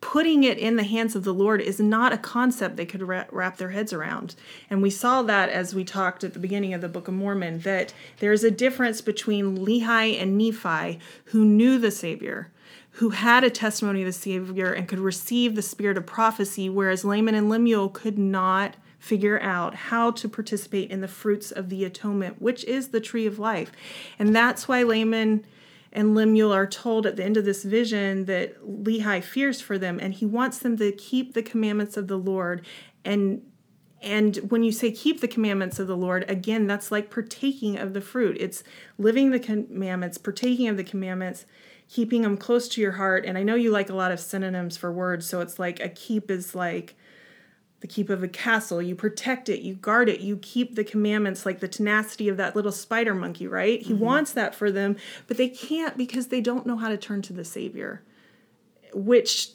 putting 0.00 0.44
it 0.44 0.58
in 0.58 0.76
the 0.76 0.84
hands 0.84 1.16
of 1.16 1.24
the 1.24 1.34
Lord 1.34 1.60
is 1.60 1.80
not 1.80 2.12
a 2.12 2.18
concept 2.18 2.76
they 2.76 2.86
could 2.86 3.02
wrap 3.02 3.56
their 3.56 3.70
heads 3.70 3.92
around. 3.92 4.36
And 4.70 4.82
we 4.82 4.90
saw 4.90 5.22
that 5.22 5.48
as 5.48 5.74
we 5.74 5.82
talked 5.84 6.22
at 6.22 6.34
the 6.34 6.38
beginning 6.38 6.74
of 6.74 6.80
the 6.80 6.88
Book 6.88 7.08
of 7.08 7.14
Mormon, 7.14 7.60
that 7.60 7.92
there's 8.20 8.44
a 8.44 8.50
difference 8.50 9.00
between 9.00 9.58
Lehi 9.58 10.20
and 10.20 10.38
Nephi 10.38 11.00
who 11.26 11.44
knew 11.44 11.78
the 11.78 11.90
Savior 11.90 12.52
who 12.96 13.10
had 13.10 13.44
a 13.44 13.50
testimony 13.50 14.00
of 14.00 14.06
the 14.06 14.12
Savior 14.12 14.72
and 14.72 14.88
could 14.88 14.98
receive 14.98 15.54
the 15.54 15.62
spirit 15.62 15.98
of 15.98 16.06
prophecy, 16.06 16.70
whereas 16.70 17.04
Laman 17.04 17.34
and 17.34 17.50
Lemuel 17.50 17.90
could 17.90 18.18
not 18.18 18.76
figure 18.98 19.38
out 19.42 19.74
how 19.74 20.10
to 20.10 20.28
participate 20.28 20.90
in 20.90 21.02
the 21.02 21.08
fruits 21.08 21.52
of 21.52 21.68
the 21.68 21.84
atonement, 21.84 22.40
which 22.40 22.64
is 22.64 22.88
the 22.88 23.00
tree 23.00 23.26
of 23.26 23.38
life. 23.38 23.70
And 24.18 24.34
that's 24.34 24.66
why 24.66 24.82
Laman 24.82 25.44
and 25.92 26.14
Lemuel 26.14 26.54
are 26.54 26.66
told 26.66 27.06
at 27.06 27.16
the 27.16 27.24
end 27.24 27.36
of 27.36 27.44
this 27.44 27.64
vision 27.64 28.24
that 28.24 28.62
Lehi 28.66 29.22
fears 29.22 29.60
for 29.60 29.76
them 29.76 29.98
and 30.00 30.14
he 30.14 30.24
wants 30.24 30.58
them 30.58 30.78
to 30.78 30.90
keep 30.92 31.34
the 31.34 31.42
commandments 31.42 31.98
of 31.98 32.08
the 32.08 32.18
Lord 32.18 32.64
and 33.04 33.42
and 34.02 34.36
when 34.50 34.62
you 34.62 34.72
say 34.72 34.92
keep 34.92 35.20
the 35.20 35.26
commandments 35.26 35.78
of 35.78 35.86
the 35.86 35.96
Lord, 35.96 36.30
again, 36.30 36.66
that's 36.66 36.92
like 36.92 37.10
partaking 37.10 37.78
of 37.78 37.92
the 37.92 38.00
fruit. 38.00 38.36
It's 38.38 38.62
living 38.98 39.30
the 39.30 39.40
commandments, 39.40 40.18
partaking 40.18 40.68
of 40.68 40.76
the 40.76 40.84
commandments, 40.84 41.46
keeping 41.88 42.22
them 42.22 42.36
close 42.36 42.68
to 42.68 42.80
your 42.80 42.92
heart. 42.92 43.24
And 43.24 43.38
I 43.38 43.42
know 43.42 43.54
you 43.54 43.70
like 43.70 43.90
a 43.90 43.94
lot 43.94 44.12
of 44.12 44.20
synonyms 44.20 44.76
for 44.76 44.92
words, 44.92 45.26
so 45.26 45.40
it's 45.40 45.58
like 45.58 45.80
a 45.80 45.88
keep 45.88 46.30
is 46.30 46.54
like 46.54 46.96
the 47.80 47.86
keep 47.86 48.08
of 48.08 48.22
a 48.22 48.28
castle. 48.28 48.80
You 48.82 48.94
protect 48.94 49.48
it, 49.48 49.60
you 49.60 49.74
guard 49.74 50.08
it, 50.08 50.20
you 50.20 50.38
keep 50.38 50.74
the 50.74 50.84
commandments 50.84 51.46
like 51.46 51.60
the 51.60 51.68
tenacity 51.68 52.28
of 52.28 52.36
that 52.38 52.56
little 52.56 52.72
spider 52.72 53.14
monkey, 53.14 53.46
right? 53.46 53.80
He 53.80 53.92
mm-hmm. 53.92 54.04
wants 54.04 54.32
that 54.32 54.54
for 54.54 54.70
them, 54.70 54.96
but 55.26 55.36
they 55.36 55.48
can't 55.48 55.96
because 55.96 56.28
they 56.28 56.40
don't 56.40 56.66
know 56.66 56.76
how 56.76 56.88
to 56.88 56.96
turn 56.96 57.22
to 57.22 57.32
the 57.32 57.44
Savior, 57.44 58.02
which 58.92 59.50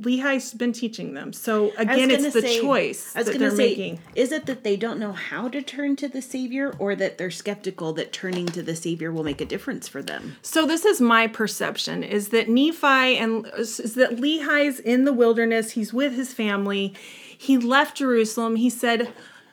Lehi's 0.00 0.54
been 0.54 0.72
teaching 0.72 1.14
them. 1.14 1.32
So 1.32 1.72
again, 1.76 2.10
it's 2.10 2.32
the 2.32 2.40
say, 2.40 2.60
choice 2.60 3.14
I 3.16 3.20
was 3.20 3.26
that 3.28 3.38
they're 3.38 3.50
say, 3.50 3.56
making. 3.56 4.00
Is 4.14 4.32
it 4.32 4.46
that 4.46 4.62
they 4.62 4.76
don't 4.76 5.00
know 5.00 5.12
how 5.12 5.48
to 5.48 5.60
turn 5.60 5.96
to 5.96 6.08
the 6.08 6.22
Savior, 6.22 6.74
or 6.78 6.94
that 6.94 7.18
they're 7.18 7.30
skeptical 7.30 7.92
that 7.94 8.12
turning 8.12 8.46
to 8.46 8.62
the 8.62 8.76
Savior 8.76 9.10
will 9.10 9.24
make 9.24 9.40
a 9.40 9.46
difference 9.46 9.88
for 9.88 10.02
them? 10.02 10.36
So 10.42 10.66
this 10.66 10.84
is 10.84 11.00
my 11.00 11.26
perception: 11.26 12.04
is 12.04 12.28
that 12.28 12.48
Nephi 12.48 13.16
and 13.16 13.46
is 13.56 13.94
that 13.94 14.16
Lehi's 14.16 14.78
in 14.78 15.04
the 15.04 15.12
wilderness. 15.12 15.72
He's 15.72 15.92
with 15.92 16.14
his 16.14 16.32
family. 16.32 16.94
He 17.36 17.58
left 17.58 17.96
Jerusalem. 17.96 18.56
He 18.56 18.70
said 18.70 19.12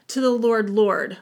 to 0.10 0.22
the 0.22 0.30
Lord, 0.30 0.70
"Lord, 0.70 1.18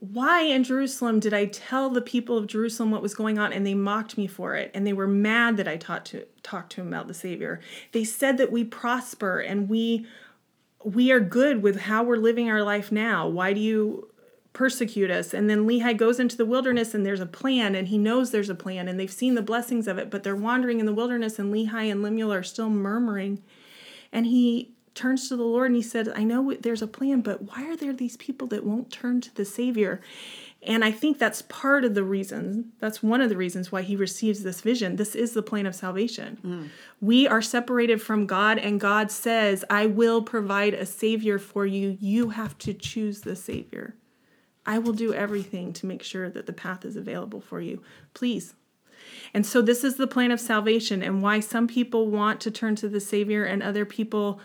why 0.00 0.42
in 0.42 0.64
Jerusalem 0.64 1.20
did 1.20 1.32
I 1.32 1.46
tell 1.46 1.90
the 1.90 2.00
people 2.00 2.36
of 2.36 2.46
Jerusalem 2.46 2.90
what 2.90 3.02
was 3.02 3.14
going 3.14 3.38
on 3.38 3.52
and 3.52 3.66
they 3.66 3.74
mocked 3.74 4.18
me 4.18 4.26
for 4.26 4.54
it 4.54 4.70
and 4.74 4.86
they 4.86 4.92
were 4.92 5.06
mad 5.06 5.56
that 5.56 5.68
I 5.68 5.76
taught 5.76 6.04
to 6.06 6.26
talk 6.42 6.68
to 6.70 6.76
them 6.76 6.88
about 6.88 7.08
the 7.08 7.14
Savior. 7.14 7.60
They 7.92 8.04
said 8.04 8.38
that 8.38 8.52
we 8.52 8.64
prosper 8.64 9.40
and 9.40 9.68
we 9.68 10.06
we 10.84 11.10
are 11.10 11.20
good 11.20 11.62
with 11.62 11.80
how 11.80 12.04
we're 12.04 12.16
living 12.16 12.48
our 12.48 12.62
life 12.62 12.92
now. 12.92 13.26
Why 13.26 13.52
do 13.52 13.60
you 13.60 14.08
persecute 14.52 15.10
us? 15.10 15.34
And 15.34 15.50
then 15.50 15.66
Lehi 15.66 15.96
goes 15.96 16.20
into 16.20 16.36
the 16.36 16.46
wilderness 16.46 16.94
and 16.94 17.04
there's 17.04 17.20
a 17.20 17.26
plan 17.26 17.74
and 17.74 17.88
he 17.88 17.98
knows 17.98 18.30
there's 18.30 18.50
a 18.50 18.54
plan 18.54 18.86
and 18.86 19.00
they've 19.00 19.10
seen 19.10 19.34
the 19.34 19.42
blessings 19.42 19.88
of 19.88 19.98
it, 19.98 20.10
but 20.10 20.22
they're 20.22 20.36
wandering 20.36 20.78
in 20.78 20.86
the 20.86 20.94
wilderness 20.94 21.38
and 21.38 21.52
Lehi 21.52 21.90
and 21.90 22.02
Lemuel 22.02 22.32
are 22.32 22.44
still 22.44 22.70
murmuring. 22.70 23.42
And 24.12 24.26
he 24.26 24.75
turns 24.96 25.28
to 25.28 25.36
the 25.36 25.44
Lord 25.44 25.66
and 25.66 25.76
he 25.76 25.82
said, 25.82 26.08
I 26.08 26.24
know 26.24 26.54
there's 26.54 26.82
a 26.82 26.86
plan, 26.86 27.20
but 27.20 27.42
why 27.42 27.68
are 27.68 27.76
there 27.76 27.92
these 27.92 28.16
people 28.16 28.48
that 28.48 28.64
won't 28.64 28.90
turn 28.90 29.20
to 29.20 29.34
the 29.34 29.44
Savior? 29.44 30.00
And 30.62 30.84
I 30.84 30.90
think 30.90 31.18
that's 31.18 31.42
part 31.42 31.84
of 31.84 31.94
the 31.94 32.02
reason, 32.02 32.72
that's 32.80 33.02
one 33.02 33.20
of 33.20 33.28
the 33.28 33.36
reasons 33.36 33.70
why 33.70 33.82
he 33.82 33.94
receives 33.94 34.42
this 34.42 34.62
vision. 34.62 34.96
This 34.96 35.14
is 35.14 35.32
the 35.32 35.42
plan 35.42 35.66
of 35.66 35.76
salvation. 35.76 36.38
Mm. 36.42 36.68
We 37.00 37.28
are 37.28 37.42
separated 37.42 38.02
from 38.02 38.26
God, 38.26 38.58
and 38.58 38.80
God 38.80 39.12
says, 39.12 39.64
I 39.70 39.86
will 39.86 40.22
provide 40.22 40.74
a 40.74 40.86
Savior 40.86 41.38
for 41.38 41.66
you. 41.66 41.96
You 42.00 42.30
have 42.30 42.58
to 42.58 42.74
choose 42.74 43.20
the 43.20 43.36
Savior. 43.36 43.94
I 44.64 44.78
will 44.78 44.94
do 44.94 45.14
everything 45.14 45.72
to 45.74 45.86
make 45.86 46.02
sure 46.02 46.28
that 46.30 46.46
the 46.46 46.52
path 46.52 46.84
is 46.84 46.96
available 46.96 47.40
for 47.40 47.60
you. 47.60 47.82
Please. 48.14 48.54
And 49.32 49.46
so, 49.46 49.62
this 49.62 49.84
is 49.84 49.96
the 49.96 50.08
plan 50.08 50.32
of 50.32 50.40
salvation, 50.40 51.02
and 51.02 51.22
why 51.22 51.38
some 51.38 51.68
people 51.68 52.08
want 52.08 52.40
to 52.40 52.50
turn 52.50 52.74
to 52.76 52.88
the 52.88 52.98
Savior 52.98 53.44
and 53.44 53.62
other 53.62 53.84
people 53.84 54.40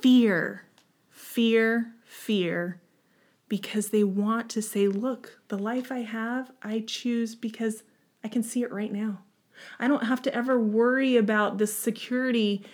fear, 0.00 0.64
fear, 1.10 1.92
fear, 2.04 2.80
because 3.48 3.88
they 3.88 4.04
want 4.04 4.50
to 4.50 4.62
say, 4.62 4.88
Look, 4.88 5.40
the 5.48 5.58
life 5.58 5.90
I 5.90 6.00
have, 6.00 6.50
I 6.62 6.84
choose 6.86 7.34
because 7.34 7.82
I 8.22 8.28
can 8.28 8.42
see 8.42 8.62
it 8.62 8.72
right 8.72 8.92
now. 8.92 9.20
I 9.78 9.88
don't 9.88 10.04
have 10.04 10.22
to 10.22 10.34
ever 10.34 10.58
worry 10.58 11.16
about 11.16 11.58
this 11.58 11.74
security 11.74 12.64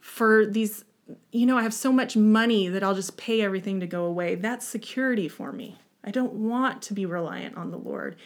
for 0.00 0.46
these. 0.46 0.84
You 1.30 1.46
know, 1.46 1.56
I 1.56 1.62
have 1.62 1.74
so 1.74 1.92
much 1.92 2.16
money 2.16 2.68
that 2.68 2.82
I'll 2.82 2.94
just 2.94 3.16
pay 3.16 3.40
everything 3.40 3.80
to 3.80 3.86
go 3.86 4.04
away. 4.04 4.34
That's 4.34 4.66
security 4.66 5.28
for 5.28 5.52
me. 5.52 5.78
I 6.02 6.10
don't 6.10 6.32
want 6.32 6.82
to 6.82 6.94
be 6.94 7.06
reliant 7.06 7.56
on 7.56 7.70
the 7.70 7.78
Lord. 7.78 8.16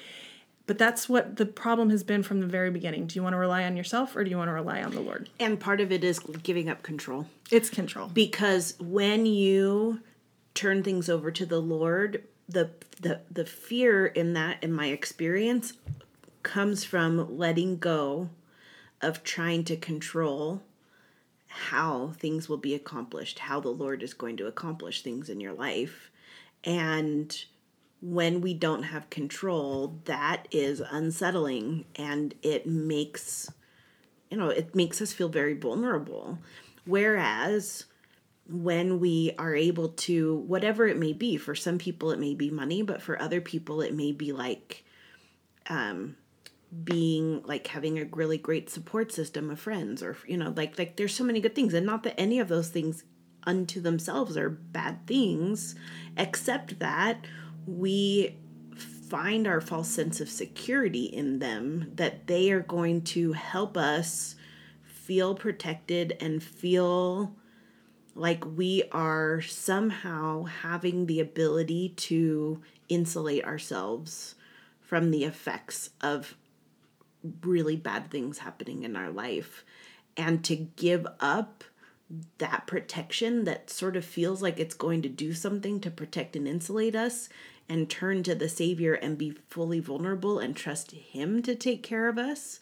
But 0.70 0.78
that's 0.78 1.08
what 1.08 1.34
the 1.34 1.46
problem 1.46 1.90
has 1.90 2.04
been 2.04 2.22
from 2.22 2.38
the 2.38 2.46
very 2.46 2.70
beginning. 2.70 3.08
Do 3.08 3.16
you 3.16 3.24
want 3.24 3.32
to 3.32 3.38
rely 3.38 3.64
on 3.64 3.76
yourself 3.76 4.14
or 4.14 4.22
do 4.22 4.30
you 4.30 4.36
want 4.36 4.50
to 4.50 4.52
rely 4.52 4.80
on 4.84 4.92
the 4.92 5.00
Lord? 5.00 5.28
And 5.40 5.58
part 5.58 5.80
of 5.80 5.90
it 5.90 6.04
is 6.04 6.20
giving 6.20 6.68
up 6.68 6.84
control. 6.84 7.26
It's 7.50 7.68
control. 7.68 8.06
Because 8.06 8.76
when 8.78 9.26
you 9.26 9.98
turn 10.54 10.84
things 10.84 11.08
over 11.08 11.32
to 11.32 11.44
the 11.44 11.58
Lord, 11.58 12.22
the 12.48 12.70
the 13.00 13.18
the 13.28 13.44
fear 13.44 14.06
in 14.06 14.34
that 14.34 14.62
in 14.62 14.72
my 14.72 14.86
experience 14.90 15.72
comes 16.44 16.84
from 16.84 17.36
letting 17.36 17.78
go 17.78 18.28
of 19.02 19.24
trying 19.24 19.64
to 19.64 19.76
control 19.76 20.62
how 21.48 22.12
things 22.16 22.48
will 22.48 22.58
be 22.58 22.76
accomplished, 22.76 23.40
how 23.40 23.58
the 23.58 23.70
Lord 23.70 24.04
is 24.04 24.14
going 24.14 24.36
to 24.36 24.46
accomplish 24.46 25.02
things 25.02 25.28
in 25.28 25.40
your 25.40 25.52
life. 25.52 26.12
And 26.62 27.44
when 28.02 28.40
we 28.40 28.54
don't 28.54 28.84
have 28.84 29.10
control, 29.10 29.98
that 30.04 30.48
is 30.50 30.80
unsettling 30.80 31.84
and 31.96 32.34
it 32.42 32.66
makes 32.66 33.50
you 34.30 34.36
know, 34.36 34.48
it 34.48 34.76
makes 34.76 35.02
us 35.02 35.12
feel 35.12 35.28
very 35.28 35.54
vulnerable. 35.54 36.38
Whereas 36.84 37.86
when 38.48 39.00
we 39.00 39.32
are 39.38 39.54
able 39.54 39.88
to 39.88 40.36
whatever 40.46 40.86
it 40.86 40.96
may 40.96 41.12
be, 41.12 41.36
for 41.36 41.54
some 41.54 41.78
people 41.78 42.12
it 42.12 42.18
may 42.18 42.34
be 42.34 42.50
money, 42.50 42.82
but 42.82 43.02
for 43.02 43.20
other 43.20 43.40
people 43.40 43.80
it 43.80 43.94
may 43.94 44.12
be 44.12 44.32
like 44.32 44.84
um 45.68 46.16
being 46.84 47.42
like 47.44 47.66
having 47.66 47.98
a 47.98 48.04
really 48.12 48.38
great 48.38 48.70
support 48.70 49.12
system 49.12 49.50
of 49.50 49.58
friends 49.58 50.02
or 50.04 50.16
you 50.26 50.36
know 50.36 50.52
like 50.56 50.78
like 50.78 50.96
there's 50.96 51.14
so 51.14 51.24
many 51.24 51.40
good 51.40 51.54
things 51.54 51.74
and 51.74 51.84
not 51.84 52.04
that 52.04 52.18
any 52.18 52.38
of 52.38 52.46
those 52.46 52.68
things 52.68 53.02
unto 53.42 53.80
themselves 53.80 54.36
are 54.36 54.48
bad 54.48 55.04
things 55.06 55.74
except 56.16 56.78
that 56.78 57.24
we 57.66 58.36
find 59.08 59.46
our 59.46 59.60
false 59.60 59.88
sense 59.88 60.20
of 60.20 60.28
security 60.28 61.04
in 61.04 61.40
them, 61.40 61.92
that 61.96 62.26
they 62.26 62.50
are 62.52 62.60
going 62.60 63.02
to 63.02 63.32
help 63.32 63.76
us 63.76 64.36
feel 64.82 65.34
protected 65.34 66.16
and 66.20 66.42
feel 66.42 67.34
like 68.14 68.44
we 68.44 68.82
are 68.92 69.40
somehow 69.40 70.44
having 70.44 71.06
the 71.06 71.20
ability 71.20 71.90
to 71.96 72.60
insulate 72.88 73.44
ourselves 73.44 74.34
from 74.80 75.10
the 75.10 75.24
effects 75.24 75.90
of 76.00 76.36
really 77.42 77.76
bad 77.76 78.10
things 78.10 78.38
happening 78.38 78.82
in 78.82 78.96
our 78.96 79.10
life. 79.10 79.64
And 80.16 80.44
to 80.44 80.56
give 80.56 81.06
up 81.18 81.64
that 82.38 82.66
protection 82.66 83.44
that 83.44 83.70
sort 83.70 83.96
of 83.96 84.04
feels 84.04 84.42
like 84.42 84.58
it's 84.58 84.74
going 84.74 85.02
to 85.02 85.08
do 85.08 85.32
something 85.32 85.80
to 85.80 85.90
protect 85.90 86.34
and 86.34 86.48
insulate 86.48 86.96
us 86.96 87.28
and 87.68 87.88
turn 87.88 88.22
to 88.24 88.34
the 88.34 88.48
Savior 88.48 88.94
and 88.94 89.16
be 89.16 89.30
fully 89.48 89.78
vulnerable 89.78 90.40
and 90.40 90.56
trust 90.56 90.90
Him 90.90 91.40
to 91.42 91.54
take 91.54 91.84
care 91.84 92.08
of 92.08 92.18
us, 92.18 92.58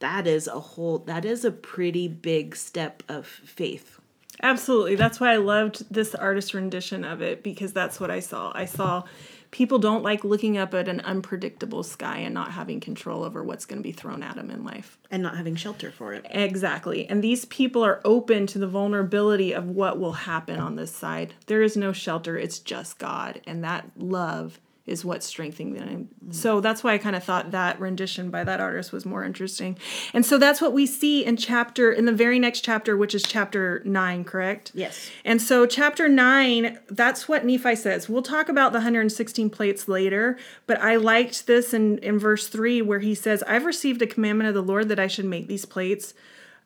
that 0.00 0.26
is 0.26 0.48
a 0.48 0.58
whole, 0.58 0.98
that 0.98 1.24
is 1.24 1.44
a 1.44 1.52
pretty 1.52 2.08
big 2.08 2.56
step 2.56 3.02
of 3.08 3.26
faith. 3.26 4.00
Absolutely. 4.42 4.94
That's 4.94 5.18
why 5.20 5.32
I 5.32 5.36
loved 5.36 5.92
this 5.92 6.14
artist 6.14 6.54
rendition 6.54 7.04
of 7.04 7.22
it 7.22 7.42
because 7.42 7.72
that's 7.72 7.98
what 7.98 8.10
I 8.10 8.20
saw. 8.20 8.52
I 8.54 8.66
saw 8.66 9.04
people 9.50 9.78
don't 9.78 10.02
like 10.02 10.24
looking 10.24 10.58
up 10.58 10.74
at 10.74 10.88
an 10.88 11.00
unpredictable 11.00 11.82
sky 11.82 12.18
and 12.18 12.34
not 12.34 12.52
having 12.52 12.80
control 12.80 13.24
over 13.24 13.42
what's 13.42 13.64
going 13.64 13.78
to 13.78 13.82
be 13.82 13.92
thrown 13.92 14.22
at 14.22 14.36
them 14.36 14.50
in 14.50 14.64
life 14.64 14.98
and 15.10 15.22
not 15.22 15.36
having 15.36 15.56
shelter 15.56 15.90
for 15.90 16.12
it. 16.12 16.26
Exactly. 16.30 17.08
And 17.08 17.22
these 17.22 17.44
people 17.46 17.84
are 17.84 18.00
open 18.04 18.46
to 18.48 18.58
the 18.58 18.66
vulnerability 18.66 19.52
of 19.52 19.68
what 19.68 19.98
will 19.98 20.12
happen 20.12 20.58
on 20.58 20.76
this 20.76 20.94
side. 20.94 21.34
There 21.46 21.62
is 21.62 21.76
no 21.76 21.92
shelter, 21.92 22.36
it's 22.36 22.58
just 22.58 22.98
God. 22.98 23.40
And 23.46 23.64
that 23.64 23.90
love 23.96 24.60
is 24.88 25.04
what's 25.04 25.26
strengthening 25.26 25.74
them. 25.74 26.08
Mm. 26.24 26.34
So 26.34 26.60
that's 26.60 26.82
why 26.82 26.94
I 26.94 26.98
kind 26.98 27.16
of 27.16 27.22
thought 27.22 27.50
that 27.50 27.78
rendition 27.80 28.30
by 28.30 28.44
that 28.44 28.60
artist 28.60 28.92
was 28.92 29.04
more 29.06 29.24
interesting. 29.24 29.78
And 30.12 30.24
so 30.24 30.38
that's 30.38 30.60
what 30.60 30.72
we 30.72 30.86
see 30.86 31.24
in 31.24 31.36
chapter 31.36 31.92
in 31.92 32.04
the 32.04 32.12
very 32.12 32.38
next 32.38 32.62
chapter 32.62 32.96
which 32.96 33.14
is 33.14 33.22
chapter 33.22 33.82
9, 33.84 34.24
correct? 34.24 34.72
Yes. 34.74 35.10
And 35.24 35.40
so 35.40 35.66
chapter 35.66 36.08
9, 36.08 36.78
that's 36.88 37.28
what 37.28 37.44
Nephi 37.44 37.76
says. 37.76 38.08
We'll 38.08 38.22
talk 38.22 38.48
about 38.48 38.72
the 38.72 38.78
116 38.78 39.50
plates 39.50 39.88
later, 39.88 40.38
but 40.66 40.80
I 40.80 40.96
liked 40.96 41.46
this 41.46 41.74
in 41.74 41.98
in 41.98 42.18
verse 42.18 42.48
3 42.48 42.82
where 42.82 43.00
he 43.00 43.14
says, 43.14 43.42
"I've 43.44 43.64
received 43.64 44.02
a 44.02 44.06
commandment 44.06 44.48
of 44.48 44.54
the 44.54 44.62
Lord 44.62 44.88
that 44.88 44.98
I 44.98 45.06
should 45.06 45.24
make 45.24 45.48
these 45.48 45.64
plates." 45.64 46.14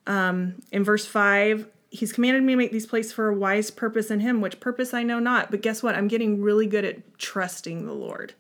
Um, 0.07 0.63
in 0.73 0.83
verse 0.83 1.07
5, 1.07 1.67
he's 1.93 2.13
commanded 2.13 2.43
me 2.43 2.55
to 2.55 2.57
make 2.57 2.73
these 2.73 2.87
places 2.87 3.13
for 3.13 3.29
a 3.29 3.35
wise 3.35 3.71
purpose 3.71 4.11
in 4.11 4.21
him, 4.21 4.41
which 4.41 4.61
purpose 4.61 4.95
I 4.95 5.03
know 5.03 5.19
not. 5.19 5.51
But 5.51 5.61
guess 5.61 5.83
what? 5.83 5.95
I'm 5.95 6.09
getting 6.09 6.41
really 6.41 6.67
good 6.67 6.87
at 6.87 7.19
trusting 7.19 7.85
the 7.85 7.93
Lord. 7.93 8.33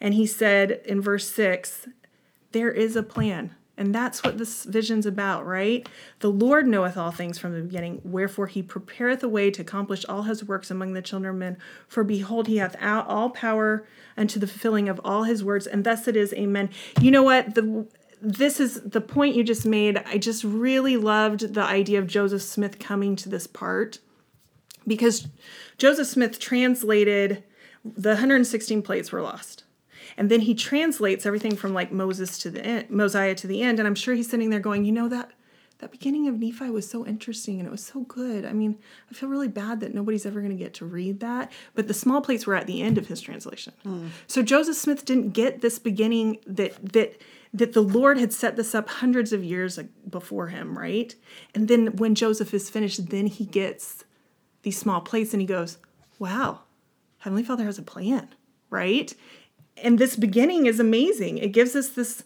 And 0.00 0.14
he 0.14 0.26
said 0.26 0.82
in 0.84 1.00
verse 1.00 1.28
6, 1.30 1.88
there 2.52 2.70
is 2.70 2.96
a 2.96 3.02
plan. 3.02 3.54
And 3.78 3.94
that's 3.94 4.22
what 4.22 4.36
this 4.36 4.64
vision's 4.64 5.06
about, 5.06 5.46
right? 5.46 5.88
The 6.18 6.30
Lord 6.30 6.66
knoweth 6.66 6.98
all 6.98 7.10
things 7.10 7.38
from 7.38 7.54
the 7.54 7.62
beginning, 7.62 8.02
wherefore 8.04 8.46
he 8.46 8.62
prepareth 8.62 9.22
a 9.22 9.28
way 9.28 9.50
to 9.50 9.62
accomplish 9.62 10.04
all 10.06 10.24
his 10.24 10.44
works 10.44 10.70
among 10.70 10.92
the 10.92 11.00
children 11.00 11.30
of 11.30 11.38
men. 11.38 11.56
For 11.88 12.04
behold, 12.04 12.46
he 12.46 12.58
hath 12.58 12.76
all 12.82 13.30
power 13.30 13.86
unto 14.18 14.38
the 14.38 14.46
fulfilling 14.46 14.90
of 14.90 15.00
all 15.02 15.22
his 15.22 15.42
words, 15.42 15.66
and 15.66 15.84
thus 15.84 16.06
it 16.06 16.14
is, 16.14 16.34
amen. 16.34 16.68
You 17.00 17.10
know 17.10 17.22
what? 17.22 17.54
The 17.54 17.86
this 18.20 18.60
is 18.60 18.80
the 18.82 19.00
point 19.00 19.34
you 19.34 19.44
just 19.44 19.66
made. 19.66 19.98
I 20.06 20.18
just 20.18 20.44
really 20.44 20.96
loved 20.96 21.54
the 21.54 21.62
idea 21.62 21.98
of 21.98 22.06
Joseph 22.06 22.42
Smith 22.42 22.78
coming 22.78 23.16
to 23.16 23.28
this 23.28 23.46
part 23.46 23.98
because 24.86 25.28
Joseph 25.78 26.06
Smith 26.06 26.38
translated 26.38 27.44
the 27.84 28.10
116 28.10 28.82
plates 28.82 29.10
were 29.12 29.22
lost. 29.22 29.64
And 30.16 30.30
then 30.30 30.40
he 30.40 30.54
translates 30.54 31.24
everything 31.24 31.56
from 31.56 31.72
like 31.72 31.92
Moses 31.92 32.38
to 32.38 32.50
the 32.50 32.64
end, 32.64 32.90
Mosiah 32.90 33.34
to 33.36 33.46
the 33.46 33.62
end. 33.62 33.78
And 33.78 33.88
I'm 33.88 33.94
sure 33.94 34.14
he's 34.14 34.28
sitting 34.28 34.50
there 34.50 34.60
going, 34.60 34.84
you 34.84 34.92
know, 34.92 35.08
that 35.08 35.30
that 35.78 35.90
beginning 35.90 36.28
of 36.28 36.38
Nephi 36.38 36.70
was 36.70 36.88
so 36.88 37.06
interesting 37.06 37.58
and 37.58 37.66
it 37.66 37.70
was 37.70 37.82
so 37.82 38.00
good. 38.00 38.44
I 38.44 38.52
mean, 38.52 38.78
I 39.10 39.14
feel 39.14 39.30
really 39.30 39.48
bad 39.48 39.80
that 39.80 39.94
nobody's 39.94 40.26
ever 40.26 40.40
going 40.40 40.52
to 40.52 40.62
get 40.62 40.74
to 40.74 40.84
read 40.84 41.20
that. 41.20 41.50
But 41.74 41.88
the 41.88 41.94
small 41.94 42.20
plates 42.20 42.46
were 42.46 42.54
at 42.54 42.66
the 42.66 42.82
end 42.82 42.98
of 42.98 43.06
his 43.06 43.20
translation. 43.20 43.72
Mm. 43.84 44.10
So 44.26 44.42
Joseph 44.42 44.76
Smith 44.76 45.06
didn't 45.06 45.30
get 45.30 45.62
this 45.62 45.78
beginning 45.78 46.38
that 46.46 46.92
that 46.92 47.20
that 47.52 47.72
the 47.72 47.80
Lord 47.80 48.18
had 48.18 48.32
set 48.32 48.56
this 48.56 48.74
up 48.74 48.88
hundreds 48.88 49.32
of 49.32 49.42
years 49.42 49.78
before 50.08 50.48
him, 50.48 50.78
right? 50.78 51.14
And 51.54 51.68
then 51.68 51.96
when 51.96 52.14
Joseph 52.14 52.54
is 52.54 52.70
finished, 52.70 53.10
then 53.10 53.26
he 53.26 53.44
gets 53.44 54.04
these 54.62 54.78
small 54.78 55.00
plates 55.00 55.32
and 55.32 55.40
he 55.40 55.46
goes, 55.46 55.78
Wow, 56.18 56.60
Heavenly 57.18 57.42
Father 57.42 57.64
has 57.64 57.78
a 57.78 57.82
plan, 57.82 58.28
right? 58.68 59.12
And 59.76 59.98
this 59.98 60.16
beginning 60.16 60.66
is 60.66 60.78
amazing. 60.78 61.38
It 61.38 61.52
gives 61.52 61.74
us 61.74 61.88
this 61.88 62.24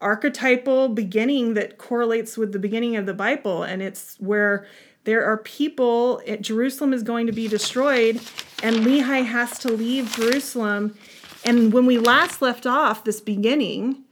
archetypal 0.00 0.88
beginning 0.88 1.54
that 1.54 1.78
correlates 1.78 2.36
with 2.36 2.52
the 2.52 2.58
beginning 2.58 2.96
of 2.96 3.06
the 3.06 3.14
Bible. 3.14 3.62
And 3.62 3.82
it's 3.82 4.16
where 4.18 4.66
there 5.04 5.24
are 5.24 5.38
people, 5.38 6.20
eh, 6.26 6.36
Jerusalem 6.36 6.92
is 6.92 7.02
going 7.02 7.26
to 7.26 7.32
be 7.32 7.48
destroyed, 7.48 8.16
and 8.62 8.76
Lehi 8.76 9.24
has 9.24 9.58
to 9.60 9.68
leave 9.68 10.14
Jerusalem. 10.14 10.96
And 11.44 11.72
when 11.72 11.86
we 11.86 11.98
last 11.98 12.42
left 12.42 12.66
off 12.66 13.04
this 13.04 13.20
beginning, 13.20 14.04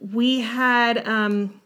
we 0.00 0.40
had 0.40 1.06
um, 1.06 1.60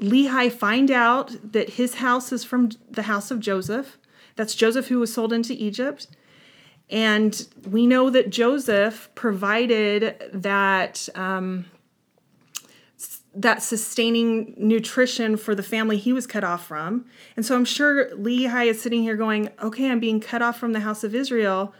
Lehi 0.00 0.52
find 0.52 0.90
out 0.90 1.52
that 1.52 1.70
his 1.70 1.96
house 1.96 2.32
is 2.32 2.44
from 2.44 2.70
the 2.90 3.02
house 3.02 3.30
of 3.30 3.40
Joseph. 3.40 3.98
That's 4.36 4.54
Joseph 4.54 4.88
who 4.88 5.00
was 5.00 5.12
sold 5.12 5.32
into 5.32 5.54
Egypt. 5.54 6.06
And 6.88 7.46
we 7.68 7.86
know 7.86 8.10
that 8.10 8.30
Joseph 8.30 9.10
provided 9.14 10.30
that 10.32 11.08
um, 11.14 11.64
that 13.34 13.62
sustaining 13.62 14.54
nutrition 14.56 15.36
for 15.36 15.54
the 15.54 15.62
family 15.62 15.98
he 15.98 16.12
was 16.12 16.26
cut 16.26 16.44
off 16.44 16.66
from. 16.66 17.04
And 17.36 17.44
so 17.44 17.54
I'm 17.54 17.64
sure 17.64 18.10
Lehi 18.10 18.66
is 18.66 18.80
sitting 18.80 19.02
here 19.02 19.16
going, 19.16 19.50
"Okay, 19.62 19.90
I'm 19.90 20.00
being 20.00 20.20
cut 20.20 20.42
off 20.42 20.58
from 20.58 20.72
the 20.72 20.80
house 20.80 21.02
of 21.02 21.14
Israel, 21.14 21.74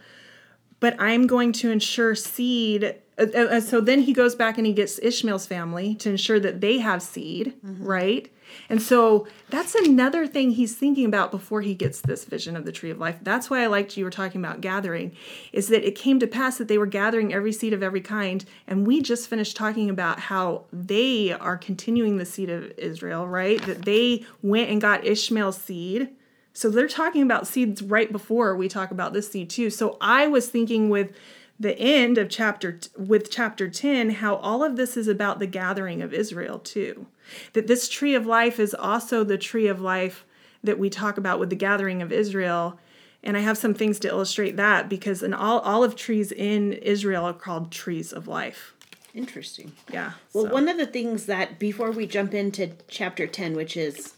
but 0.79 0.95
I'm 0.99 1.27
going 1.27 1.51
to 1.53 1.71
ensure 1.71 2.15
seed 2.15 2.95
uh, 3.17 3.25
uh, 3.33 3.39
uh, 3.39 3.61
so 3.61 3.81
then 3.81 4.01
he 4.01 4.13
goes 4.13 4.35
back 4.35 4.57
and 4.57 4.67
he 4.67 4.73
gets 4.73 4.99
Ishmael's 4.99 5.47
family 5.47 5.95
to 5.95 6.09
ensure 6.09 6.39
that 6.39 6.61
they 6.61 6.79
have 6.79 7.01
seed, 7.01 7.55
mm-hmm. 7.65 7.83
right? 7.83 8.31
And 8.69 8.81
so 8.81 9.27
that's 9.49 9.75
another 9.75 10.25
thing 10.25 10.51
he's 10.51 10.75
thinking 10.75 11.05
about 11.05 11.31
before 11.31 11.61
he 11.61 11.73
gets 11.73 11.99
this 12.01 12.25
vision 12.25 12.55
of 12.55 12.63
the 12.63 12.71
tree 12.71 12.91
of 12.91 12.97
life. 12.97 13.17
That's 13.21 13.49
why 13.49 13.61
I 13.61 13.67
liked 13.67 13.97
you 13.97 14.05
were 14.05 14.11
talking 14.11 14.43
about 14.43 14.61
gathering, 14.61 15.15
is 15.51 15.67
that 15.67 15.85
it 15.85 15.95
came 15.95 16.19
to 16.19 16.27
pass 16.27 16.57
that 16.57 16.67
they 16.67 16.77
were 16.77 16.85
gathering 16.85 17.33
every 17.33 17.51
seed 17.51 17.73
of 17.73 17.83
every 17.83 18.01
kind. 18.01 18.45
And 18.67 18.87
we 18.87 19.01
just 19.01 19.27
finished 19.27 19.57
talking 19.57 19.89
about 19.89 20.19
how 20.19 20.65
they 20.71 21.31
are 21.33 21.57
continuing 21.57 22.17
the 22.17 22.25
seed 22.25 22.49
of 22.49 22.71
Israel, 22.77 23.27
right? 23.27 23.61
That 23.63 23.83
they 23.83 24.25
went 24.41 24.69
and 24.69 24.79
got 24.79 25.05
Ishmael's 25.05 25.57
seed. 25.57 26.09
So 26.57 26.71
they're 26.71 26.87
talking 26.87 27.21
about 27.21 27.45
seeds 27.45 27.83
right 27.83 28.11
before 28.11 28.55
we 28.55 28.67
talk 28.67 28.89
about 28.89 29.13
this 29.13 29.29
seed 29.29 29.47
too. 29.47 29.69
So 29.69 29.95
I 30.01 30.25
was 30.25 30.49
thinking 30.49 30.89
with 30.89 31.11
the 31.59 31.77
end 31.77 32.17
of 32.17 32.29
chapter 32.29 32.79
with 32.97 33.29
chapter 33.29 33.69
10 33.69 34.09
how 34.09 34.37
all 34.37 34.63
of 34.63 34.75
this 34.75 34.97
is 34.97 35.07
about 35.07 35.37
the 35.37 35.45
gathering 35.45 36.01
of 36.01 36.15
Israel 36.15 36.57
too 36.57 37.05
that 37.53 37.67
this 37.67 37.87
tree 37.87 38.15
of 38.15 38.25
life 38.25 38.59
is 38.59 38.73
also 38.73 39.23
the 39.23 39.37
tree 39.37 39.67
of 39.67 39.81
life 39.81 40.25
that 40.63 40.79
we 40.79 40.89
talk 40.89 41.17
about 41.17 41.39
with 41.39 41.51
the 41.51 41.55
gathering 41.55 42.01
of 42.01 42.11
Israel 42.11 42.79
and 43.23 43.37
I 43.37 43.41
have 43.41 43.57
some 43.57 43.75
things 43.75 43.99
to 43.99 44.07
illustrate 44.07 44.57
that 44.57 44.89
because 44.89 45.21
in 45.21 45.35
all 45.35 45.59
olive 45.59 45.95
trees 45.95 46.31
in 46.31 46.73
Israel 46.73 47.25
are 47.25 47.33
called 47.33 47.71
trees 47.71 48.11
of 48.11 48.27
life 48.27 48.73
interesting 49.13 49.73
yeah 49.91 50.13
well 50.33 50.45
so. 50.45 50.53
one 50.53 50.67
of 50.67 50.77
the 50.77 50.87
things 50.87 51.27
that 51.27 51.59
before 51.59 51.91
we 51.91 52.05
jump 52.07 52.33
into 52.33 52.71
chapter 52.87 53.25
10 53.27 53.55
which 53.55 53.77
is 53.77 54.13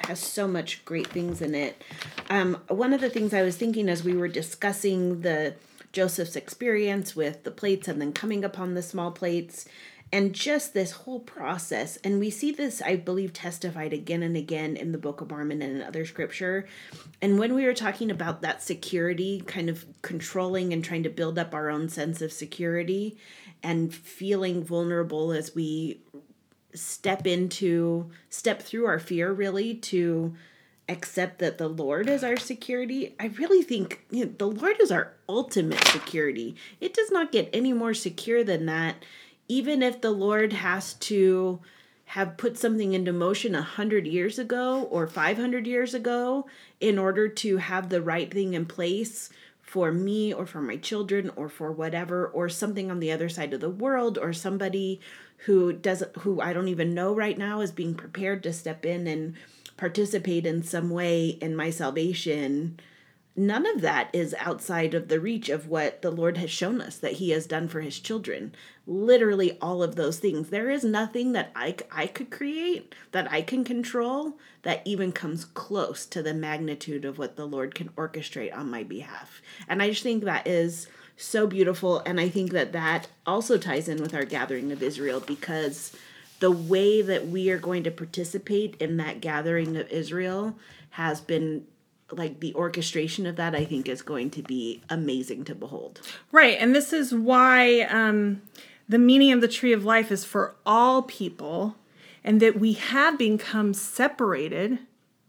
has 0.00 0.18
so 0.18 0.46
much 0.46 0.84
great 0.84 1.06
things 1.08 1.40
in 1.40 1.54
it 1.54 1.82
um, 2.30 2.58
one 2.68 2.92
of 2.92 3.00
the 3.00 3.10
things 3.10 3.34
I 3.34 3.42
was 3.42 3.56
thinking 3.56 3.88
as 3.88 4.04
we 4.04 4.16
were 4.16 4.28
discussing 4.28 5.20
the 5.22 5.54
Joseph's 5.92 6.36
experience 6.36 7.14
with 7.14 7.44
the 7.44 7.50
plates 7.50 7.86
and 7.86 8.00
then 8.00 8.12
coming 8.12 8.44
upon 8.44 8.74
the 8.74 8.82
small 8.82 9.12
plates 9.12 9.66
and 10.12 10.32
just 10.32 10.74
this 10.74 10.92
whole 10.92 11.20
process. 11.20 11.96
And 12.04 12.20
we 12.20 12.30
see 12.30 12.52
this, 12.52 12.82
I 12.82 12.96
believe, 12.96 13.32
testified 13.32 13.92
again 13.92 14.22
and 14.22 14.36
again 14.36 14.76
in 14.76 14.92
the 14.92 14.98
Book 14.98 15.20
of 15.20 15.30
Mormon 15.30 15.62
and 15.62 15.76
in 15.76 15.82
other 15.82 16.04
scripture. 16.04 16.66
And 17.22 17.38
when 17.38 17.54
we 17.54 17.64
were 17.64 17.74
talking 17.74 18.10
about 18.10 18.42
that 18.42 18.62
security, 18.62 19.42
kind 19.46 19.70
of 19.70 19.86
controlling 20.02 20.72
and 20.72 20.84
trying 20.84 21.04
to 21.04 21.08
build 21.08 21.38
up 21.38 21.54
our 21.54 21.70
own 21.70 21.88
sense 21.88 22.20
of 22.20 22.32
security 22.32 23.16
and 23.62 23.94
feeling 23.94 24.62
vulnerable 24.62 25.32
as 25.32 25.54
we 25.54 26.00
step 26.74 27.26
into, 27.26 28.10
step 28.28 28.62
through 28.62 28.86
our 28.86 28.98
fear, 28.98 29.32
really, 29.32 29.74
to 29.74 30.34
accept 30.88 31.38
that 31.38 31.58
the 31.58 31.68
Lord 31.68 32.08
is 32.08 32.22
our 32.22 32.36
security, 32.36 33.14
I 33.18 33.26
really 33.26 33.62
think 33.62 34.04
you 34.10 34.26
know, 34.26 34.32
the 34.36 34.48
Lord 34.48 34.76
is 34.80 34.90
our 34.90 35.14
ultimate 35.28 35.82
security. 35.86 36.56
It 36.80 36.94
does 36.94 37.10
not 37.10 37.32
get 37.32 37.48
any 37.52 37.72
more 37.72 37.94
secure 37.94 38.44
than 38.44 38.66
that. 38.66 38.96
Even 39.48 39.82
if 39.82 40.00
the 40.00 40.10
Lord 40.10 40.52
has 40.52 40.94
to 40.94 41.60
have 42.06 42.36
put 42.36 42.58
something 42.58 42.92
into 42.92 43.12
motion 43.12 43.54
a 43.54 43.62
hundred 43.62 44.06
years 44.06 44.38
ago 44.38 44.82
or 44.84 45.06
500 45.06 45.66
years 45.66 45.94
ago 45.94 46.46
in 46.80 46.98
order 46.98 47.28
to 47.28 47.56
have 47.56 47.88
the 47.88 48.02
right 48.02 48.32
thing 48.32 48.54
in 48.54 48.66
place 48.66 49.30
for 49.62 49.90
me 49.90 50.32
or 50.32 50.44
for 50.44 50.60
my 50.60 50.76
children 50.76 51.30
or 51.34 51.48
for 51.48 51.72
whatever 51.72 52.26
or 52.28 52.48
something 52.48 52.90
on 52.90 53.00
the 53.00 53.10
other 53.10 53.28
side 53.28 53.54
of 53.54 53.60
the 53.60 53.70
world 53.70 54.18
or 54.18 54.32
somebody 54.32 55.00
who 55.44 55.72
doesn't 55.72 56.16
who 56.18 56.40
I 56.40 56.52
don't 56.52 56.68
even 56.68 56.94
know 56.94 57.14
right 57.14 57.36
now 57.36 57.60
is 57.60 57.72
being 57.72 57.94
prepared 57.94 58.42
to 58.42 58.52
step 58.52 58.84
in 58.84 59.06
and 59.06 59.34
participate 59.76 60.46
in 60.46 60.62
some 60.62 60.90
way 60.90 61.28
in 61.28 61.56
my 61.56 61.70
salvation 61.70 62.78
none 63.36 63.66
of 63.66 63.80
that 63.80 64.08
is 64.12 64.34
outside 64.38 64.94
of 64.94 65.08
the 65.08 65.18
reach 65.18 65.48
of 65.48 65.68
what 65.68 66.02
the 66.02 66.10
Lord 66.10 66.36
has 66.36 66.50
shown 66.50 66.80
us 66.80 66.96
that 66.98 67.14
He 67.14 67.30
has 67.30 67.46
done 67.46 67.68
for 67.68 67.80
His 67.80 67.98
children. 67.98 68.54
Literally, 68.86 69.58
all 69.60 69.82
of 69.82 69.96
those 69.96 70.18
things. 70.18 70.50
There 70.50 70.70
is 70.70 70.84
nothing 70.84 71.32
that 71.32 71.50
I, 71.56 71.76
I 71.90 72.06
could 72.06 72.30
create, 72.30 72.94
that 73.12 73.30
I 73.32 73.42
can 73.42 73.64
control, 73.64 74.38
that 74.62 74.82
even 74.84 75.10
comes 75.10 75.44
close 75.44 76.06
to 76.06 76.22
the 76.22 76.34
magnitude 76.34 77.04
of 77.04 77.18
what 77.18 77.36
the 77.36 77.46
Lord 77.46 77.74
can 77.74 77.88
orchestrate 77.90 78.56
on 78.56 78.70
my 78.70 78.82
behalf. 78.82 79.42
And 79.68 79.82
I 79.82 79.90
just 79.90 80.02
think 80.02 80.24
that 80.24 80.46
is 80.46 80.86
so 81.16 81.46
beautiful. 81.46 82.00
And 82.00 82.20
I 82.20 82.28
think 82.28 82.52
that 82.52 82.72
that 82.72 83.08
also 83.26 83.58
ties 83.58 83.88
in 83.88 84.00
with 84.00 84.14
our 84.14 84.24
gathering 84.24 84.72
of 84.72 84.82
Israel 84.82 85.20
because 85.20 85.96
the 86.40 86.50
way 86.50 87.00
that 87.02 87.28
we 87.28 87.50
are 87.50 87.58
going 87.58 87.84
to 87.84 87.90
participate 87.90 88.76
in 88.80 88.96
that 88.98 89.20
gathering 89.20 89.76
of 89.76 89.88
Israel 89.88 90.56
has 90.90 91.20
been 91.20 91.66
like 92.10 92.40
the 92.40 92.54
orchestration 92.54 93.26
of 93.26 93.36
that 93.36 93.54
i 93.54 93.64
think 93.64 93.88
is 93.88 94.02
going 94.02 94.30
to 94.30 94.42
be 94.42 94.82
amazing 94.90 95.44
to 95.44 95.54
behold. 95.54 96.00
Right. 96.30 96.58
And 96.60 96.74
this 96.74 96.92
is 96.92 97.14
why 97.14 97.80
um, 97.82 98.42
the 98.88 98.98
meaning 98.98 99.32
of 99.32 99.40
the 99.40 99.48
tree 99.48 99.72
of 99.72 99.84
life 99.84 100.12
is 100.12 100.24
for 100.24 100.54
all 100.66 101.02
people 101.02 101.76
and 102.22 102.40
that 102.40 102.58
we 102.58 102.74
have 102.74 103.18
become 103.18 103.74
separated. 103.74 104.78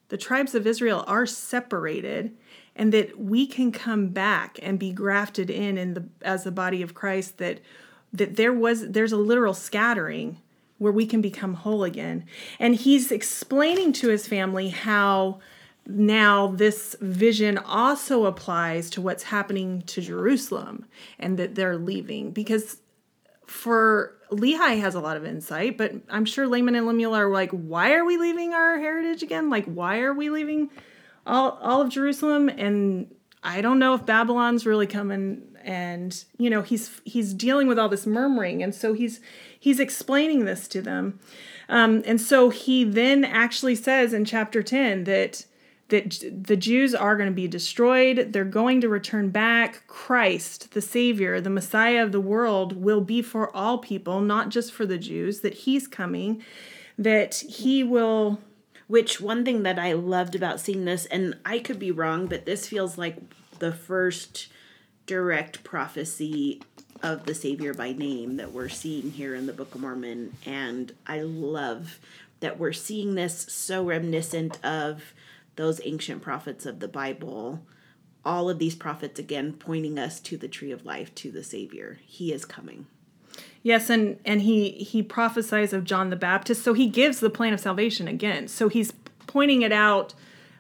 The 0.10 0.18
tribes 0.18 0.54
of 0.54 0.68
israel 0.68 1.04
are 1.08 1.26
separated 1.26 2.36
and 2.76 2.94
that 2.94 3.20
we 3.20 3.48
can 3.48 3.72
come 3.72 4.08
back 4.10 4.60
and 4.62 4.78
be 4.78 4.92
grafted 4.92 5.50
in 5.50 5.78
in 5.78 5.94
the 5.94 6.06
as 6.22 6.44
the 6.44 6.52
body 6.52 6.82
of 6.82 6.94
christ 6.94 7.38
that 7.38 7.60
that 8.14 8.36
there 8.36 8.54
was 8.54 8.90
there's 8.90 9.12
a 9.12 9.18
literal 9.18 9.54
scattering 9.54 10.38
where 10.78 10.92
we 10.92 11.06
can 11.06 11.22
become 11.22 11.54
whole 11.54 11.84
again 11.84 12.26
and 12.60 12.76
he's 12.76 13.12
explaining 13.12 13.94
to 13.94 14.10
his 14.10 14.28
family 14.28 14.70
how 14.70 15.40
now 15.88 16.48
this 16.48 16.96
vision 17.00 17.58
also 17.58 18.26
applies 18.26 18.90
to 18.90 19.02
what's 19.02 19.24
happening 19.24 19.84
to 19.84 20.02
Jerusalem 20.02 20.86
and 21.20 21.38
that 21.38 21.56
they're 21.56 21.78
leaving 21.78 22.32
because 22.32 22.78
for 23.46 24.16
Lehi 24.32 24.80
has 24.80 24.96
a 24.96 25.00
lot 25.00 25.18
of 25.18 25.26
insight, 25.26 25.78
but 25.78 25.94
I'm 26.10 26.26
sure 26.26 26.48
Laman 26.48 26.74
and 26.74 26.88
Lemuel 26.88 27.14
are 27.14 27.30
like, 27.30 27.52
why 27.52 27.94
are 27.94 28.04
we 28.04 28.18
leaving 28.18 28.54
our 28.54 28.80
heritage 28.80 29.22
again? 29.22 29.52
Like, 29.52 29.66
why 29.66 30.00
are 30.00 30.14
we 30.14 30.32
leaving 30.32 30.72
all, 31.26 31.58
all 31.62 31.82
of 31.82 31.90
Jerusalem? 31.90 32.50
And 32.50 33.14
I 33.44 33.62
don't 33.62 33.80
know 33.80 33.94
if 33.94 34.06
Babylon's 34.06 34.66
really 34.66 34.88
coming 34.88 35.42
and 35.64 36.24
you 36.38 36.48
know 36.48 36.62
he's 36.62 37.02
he's 37.06 37.34
dealing 37.34 37.68
with 37.68 37.80
all 37.80 37.90
this 37.90 38.06
murmuring 38.06 38.62
and 38.62 38.76
so 38.76 38.94
he's 38.94 39.20
he's 39.60 39.80
explaining 39.80 40.46
this 40.46 40.68
to 40.68 40.80
them 40.80 41.20
um, 41.70 42.04
and 42.06 42.22
so 42.22 42.52
he 42.52 42.84
then 42.84 43.26
actually 43.26 43.74
says 43.74 44.14
in 44.14 44.26
chapter 44.26 44.62
10 44.62 45.06
that 45.06 45.44
that 45.90 46.24
the 46.44 46.58
Jews 46.58 46.96
are 46.96 47.16
going 47.16 47.30
to 47.30 47.36
be 47.36 47.48
destroyed. 47.48 48.34
They're 48.34 48.44
going 48.44 48.82
to 48.82 48.90
return 48.90 49.30
back. 49.30 49.86
Christ, 49.88 50.74
the 50.74 50.82
Savior, 50.82 51.40
the 51.40 51.50
Messiah 51.50 52.02
of 52.02 52.12
the 52.12 52.20
world, 52.20 52.82
will 52.82 53.02
be 53.02 53.22
for 53.22 53.56
all 53.56 53.78
people, 53.78 54.22
not 54.22 54.50
just 54.50 54.74
for 54.74 54.86
the 54.86 54.98
Jews, 54.98 55.42
that 55.42 55.54
He's 55.54 55.88
coming, 55.88 56.44
that 56.98 57.36
He 57.36 57.84
will. 57.84 58.40
Which 58.88 59.20
one 59.20 59.44
thing 59.44 59.64
that 59.64 59.80
I 59.80 59.94
loved 59.94 60.36
about 60.36 60.60
seeing 60.60 60.86
this, 60.86 61.06
and 61.08 61.38
I 61.44 61.60
could 61.60 61.80
be 61.80 61.92
wrong, 61.92 62.28
but 62.28 62.46
this 62.46 62.68
feels 62.68 62.98
like 62.98 63.18
the 63.60 63.72
first 63.72 64.48
direct 65.08 65.64
prophecy 65.64 66.62
of 67.02 67.26
the 67.26 67.36
Savior 67.36 67.74
by 67.74 67.94
name 67.94 68.38
that 68.38 68.52
we're 68.52 68.70
seeing 68.70 69.12
here 69.12 69.36
in 69.36 69.48
the 69.48 69.54
Book 69.54 69.76
of 69.76 69.82
Mormon. 69.82 70.36
And 70.46 70.94
I 71.08 71.22
love 71.22 72.00
that 72.40 72.60
we're 72.60 72.74
seeing 72.74 73.16
this 73.16 73.46
so 73.50 73.84
reminiscent 73.84 74.64
of 74.64 75.14
those 75.56 75.82
ancient 75.84 76.22
prophets 76.22 76.66
of 76.66 76.80
the 76.80 76.88
Bible, 76.88 77.66
all 78.24 78.50
of 78.50 78.60
these 78.60 78.76
prophets 78.76 79.20
again 79.20 79.54
pointing 79.54 79.98
us 79.98 80.20
to 80.22 80.38
the 80.38 80.48
tree 80.48 80.72
of 80.72 80.86
life, 80.86 81.14
to 81.16 81.32
the 81.32 81.44
Savior. 81.44 82.00
He 82.06 82.34
is 82.34 82.46
coming. 82.46 82.88
Yes, 83.64 83.90
and 83.90 84.20
and 84.26 84.42
he 84.42 84.72
he 84.72 85.02
prophesies 85.02 85.74
of 85.74 85.84
John 85.84 86.10
the 86.10 86.16
Baptist, 86.16 86.64
so 86.64 86.74
he 86.74 86.88
gives 86.88 87.20
the 87.20 87.30
plan 87.30 87.54
of 87.54 87.60
salvation 87.60 88.08
again. 88.08 88.48
So 88.48 88.70
he's 88.70 88.94
pointing 89.28 89.62
it 89.62 89.72
out 89.72 90.14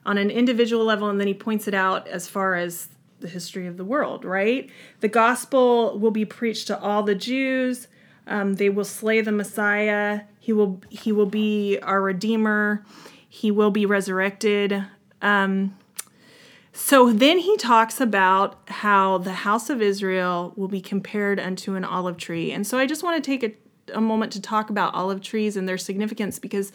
on 0.05 0.17
an 0.17 0.29
individual 0.29 0.85
level, 0.85 1.09
and 1.09 1.19
then 1.19 1.27
he 1.27 1.33
points 1.33 1.67
it 1.67 1.73
out 1.73 2.07
as 2.07 2.27
far 2.27 2.55
as 2.55 2.89
the 3.19 3.27
history 3.27 3.67
of 3.67 3.77
the 3.77 3.85
world. 3.85 4.25
Right, 4.25 4.69
the 4.99 5.07
gospel 5.07 5.99
will 5.99 6.11
be 6.11 6.25
preached 6.25 6.67
to 6.67 6.79
all 6.79 7.03
the 7.03 7.15
Jews. 7.15 7.87
Um, 8.27 8.55
they 8.55 8.69
will 8.69 8.85
slay 8.85 9.21
the 9.21 9.31
Messiah. 9.31 10.21
He 10.39 10.53
will 10.53 10.81
he 10.89 11.11
will 11.11 11.27
be 11.27 11.77
our 11.81 12.01
redeemer 12.01 12.83
he 13.35 13.51
will 13.51 13.69
be 13.69 13.85
resurrected. 13.85 14.85
Um, 15.21 15.75
so 16.77 17.13
then 17.13 17.39
he 17.39 17.55
talks 17.55 18.01
about 18.01 18.59
how 18.67 19.17
the 19.17 19.31
house 19.31 19.69
of 19.69 19.81
Israel 19.81 20.51
will 20.57 20.67
be 20.67 20.81
compared 20.81 21.39
unto 21.39 21.75
an 21.75 21.85
olive 21.85 22.17
tree. 22.17 22.51
And 22.51 22.67
so 22.67 22.77
I 22.77 22.85
just 22.85 23.01
want 23.01 23.23
to 23.23 23.25
take 23.25 23.43
a, 23.43 23.95
a 23.97 24.01
moment 24.01 24.33
to 24.33 24.41
talk 24.41 24.69
about 24.69 24.93
olive 24.93 25.21
trees 25.21 25.55
and 25.55 25.69
their 25.69 25.77
significance 25.77 26.37
because 26.37 26.73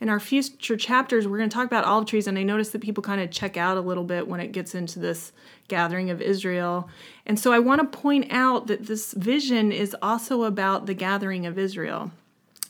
in 0.00 0.08
our 0.08 0.18
future 0.18 0.78
chapters, 0.78 1.28
we're 1.28 1.36
going 1.36 1.50
to 1.50 1.54
talk 1.54 1.66
about 1.66 1.84
olive 1.84 2.06
trees. 2.06 2.26
And 2.26 2.38
I 2.38 2.44
notice 2.44 2.70
that 2.70 2.80
people 2.80 3.02
kind 3.02 3.20
of 3.20 3.30
check 3.30 3.58
out 3.58 3.76
a 3.76 3.82
little 3.82 4.04
bit 4.04 4.26
when 4.26 4.40
it 4.40 4.52
gets 4.52 4.74
into 4.74 4.98
this 4.98 5.32
gathering 5.68 6.08
of 6.08 6.22
Israel. 6.22 6.88
And 7.26 7.38
so 7.38 7.52
I 7.52 7.58
want 7.58 7.82
to 7.82 7.98
point 7.98 8.28
out 8.32 8.68
that 8.68 8.86
this 8.86 9.12
vision 9.12 9.70
is 9.70 9.94
also 10.00 10.44
about 10.44 10.86
the 10.86 10.94
gathering 10.94 11.44
of 11.44 11.58
Israel. 11.58 12.10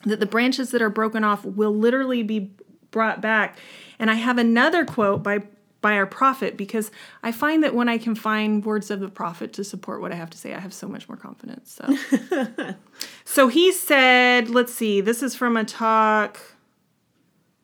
That 0.04 0.18
the 0.18 0.26
branches 0.26 0.72
that 0.72 0.82
are 0.82 0.90
broken 0.90 1.22
off 1.22 1.44
will 1.44 1.74
literally 1.74 2.24
be 2.24 2.50
brought 2.90 3.20
back. 3.20 3.56
And 4.00 4.10
I 4.10 4.14
have 4.14 4.36
another 4.36 4.84
quote 4.84 5.22
by 5.22 5.44
by 5.82 5.94
our 5.96 6.06
prophet 6.06 6.56
because 6.56 6.90
I 7.22 7.32
find 7.32 7.62
that 7.62 7.74
when 7.74 7.88
I 7.88 7.98
can 7.98 8.14
find 8.14 8.64
words 8.64 8.90
of 8.90 9.00
the 9.00 9.08
prophet 9.08 9.52
to 9.54 9.64
support 9.64 10.00
what 10.00 10.12
I 10.12 10.14
have 10.14 10.30
to 10.30 10.38
say, 10.38 10.54
I 10.54 10.60
have 10.60 10.72
so 10.72 10.88
much 10.88 11.08
more 11.08 11.18
confidence. 11.18 11.78
So, 11.78 12.74
so 13.24 13.48
he 13.48 13.72
said, 13.72 14.48
let's 14.48 14.72
see, 14.72 15.00
this 15.00 15.22
is 15.22 15.34
from 15.34 15.56
a 15.56 15.64
talk 15.64 16.40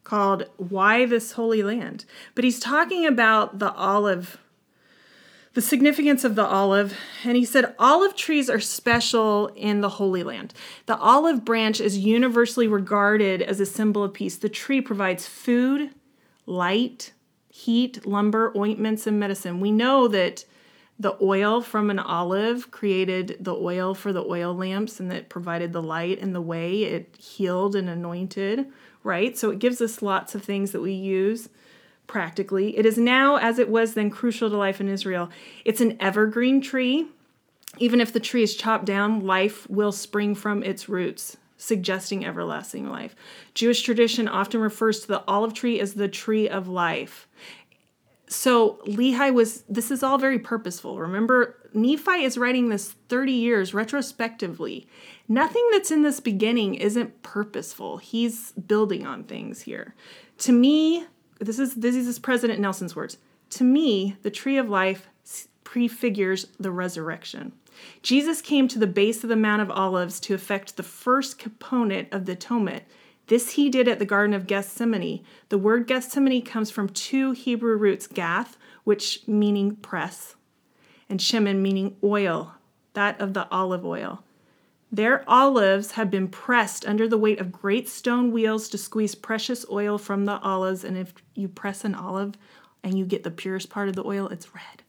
called 0.05 0.51
Why 0.57 1.07
This 1.07 1.33
Holy 1.33 1.63
Land. 1.63 2.05
But 2.35 2.45
he's 2.45 2.61
talking 2.61 3.07
about 3.07 3.61
the 3.61 3.73
olive 3.73 4.39
the 5.55 5.63
significance 5.63 6.23
of 6.23 6.37
the 6.37 6.47
olive, 6.47 6.97
and 7.25 7.37
he 7.37 7.45
said 7.45 7.75
olive 7.81 8.15
trees 8.15 8.49
are 8.49 8.61
special 8.61 9.49
in 9.57 9.81
the 9.81 9.89
Holy 9.89 10.23
Land. 10.23 10.55
The 10.87 10.97
olive 10.99 11.45
branch 11.45 11.81
is 11.81 11.99
universally 11.99 12.69
regarded 12.69 13.43
as 13.43 13.59
a 13.59 13.67
symbol 13.67 14.05
of 14.05 14.15
peace. 14.15 14.37
The 14.37 14.49
tree 14.49 14.81
provides 14.81 15.27
food, 15.27 15.91
light, 16.47 17.13
heat, 17.59 18.07
lumber, 18.07 18.53
ointments, 18.57 19.07
and 19.07 19.19
medicine. 19.19 19.59
We 19.59 19.73
know 19.73 20.07
that 20.09 20.45
the 20.97 21.17
oil 21.21 21.61
from 21.61 21.91
an 21.91 21.99
olive 21.99 22.71
created 22.71 23.37
the 23.41 23.55
oil 23.55 23.95
for 23.95 24.13
the 24.13 24.25
oil 24.25 24.55
lamps 24.55 25.01
and 25.01 25.11
that 25.11 25.29
provided 25.29 25.73
the 25.73 25.83
light 25.83 26.21
and 26.21 26.35
the 26.35 26.41
way 26.41 26.85
it 26.85 27.17
healed 27.19 27.75
and 27.75 27.89
anointed, 27.89 28.67
right? 29.03 29.37
So 29.37 29.51
it 29.51 29.59
gives 29.59 29.81
us 29.81 30.03
lots 30.03 30.35
of 30.35 30.43
things 30.43 30.71
that 30.71 30.81
we 30.81 30.93
use 30.93 31.49
practically. 32.07 32.77
It 32.79 32.87
is 32.87 32.97
now, 32.97 33.37
as 33.37 33.59
it 33.59 33.69
was 33.69 33.95
then, 33.95 34.11
crucial 34.11 34.49
to 34.51 34.57
life 34.57 34.81
in 34.81 34.89
Israel. 34.89 35.29
It's 35.65 35.81
an 35.81 35.97
evergreen 36.01 36.61
tree. 36.61 37.07
Even 37.79 38.01
if 38.01 38.13
the 38.13 38.21
tree 38.21 38.43
is 38.43 38.55
chopped 38.55 38.85
down, 38.85 39.27
life 39.27 39.69
will 39.69 39.93
spring 39.93 40.35
from 40.35 40.63
its 40.63 40.89
roots, 40.89 41.37
suggesting 41.59 42.25
everlasting 42.25 42.89
life. 42.89 43.15
Jewish 43.53 43.83
tradition 43.83 44.29
often 44.29 44.61
refers 44.61 45.01
to 45.01 45.09
the 45.09 45.25
olive 45.29 45.53
tree 45.53 45.79
as 45.81 45.95
the 45.95 46.09
tree 46.09 46.49
of 46.49 46.69
life. 46.69 47.29
So 48.29 48.79
Lehi 48.87 49.33
was, 49.33 49.65
this 49.69 49.91
is 49.91 50.03
all 50.03 50.19
very 50.19 50.39
purposeful. 50.39 50.99
Remember, 50.99 51.57
Nephi 51.75 52.23
is 52.23 52.39
writing 52.39 52.69
this 52.69 52.93
30 53.09 53.33
years 53.33 53.75
retrospectively. 53.75 54.87
Nothing 55.29 55.67
that's 55.73 55.91
in 55.91 56.03
this 56.03 56.21
beginning 56.21 56.75
isn't 56.77 57.23
purposeful. 57.23 57.99
He's 57.99 58.53
building 58.53 59.07
on 59.07 59.25
things 59.25 59.63
here. 59.63 59.95
To 60.39 60.53
me, 60.53 61.05
this 61.41 61.59
is 61.59 61.75
this 61.75 61.95
is 61.95 62.19
President 62.19 62.61
Nelson's 62.61 62.97
words. 62.97 63.19
To 63.51 63.65
me, 63.65 64.17
the 64.23 64.31
tree 64.31 64.59
of 64.59 64.69
life 64.69 65.09
prefigures 65.65 66.47
the 66.59 66.71
resurrection. 66.71 67.53
Jesus 68.03 68.41
came 68.41 68.69
to 68.69 68.79
the 68.79 68.87
base 68.87 69.23
of 69.23 69.29
the 69.29 69.37
Mount 69.37 69.63
of 69.63 69.71
Olives 69.71 70.21
to 70.21 70.35
effect 70.35 70.77
the 70.77 70.83
first 70.83 71.39
component 71.39 72.13
of 72.13 72.27
the 72.27 72.33
atonement. 72.33 72.85
This 73.27 73.53
he 73.53 73.69
did 73.69 73.89
at 73.89 73.99
the 73.99 74.07
Garden 74.07 74.35
of 74.35 74.47
Gethsemane. 74.47 75.25
The 75.51 75.59
word 75.59 75.87
Gethsemane 75.87 76.45
comes 76.45 76.71
from 76.71 76.89
two 76.89 77.33
Hebrew 77.33 77.77
roots, 77.77 78.07
gath, 78.07 78.57
which 78.85 79.27
meaning 79.27 79.77
press, 79.77 80.35
and 81.09 81.21
shemen 81.21 81.61
meaning 81.61 81.97
oil, 82.03 82.55
that 82.95 83.21
of 83.21 83.35
the 83.35 83.47
olive 83.51 83.85
oil. 83.85 84.23
Their 84.91 85.29
olives 85.29 85.93
have 85.93 86.11
been 86.11 86.29
pressed 86.29 86.87
under 86.87 87.07
the 87.07 87.19
weight 87.19 87.41
of 87.41 87.53
great 87.53 87.89
stone 87.89 88.33
wheels 88.33 88.71
to 88.71 88.79
squeeze 88.79 89.15
precious 89.15 89.67
oil 89.71 89.99
from 89.99 90.25
the 90.25 90.39
olives. 90.39 90.83
And 90.83 90.97
if 90.97 91.13
you 91.35 91.49
press 91.49 91.85
an 91.85 91.95
olive 91.95 92.35
and 92.83 92.99
you 92.99 93.05
get 93.05 93.23
the 93.23 93.31
purest 93.31 93.69
part 93.69 93.91
of 93.91 93.97
the 93.97 94.07
oil, 94.07 94.29
it's 94.29 94.55
red. 94.55 94.83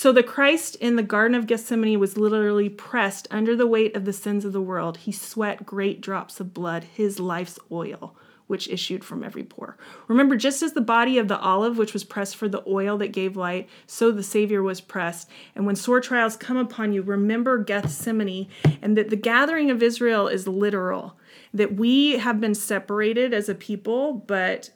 So 0.00 0.12
the 0.12 0.22
Christ 0.22 0.76
in 0.76 0.96
the 0.96 1.02
Garden 1.02 1.34
of 1.34 1.46
Gethsemane 1.46 2.00
was 2.00 2.16
literally 2.16 2.70
pressed 2.70 3.28
under 3.30 3.54
the 3.54 3.66
weight 3.66 3.94
of 3.94 4.06
the 4.06 4.14
sins 4.14 4.46
of 4.46 4.54
the 4.54 4.60
world. 4.62 4.96
He 4.96 5.12
sweat 5.12 5.66
great 5.66 6.00
drops 6.00 6.40
of 6.40 6.54
blood, 6.54 6.84
his 6.84 7.20
life's 7.20 7.58
oil, 7.70 8.16
which 8.46 8.66
issued 8.68 9.04
from 9.04 9.22
every 9.22 9.42
pore. 9.42 9.76
Remember, 10.08 10.36
just 10.36 10.62
as 10.62 10.72
the 10.72 10.80
body 10.80 11.18
of 11.18 11.28
the 11.28 11.38
olive, 11.38 11.76
which 11.76 11.92
was 11.92 12.02
pressed 12.02 12.36
for 12.36 12.48
the 12.48 12.66
oil 12.66 12.96
that 12.96 13.12
gave 13.12 13.36
light, 13.36 13.68
so 13.86 14.10
the 14.10 14.22
Savior 14.22 14.62
was 14.62 14.80
pressed. 14.80 15.28
And 15.54 15.66
when 15.66 15.76
sore 15.76 16.00
trials 16.00 16.34
come 16.34 16.56
upon 16.56 16.94
you, 16.94 17.02
remember 17.02 17.58
Gethsemane, 17.58 18.48
and 18.80 18.96
that 18.96 19.10
the 19.10 19.16
gathering 19.16 19.70
of 19.70 19.82
Israel 19.82 20.28
is 20.28 20.48
literal, 20.48 21.18
that 21.52 21.74
we 21.74 22.12
have 22.12 22.40
been 22.40 22.54
separated 22.54 23.34
as 23.34 23.50
a 23.50 23.54
people, 23.54 24.14
but 24.14 24.70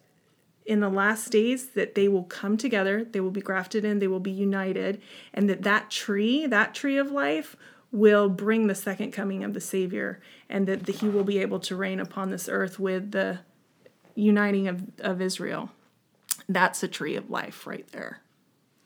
in 0.67 0.81
the 0.81 0.89
last 0.89 1.31
days 1.31 1.69
that 1.71 1.95
they 1.95 2.09
will 2.09 2.25
come 2.25 2.57
together 2.57 3.05
they 3.05 3.21
will 3.21 3.31
be 3.31 3.41
grafted 3.41 3.85
in 3.85 3.99
they 3.99 4.07
will 4.07 4.21
be 4.21 4.31
united 4.31 5.01
and 5.33 5.49
that 5.49 5.63
that 5.63 5.91
tree 5.91 6.47
that 6.47 6.75
tree 6.75 6.97
of 6.97 7.11
life 7.11 7.57
will 7.95 8.29
bring 8.29 8.67
the 8.67 8.75
second 8.75 9.13
coming 9.13 9.45
of 9.45 9.55
the 9.55 9.61
savior 9.61 10.21
and 10.49 10.67
that 10.67 10.85
the, 10.85 10.93
he 10.93 11.09
will 11.09 11.23
be 11.23 11.39
able 11.39 11.61
to 11.61 11.77
reign 11.77 12.01
upon 12.01 12.29
this 12.31 12.49
earth 12.49 12.79
with 12.81 13.13
the 13.13 13.39
uniting 14.17 14.67
of, 14.67 14.83
of 14.99 15.21
Israel. 15.23 15.71
That's 16.49 16.83
a 16.83 16.89
tree 16.89 17.15
of 17.15 17.31
life 17.31 17.69
right 17.69 17.87
there. 17.93 18.21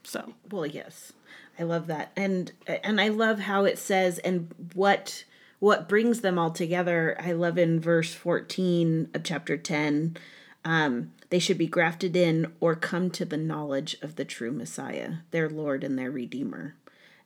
So, 0.04 0.34
well, 0.50 0.66
yes. 0.66 1.12
I 1.58 1.62
love 1.64 1.86
that. 1.88 2.12
And 2.16 2.52
and 2.66 3.00
I 3.00 3.08
love 3.08 3.40
how 3.40 3.64
it 3.64 3.78
says 3.78 4.18
and 4.18 4.54
what 4.74 5.24
what 5.58 5.88
brings 5.88 6.20
them 6.20 6.38
all 6.38 6.50
together. 6.50 7.16
I 7.18 7.32
love 7.32 7.58
in 7.58 7.80
verse 7.80 8.14
14 8.14 9.08
of 9.12 9.24
chapter 9.24 9.56
10 9.56 10.16
um, 10.64 11.12
they 11.30 11.38
should 11.38 11.58
be 11.58 11.66
grafted 11.66 12.16
in 12.16 12.52
or 12.60 12.74
come 12.74 13.10
to 13.10 13.24
the 13.24 13.36
knowledge 13.36 13.96
of 14.02 14.16
the 14.16 14.24
true 14.24 14.52
Messiah, 14.52 15.14
their 15.30 15.48
Lord 15.48 15.84
and 15.84 15.98
their 15.98 16.10
Redeemer. 16.10 16.74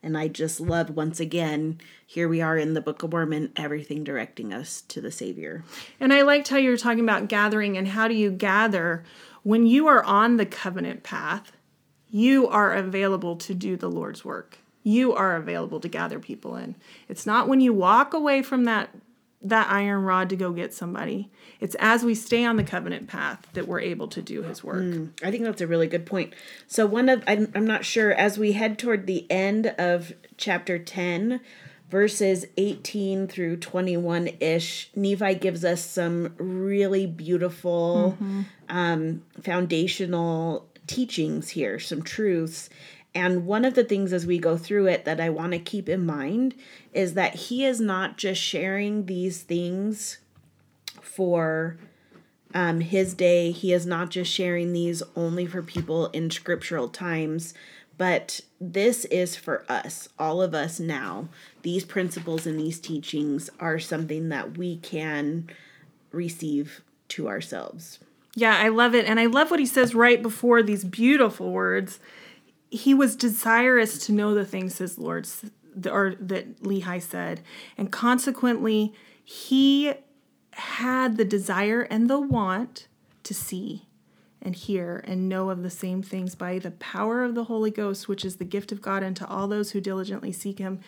And 0.03 0.19
I 0.19 0.27
just 0.27 0.61
love 0.61 0.91
once 0.91 1.21
again, 1.21 1.81
here 2.05 2.29
we 2.29 2.41
are 2.41 2.57
in 2.57 2.75
the 2.75 2.81
Book 2.81 3.05
of 3.05 3.13
Mormon, 3.13 3.53
everything 3.55 4.03
directing 4.03 4.53
us 4.53 4.81
to 4.89 5.01
the 5.01 5.13
Savior. 5.13 5.65
And 6.01 6.13
I 6.13 6.23
liked 6.23 6.49
how 6.49 6.57
you 6.57 6.71
were 6.71 6.77
talking 6.77 7.05
about 7.05 7.29
gathering 7.29 7.77
and 7.77 7.87
how 7.87 8.09
do 8.09 8.15
you 8.15 8.33
gather 8.33 9.05
when 9.45 9.67
you 9.67 9.87
are 9.87 10.03
on 10.05 10.37
the 10.37 10.47
covenant 10.47 11.03
path, 11.03 11.53
you 12.11 12.49
are 12.49 12.75
available 12.75 13.37
to 13.37 13.55
do 13.55 13.77
the 13.77 13.91
Lord's 13.91 14.25
work. 14.25 14.59
You 14.83 15.15
are 15.15 15.37
available 15.37 15.81
to 15.81 15.89
gather 15.89 16.19
people 16.19 16.57
in. 16.57 16.77
It's 17.09 17.27
not 17.27 17.49
when 17.49 17.61
you 17.61 17.73
walk 17.73 18.15
away 18.15 18.43
from 18.43 18.65
that 18.65 18.91
that 19.45 19.71
iron 19.71 20.03
rod 20.03 20.29
to 20.31 20.37
go 20.37 20.53
get 20.53 20.73
somebody. 20.73 21.31
It's 21.61 21.77
as 21.79 22.05
we 22.05 22.15
stay 22.15 22.45
on 22.45 22.57
the 22.57 22.65
covenant 22.65 23.09
path 23.09 23.47
that 23.55 23.67
we're 23.67 23.81
able 23.81 24.09
to 24.09 24.23
do 24.23 24.43
his 24.43 24.63
work. 24.63 24.83
Mm, 24.83 25.11
I 25.23 25.31
think 25.31 25.45
that's 25.45 25.61
a 25.61 25.67
really 25.67 25.87
good 25.87 26.07
point. 26.07 26.35
So, 26.67 26.87
one 26.87 27.09
of, 27.09 27.23
I'm, 27.27 27.51
I'm 27.55 27.67
not 27.67 27.85
sure, 27.85 28.13
as 28.13 28.39
we 28.39 28.53
head 28.53 28.79
toward 28.79 29.07
the 29.07 29.31
end 29.31 29.75
of 29.79 30.13
chapter 30.37 30.79
10, 30.79 31.41
verses 31.93 32.47
18 32.57 33.29
through 33.29 33.57
21 33.59 34.31
ish, 34.41 34.91
Nephi 34.97 35.35
gives 35.35 35.65
us 35.65 35.85
some 35.85 36.35
really 36.39 37.07
beautiful 37.07 38.17
mm-hmm. 38.17 38.43
um, 38.69 39.23
foundational 39.43 40.67
teachings 40.87 41.51
here, 41.51 41.79
some 41.79 42.03
truths. 42.03 42.71
And 43.15 43.47
one 43.47 43.65
of 43.65 43.75
the 43.75 43.85
things 43.85 44.13
as 44.13 44.27
we 44.27 44.39
go 44.39 44.57
through 44.57 44.87
it 44.87 45.05
that 45.05 45.21
I 45.21 45.29
want 45.29 45.53
to 45.53 45.59
keep 45.59 45.89
in 45.89 46.07
mind 46.07 46.55
is 46.93 47.15
that 47.15 47.35
he 47.35 47.65
is 47.65 47.81
not 47.81 48.17
just 48.17 48.41
sharing 48.41 49.07
these 49.07 49.43
things 49.43 50.19
for 51.01 51.77
um, 52.55 52.81
his 52.81 53.15
day. 53.15 53.51
He 53.51 53.73
is 53.73 53.87
not 53.87 54.11
just 54.11 54.31
sharing 54.31 54.73
these 54.73 55.03
only 55.15 55.47
for 55.47 55.63
people 55.63 56.07
in 56.09 56.31
scriptural 56.31 56.89
times, 56.89 57.53
but 57.99 58.41
this 58.61 59.05
is 59.07 59.37
for 59.37 59.65
us, 59.69 60.09
all 60.19 60.41
of 60.41 60.55
us 60.55 60.81
now. 60.81 61.29
These 61.63 61.85
principles 61.85 62.47
and 62.47 62.59
these 62.59 62.81
teachings 62.81 63.51
are 63.61 63.79
something 63.79 64.31
that 64.31 64.57
we 64.57 64.77
can 64.77 65.51
receive 66.11 66.83
to 67.09 67.29
ourselves. 67.29 67.99
Yeah, 68.35 68.57
I 68.59 68.69
love 68.69 68.95
it. 68.95 69.05
And 69.05 69.21
I 69.21 69.27
love 69.27 69.51
what 69.51 69.61
he 69.61 69.67
says 69.67 69.95
right 69.95 70.23
before 70.23 70.63
these 70.63 70.85
beautiful 70.85 71.51
words 71.51 72.01
he 72.73 72.95
was 72.95 73.17
desirous 73.17 73.99
to 74.07 74.13
know 74.13 74.35
the 74.35 74.47
things 74.47 74.79
his 74.79 74.97
Lord 74.97 75.29
or 75.87 76.15
that 76.19 76.63
Lehi 76.63 77.03
said, 77.03 77.43
and 77.77 77.93
consequently, 77.93 78.95
he 79.23 79.93
had 80.53 81.19
the 81.19 81.25
desire 81.25 81.83
and 81.83 82.09
the 82.09 82.19
want 82.19 82.89
to 83.25 83.35
see 83.35 83.89
and 84.41 84.57
hear 84.57 85.05
and 85.07 85.29
know 85.29 85.51
of 85.51 85.63
the 85.63 85.71
same 85.71 86.03
things 86.03 86.35
by 86.35 86.59
the 86.59 86.71
power 86.73 87.23
of 87.23 87.35
the 87.35 87.45
Holy 87.45 87.71
Ghost, 87.71 88.09
which 88.09 88.25
is 88.25 88.37
the 88.37 88.45
gift 88.45 88.73
of 88.73 88.81
God 88.81 89.05
unto 89.05 89.27
all 89.27 89.47
those 89.47 89.73
who 89.73 89.81
diligently 89.81 90.33
seek 90.33 90.59
Him. 90.59 90.81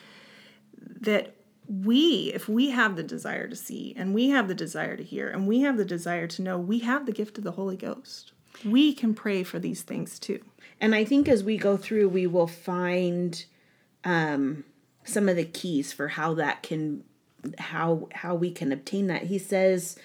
That 0.79 1.37
we, 1.69 2.33
if 2.35 2.49
we 2.49 2.71
have 2.71 2.97
the 2.97 3.03
desire 3.03 3.47
to 3.47 3.57
see 3.57 3.95
and 3.97 4.15
we 4.15 4.31
have 4.31 4.49
the 4.49 4.55
desire 4.55 4.97
to 4.97 5.05
hear 5.05 5.29
and 5.29 5.47
we 5.47 5.61
have 5.61 5.77
the 5.77 5.85
desire 5.85 6.27
to 6.29 6.43
know, 6.43 6.59
we 6.59 6.79
have 6.79 7.05
the 7.05 7.13
gift 7.13 7.37
of 7.37 7.45
the 7.45 7.53
Holy 7.53 7.77
Ghost. 7.77 8.33
We 8.65 8.95
can 8.95 9.15
pray 9.15 9.43
for 9.43 9.59
these 9.59 9.83
things 9.83 10.19
too. 10.19 10.41
And 10.81 10.95
I 10.95 11.05
think 11.05 11.29
as 11.29 11.45
we 11.45 11.57
go 11.57 11.77
through, 11.77 12.09
we 12.09 12.27
will 12.27 12.47
find 12.47 13.45
um, 14.05 14.65
some 15.05 15.29
of 15.29 15.37
the 15.37 15.45
keys 15.45 15.93
for 15.93 16.09
how 16.09 16.35
that 16.35 16.63
can, 16.63 17.05
how 17.59 18.09
how 18.13 18.35
we 18.35 18.51
can 18.51 18.73
obtain 18.73 19.07
that. 19.09 19.25
He 19.25 19.39
says 19.39 19.97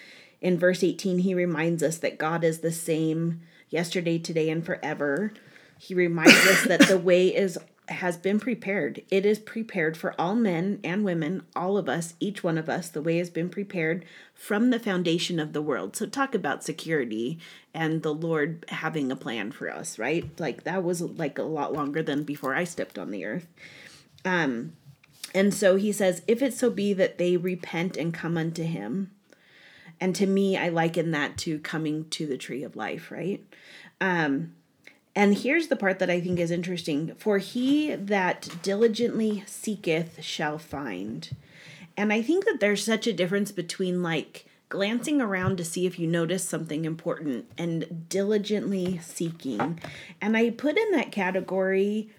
in 0.41 0.57
verse 0.57 0.83
18, 0.83 1.19
he 1.19 1.33
reminds 1.33 1.83
us 1.83 1.97
that 1.97 2.17
God 2.17 2.43
is 2.43 2.59
the 2.59 2.71
same 2.71 3.41
yesterday, 3.69 4.17
today, 4.17 4.49
and 4.49 4.65
forever. 4.65 5.33
He 5.77 5.93
reminds 5.93 6.45
us 6.47 6.63
that 6.65 6.87
the 6.87 6.97
way 6.99 7.33
is 7.35 7.57
has 7.89 8.17
been 8.17 8.39
prepared. 8.39 9.01
It 9.09 9.25
is 9.25 9.39
prepared 9.39 9.97
for 9.97 10.13
all 10.19 10.35
men 10.35 10.79
and 10.83 11.03
women, 11.03 11.43
all 11.55 11.77
of 11.77 11.89
us, 11.89 12.13
each 12.19 12.43
one 12.43 12.57
of 12.57 12.69
us. 12.69 12.89
The 12.89 13.01
way 13.01 13.17
has 13.17 13.29
been 13.29 13.49
prepared 13.49 14.05
from 14.33 14.69
the 14.69 14.79
foundation 14.79 15.39
of 15.39 15.53
the 15.53 15.61
world. 15.61 15.95
So, 15.95 16.05
talk 16.05 16.33
about 16.33 16.63
security 16.63 17.39
and 17.73 18.03
the 18.03 18.13
Lord 18.13 18.65
having 18.69 19.11
a 19.11 19.15
plan 19.15 19.51
for 19.51 19.69
us, 19.69 19.99
right? 19.99 20.29
Like, 20.39 20.63
that 20.63 20.83
was 20.83 21.01
like 21.01 21.37
a 21.37 21.43
lot 21.43 21.73
longer 21.73 22.01
than 22.01 22.23
before 22.23 22.55
I 22.55 22.63
stepped 22.63 22.97
on 22.97 23.11
the 23.11 23.25
earth. 23.25 23.47
Um, 24.25 24.73
and 25.33 25.53
so 25.53 25.75
he 25.75 25.91
says, 25.91 26.21
If 26.27 26.41
it 26.41 26.53
so 26.53 26.69
be 26.69 26.93
that 26.93 27.17
they 27.17 27.37
repent 27.37 27.97
and 27.97 28.13
come 28.13 28.37
unto 28.37 28.63
him, 28.63 29.11
and 29.99 30.15
to 30.15 30.25
me, 30.25 30.57
I 30.57 30.69
liken 30.69 31.11
that 31.11 31.37
to 31.39 31.59
coming 31.59 32.09
to 32.11 32.25
the 32.25 32.37
tree 32.37 32.63
of 32.63 32.75
life, 32.75 33.11
right? 33.11 33.43
Um, 33.99 34.53
and 35.19 35.37
here's 35.37 35.67
the 35.67 35.75
part 35.75 35.99
that 35.99 36.09
I 36.09 36.21
think 36.21 36.39
is 36.39 36.49
interesting 36.49 37.13
For 37.15 37.39
he 37.39 37.93
that 37.93 38.47
diligently 38.61 39.43
seeketh 39.45 40.23
shall 40.23 40.57
find. 40.57 41.35
And 41.97 42.13
I 42.13 42.21
think 42.21 42.45
that 42.45 42.61
there's 42.61 42.85
such 42.85 43.05
a 43.05 43.11
difference 43.11 43.51
between 43.51 44.01
like 44.01 44.45
glancing 44.69 45.19
around 45.19 45.57
to 45.57 45.65
see 45.65 45.85
if 45.85 45.99
you 45.99 46.07
notice 46.07 46.47
something 46.47 46.85
important 46.85 47.51
and 47.57 48.07
diligently 48.07 48.99
seeking. 48.99 49.81
And 50.21 50.37
I 50.37 50.51
put 50.51 50.77
in 50.77 50.91
that 50.91 51.11
category 51.11 52.11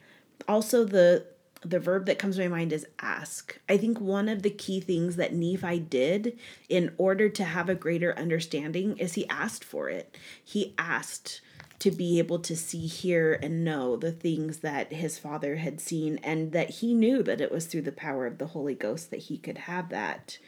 also 0.46 0.84
the 0.84 1.24
the 1.62 1.78
verb 1.78 2.04
that 2.06 2.18
comes 2.18 2.36
to 2.36 2.42
my 2.42 2.48
mind 2.48 2.72
is 2.72 2.86
ask. 3.00 3.58
I 3.66 3.78
think 3.78 3.98
one 3.98 4.28
of 4.28 4.42
the 4.42 4.50
key 4.50 4.80
things 4.80 5.16
that 5.16 5.34
Nephi 5.34 5.78
did 5.78 6.38
in 6.68 6.92
order 6.98 7.30
to 7.30 7.44
have 7.44 7.70
a 7.70 7.74
greater 7.74 8.18
understanding 8.18 8.98
is 8.98 9.14
he 9.14 9.28
asked 9.28 9.64
for 9.64 9.88
it. 9.88 10.16
He 10.42 10.74
asked 10.78 11.40
to 11.80 11.90
be 11.90 12.18
able 12.18 12.38
to 12.38 12.54
see, 12.54 12.86
hear, 12.86 13.38
and 13.42 13.64
know 13.64 13.96
the 13.96 14.12
things 14.12 14.58
that 14.58 14.92
his 14.92 15.18
father 15.18 15.56
had 15.56 15.80
seen, 15.80 16.18
and 16.22 16.52
that 16.52 16.70
he 16.70 16.94
knew 16.94 17.22
that 17.22 17.40
it 17.40 17.50
was 17.50 17.66
through 17.66 17.82
the 17.82 17.90
power 17.90 18.26
of 18.26 18.38
the 18.38 18.48
Holy 18.48 18.74
Ghost 18.74 19.10
that 19.10 19.20
he 19.20 19.38
could 19.38 19.58
have 19.58 19.88
that. 19.88 20.38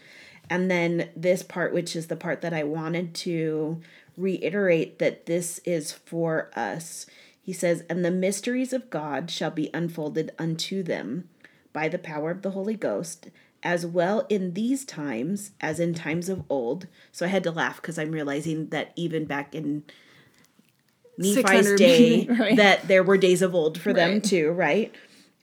And 0.50 0.70
then 0.70 1.08
this 1.16 1.42
part, 1.42 1.72
which 1.72 1.96
is 1.96 2.08
the 2.08 2.16
part 2.16 2.42
that 2.42 2.52
I 2.52 2.64
wanted 2.64 3.14
to 3.14 3.80
reiterate 4.16 4.98
that 4.98 5.24
this 5.24 5.58
is 5.64 5.90
for 5.90 6.50
us. 6.54 7.06
He 7.42 7.54
says, 7.54 7.82
And 7.88 8.04
the 8.04 8.10
mysteries 8.10 8.74
of 8.74 8.90
God 8.90 9.30
shall 9.30 9.50
be 9.50 9.70
unfolded 9.72 10.32
unto 10.38 10.82
them 10.82 11.28
by 11.72 11.88
the 11.88 11.98
power 11.98 12.30
of 12.30 12.42
the 12.42 12.50
Holy 12.50 12.76
Ghost, 12.76 13.30
as 13.62 13.86
well 13.86 14.26
in 14.28 14.52
these 14.52 14.84
times 14.84 15.52
as 15.60 15.80
in 15.80 15.94
times 15.94 16.28
of 16.28 16.44
old. 16.50 16.88
So 17.10 17.24
I 17.24 17.30
had 17.30 17.44
to 17.44 17.50
laugh 17.50 17.76
because 17.76 17.98
I'm 17.98 18.12
realizing 18.12 18.68
that 18.68 18.92
even 18.96 19.24
back 19.24 19.54
in 19.54 19.84
Nephi's 21.18 21.74
day 21.74 22.26
right. 22.30 22.56
that 22.56 22.88
there 22.88 23.02
were 23.02 23.16
days 23.16 23.42
of 23.42 23.54
old 23.54 23.80
for 23.80 23.90
right. 23.90 23.96
them 23.96 24.20
too, 24.20 24.50
right? 24.50 24.94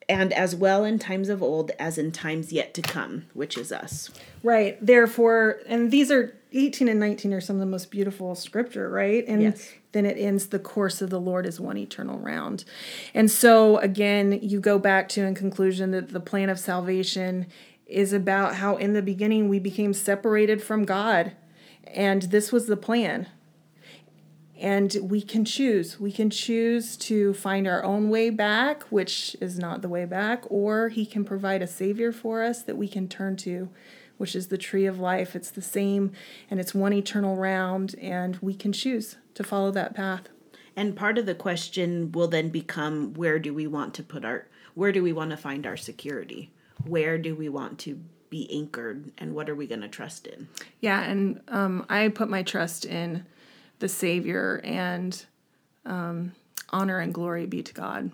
And 0.08 0.34
as 0.34 0.56
well 0.56 0.84
in 0.84 0.98
times 0.98 1.30
of 1.30 1.44
old 1.44 1.72
as 1.78 1.98
in 1.98 2.12
times 2.12 2.52
yet 2.52 2.74
to 2.74 2.82
come, 2.82 3.28
which 3.34 3.58
is 3.58 3.72
us. 3.72 4.10
Right. 4.42 4.84
Therefore, 4.84 5.60
and 5.68 5.92
these 5.92 6.10
are 6.10 6.36
18 6.52 6.88
and 6.88 7.00
19 7.00 7.34
are 7.34 7.42
some 7.42 7.58
of 7.58 7.60
the 7.60 7.68
most 7.68 7.92
beautiful 7.92 8.34
scripture, 8.34 8.90
right? 8.90 9.24
And 9.28 9.44
yes. 9.44 9.72
then 9.92 10.08
it 10.08 10.18
ends 10.18 10.48
the 10.48 10.58
course 10.58 11.02
of 11.02 11.12
the 11.12 11.20
Lord 11.20 11.46
is 11.46 11.60
one 11.60 11.78
eternal 11.78 12.18
round. 12.18 12.66
And 13.14 13.30
so 13.30 13.78
again, 13.78 14.40
you 14.42 14.60
go 14.60 14.80
back 14.80 15.10
to 15.10 15.24
in 15.24 15.36
conclusion 15.36 15.92
that 15.92 16.10
the 16.10 16.20
plan 16.20 16.50
of 16.50 16.58
salvation 16.58 17.46
is 17.86 18.14
about 18.14 18.56
how 18.56 18.78
in 18.78 18.94
the 18.94 19.02
beginning 19.02 19.48
we 19.48 19.60
became 19.60 19.94
separated 19.94 20.62
from 20.62 20.86
God. 20.86 21.34
And 21.86 22.24
this 22.24 22.52
was 22.52 22.66
the 22.66 22.78
plan 22.78 23.28
and 24.60 24.96
we 25.02 25.22
can 25.22 25.46
choose. 25.46 26.00
We 26.00 26.12
can 26.12 26.30
choose 26.30 26.98
to 26.98 27.34
find 27.34 27.68
our 27.68 27.84
own 27.84 28.10
way 28.10 28.30
back, 28.30 28.84
which 28.84 29.36
is 29.40 29.58
not 29.58 29.82
the 29.82 29.90
way 29.90 30.06
back, 30.06 30.44
or 30.50 30.90
He 30.90 31.06
can 31.06 31.24
provide 31.24 31.62
a 31.62 31.68
Savior 31.68 32.12
for 32.12 32.44
us 32.44 32.62
that 32.64 32.78
we 32.78 32.88
can 32.88 33.08
turn 33.08 33.36
to, 33.38 33.70
which 34.18 34.36
is 34.36 34.48
the 34.48 34.58
tree 34.58 34.86
of 34.86 35.00
life. 35.00 35.36
It's 35.36 35.52
the 35.52 35.62
same 35.62 36.12
and 36.50 36.60
it's 36.60 36.76
one 36.76 36.94
eternal 36.94 37.36
round, 37.36 37.96
and 38.00 38.38
we 38.42 38.54
can 38.54 38.74
choose 38.74 39.16
to 39.36 39.44
follow 39.44 39.72
that 39.72 39.96
path. 39.96 40.30
And 40.76 40.96
part 40.96 41.18
of 41.18 41.26
the 41.26 41.36
question 41.36 42.12
will 42.12 42.28
then 42.28 42.50
become 42.50 43.14
where 43.14 43.40
do 43.40 43.54
we 43.54 43.68
want 43.68 43.94
to 43.96 44.04
put 44.04 44.24
our 44.24 44.48
where 44.76 44.92
do 44.92 45.04
we 45.04 45.12
want 45.12 45.32
to 45.32 45.38
find 45.38 45.66
our 45.66 45.76
security? 45.76 46.52
Where 46.86 47.18
do 47.18 47.36
we 47.36 47.50
want 47.50 47.80
to 47.80 48.00
be 48.30 48.50
anchored 48.56 49.12
and 49.18 49.34
what 49.34 49.50
are 49.50 49.56
we 49.56 49.68
going 49.68 49.82
to 49.82 49.90
trust 49.90 50.28
in? 50.28 50.48
Yeah, 50.80 51.02
and 51.02 51.42
um, 51.48 51.86
I 51.90 52.08
put 52.10 52.30
my 52.30 52.44
trust 52.44 52.86
in 52.86 53.26
the 53.80 53.90
Savior 53.90 54.62
and 54.64 55.26
um, 55.86 56.34
honor 56.70 57.00
and 57.00 57.14
glory 57.14 57.46
be 57.46 57.64
to 57.64 57.74
God. 57.74 58.12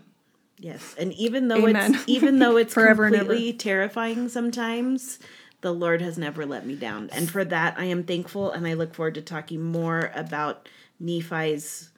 Yes, 0.57 0.95
and 0.97 1.11
even 1.13 1.49
though 1.49 1.67
Amen. 1.67 1.95
it's 1.95 2.03
even 2.07 2.39
though 2.39 2.57
it's 2.57 2.73
Forever 2.73 3.05
and 3.05 3.15
completely 3.15 3.53
terrifying 3.53 4.29
sometimes, 4.29 5.19
the 5.61 5.73
Lord 5.73 6.01
has 6.01 6.17
never 6.17 6.45
let 6.45 6.65
me 6.65 6.75
down, 6.75 7.09
and 7.11 7.29
for 7.29 7.43
that 7.45 7.75
I 7.77 7.85
am 7.85 8.03
thankful. 8.03 8.51
And 8.51 8.65
I 8.65 8.73
look 8.73 8.93
forward 8.93 9.15
to 9.15 9.21
talking 9.21 9.61
more 9.61 10.11
about 10.15 10.69
Nephi's 10.99 11.89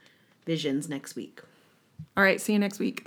visions 0.46 0.90
next 0.90 1.16
week. 1.16 1.42
All 2.16 2.24
right, 2.24 2.42
see 2.42 2.54
you 2.54 2.60
next 2.60 2.80
week. 2.80 3.06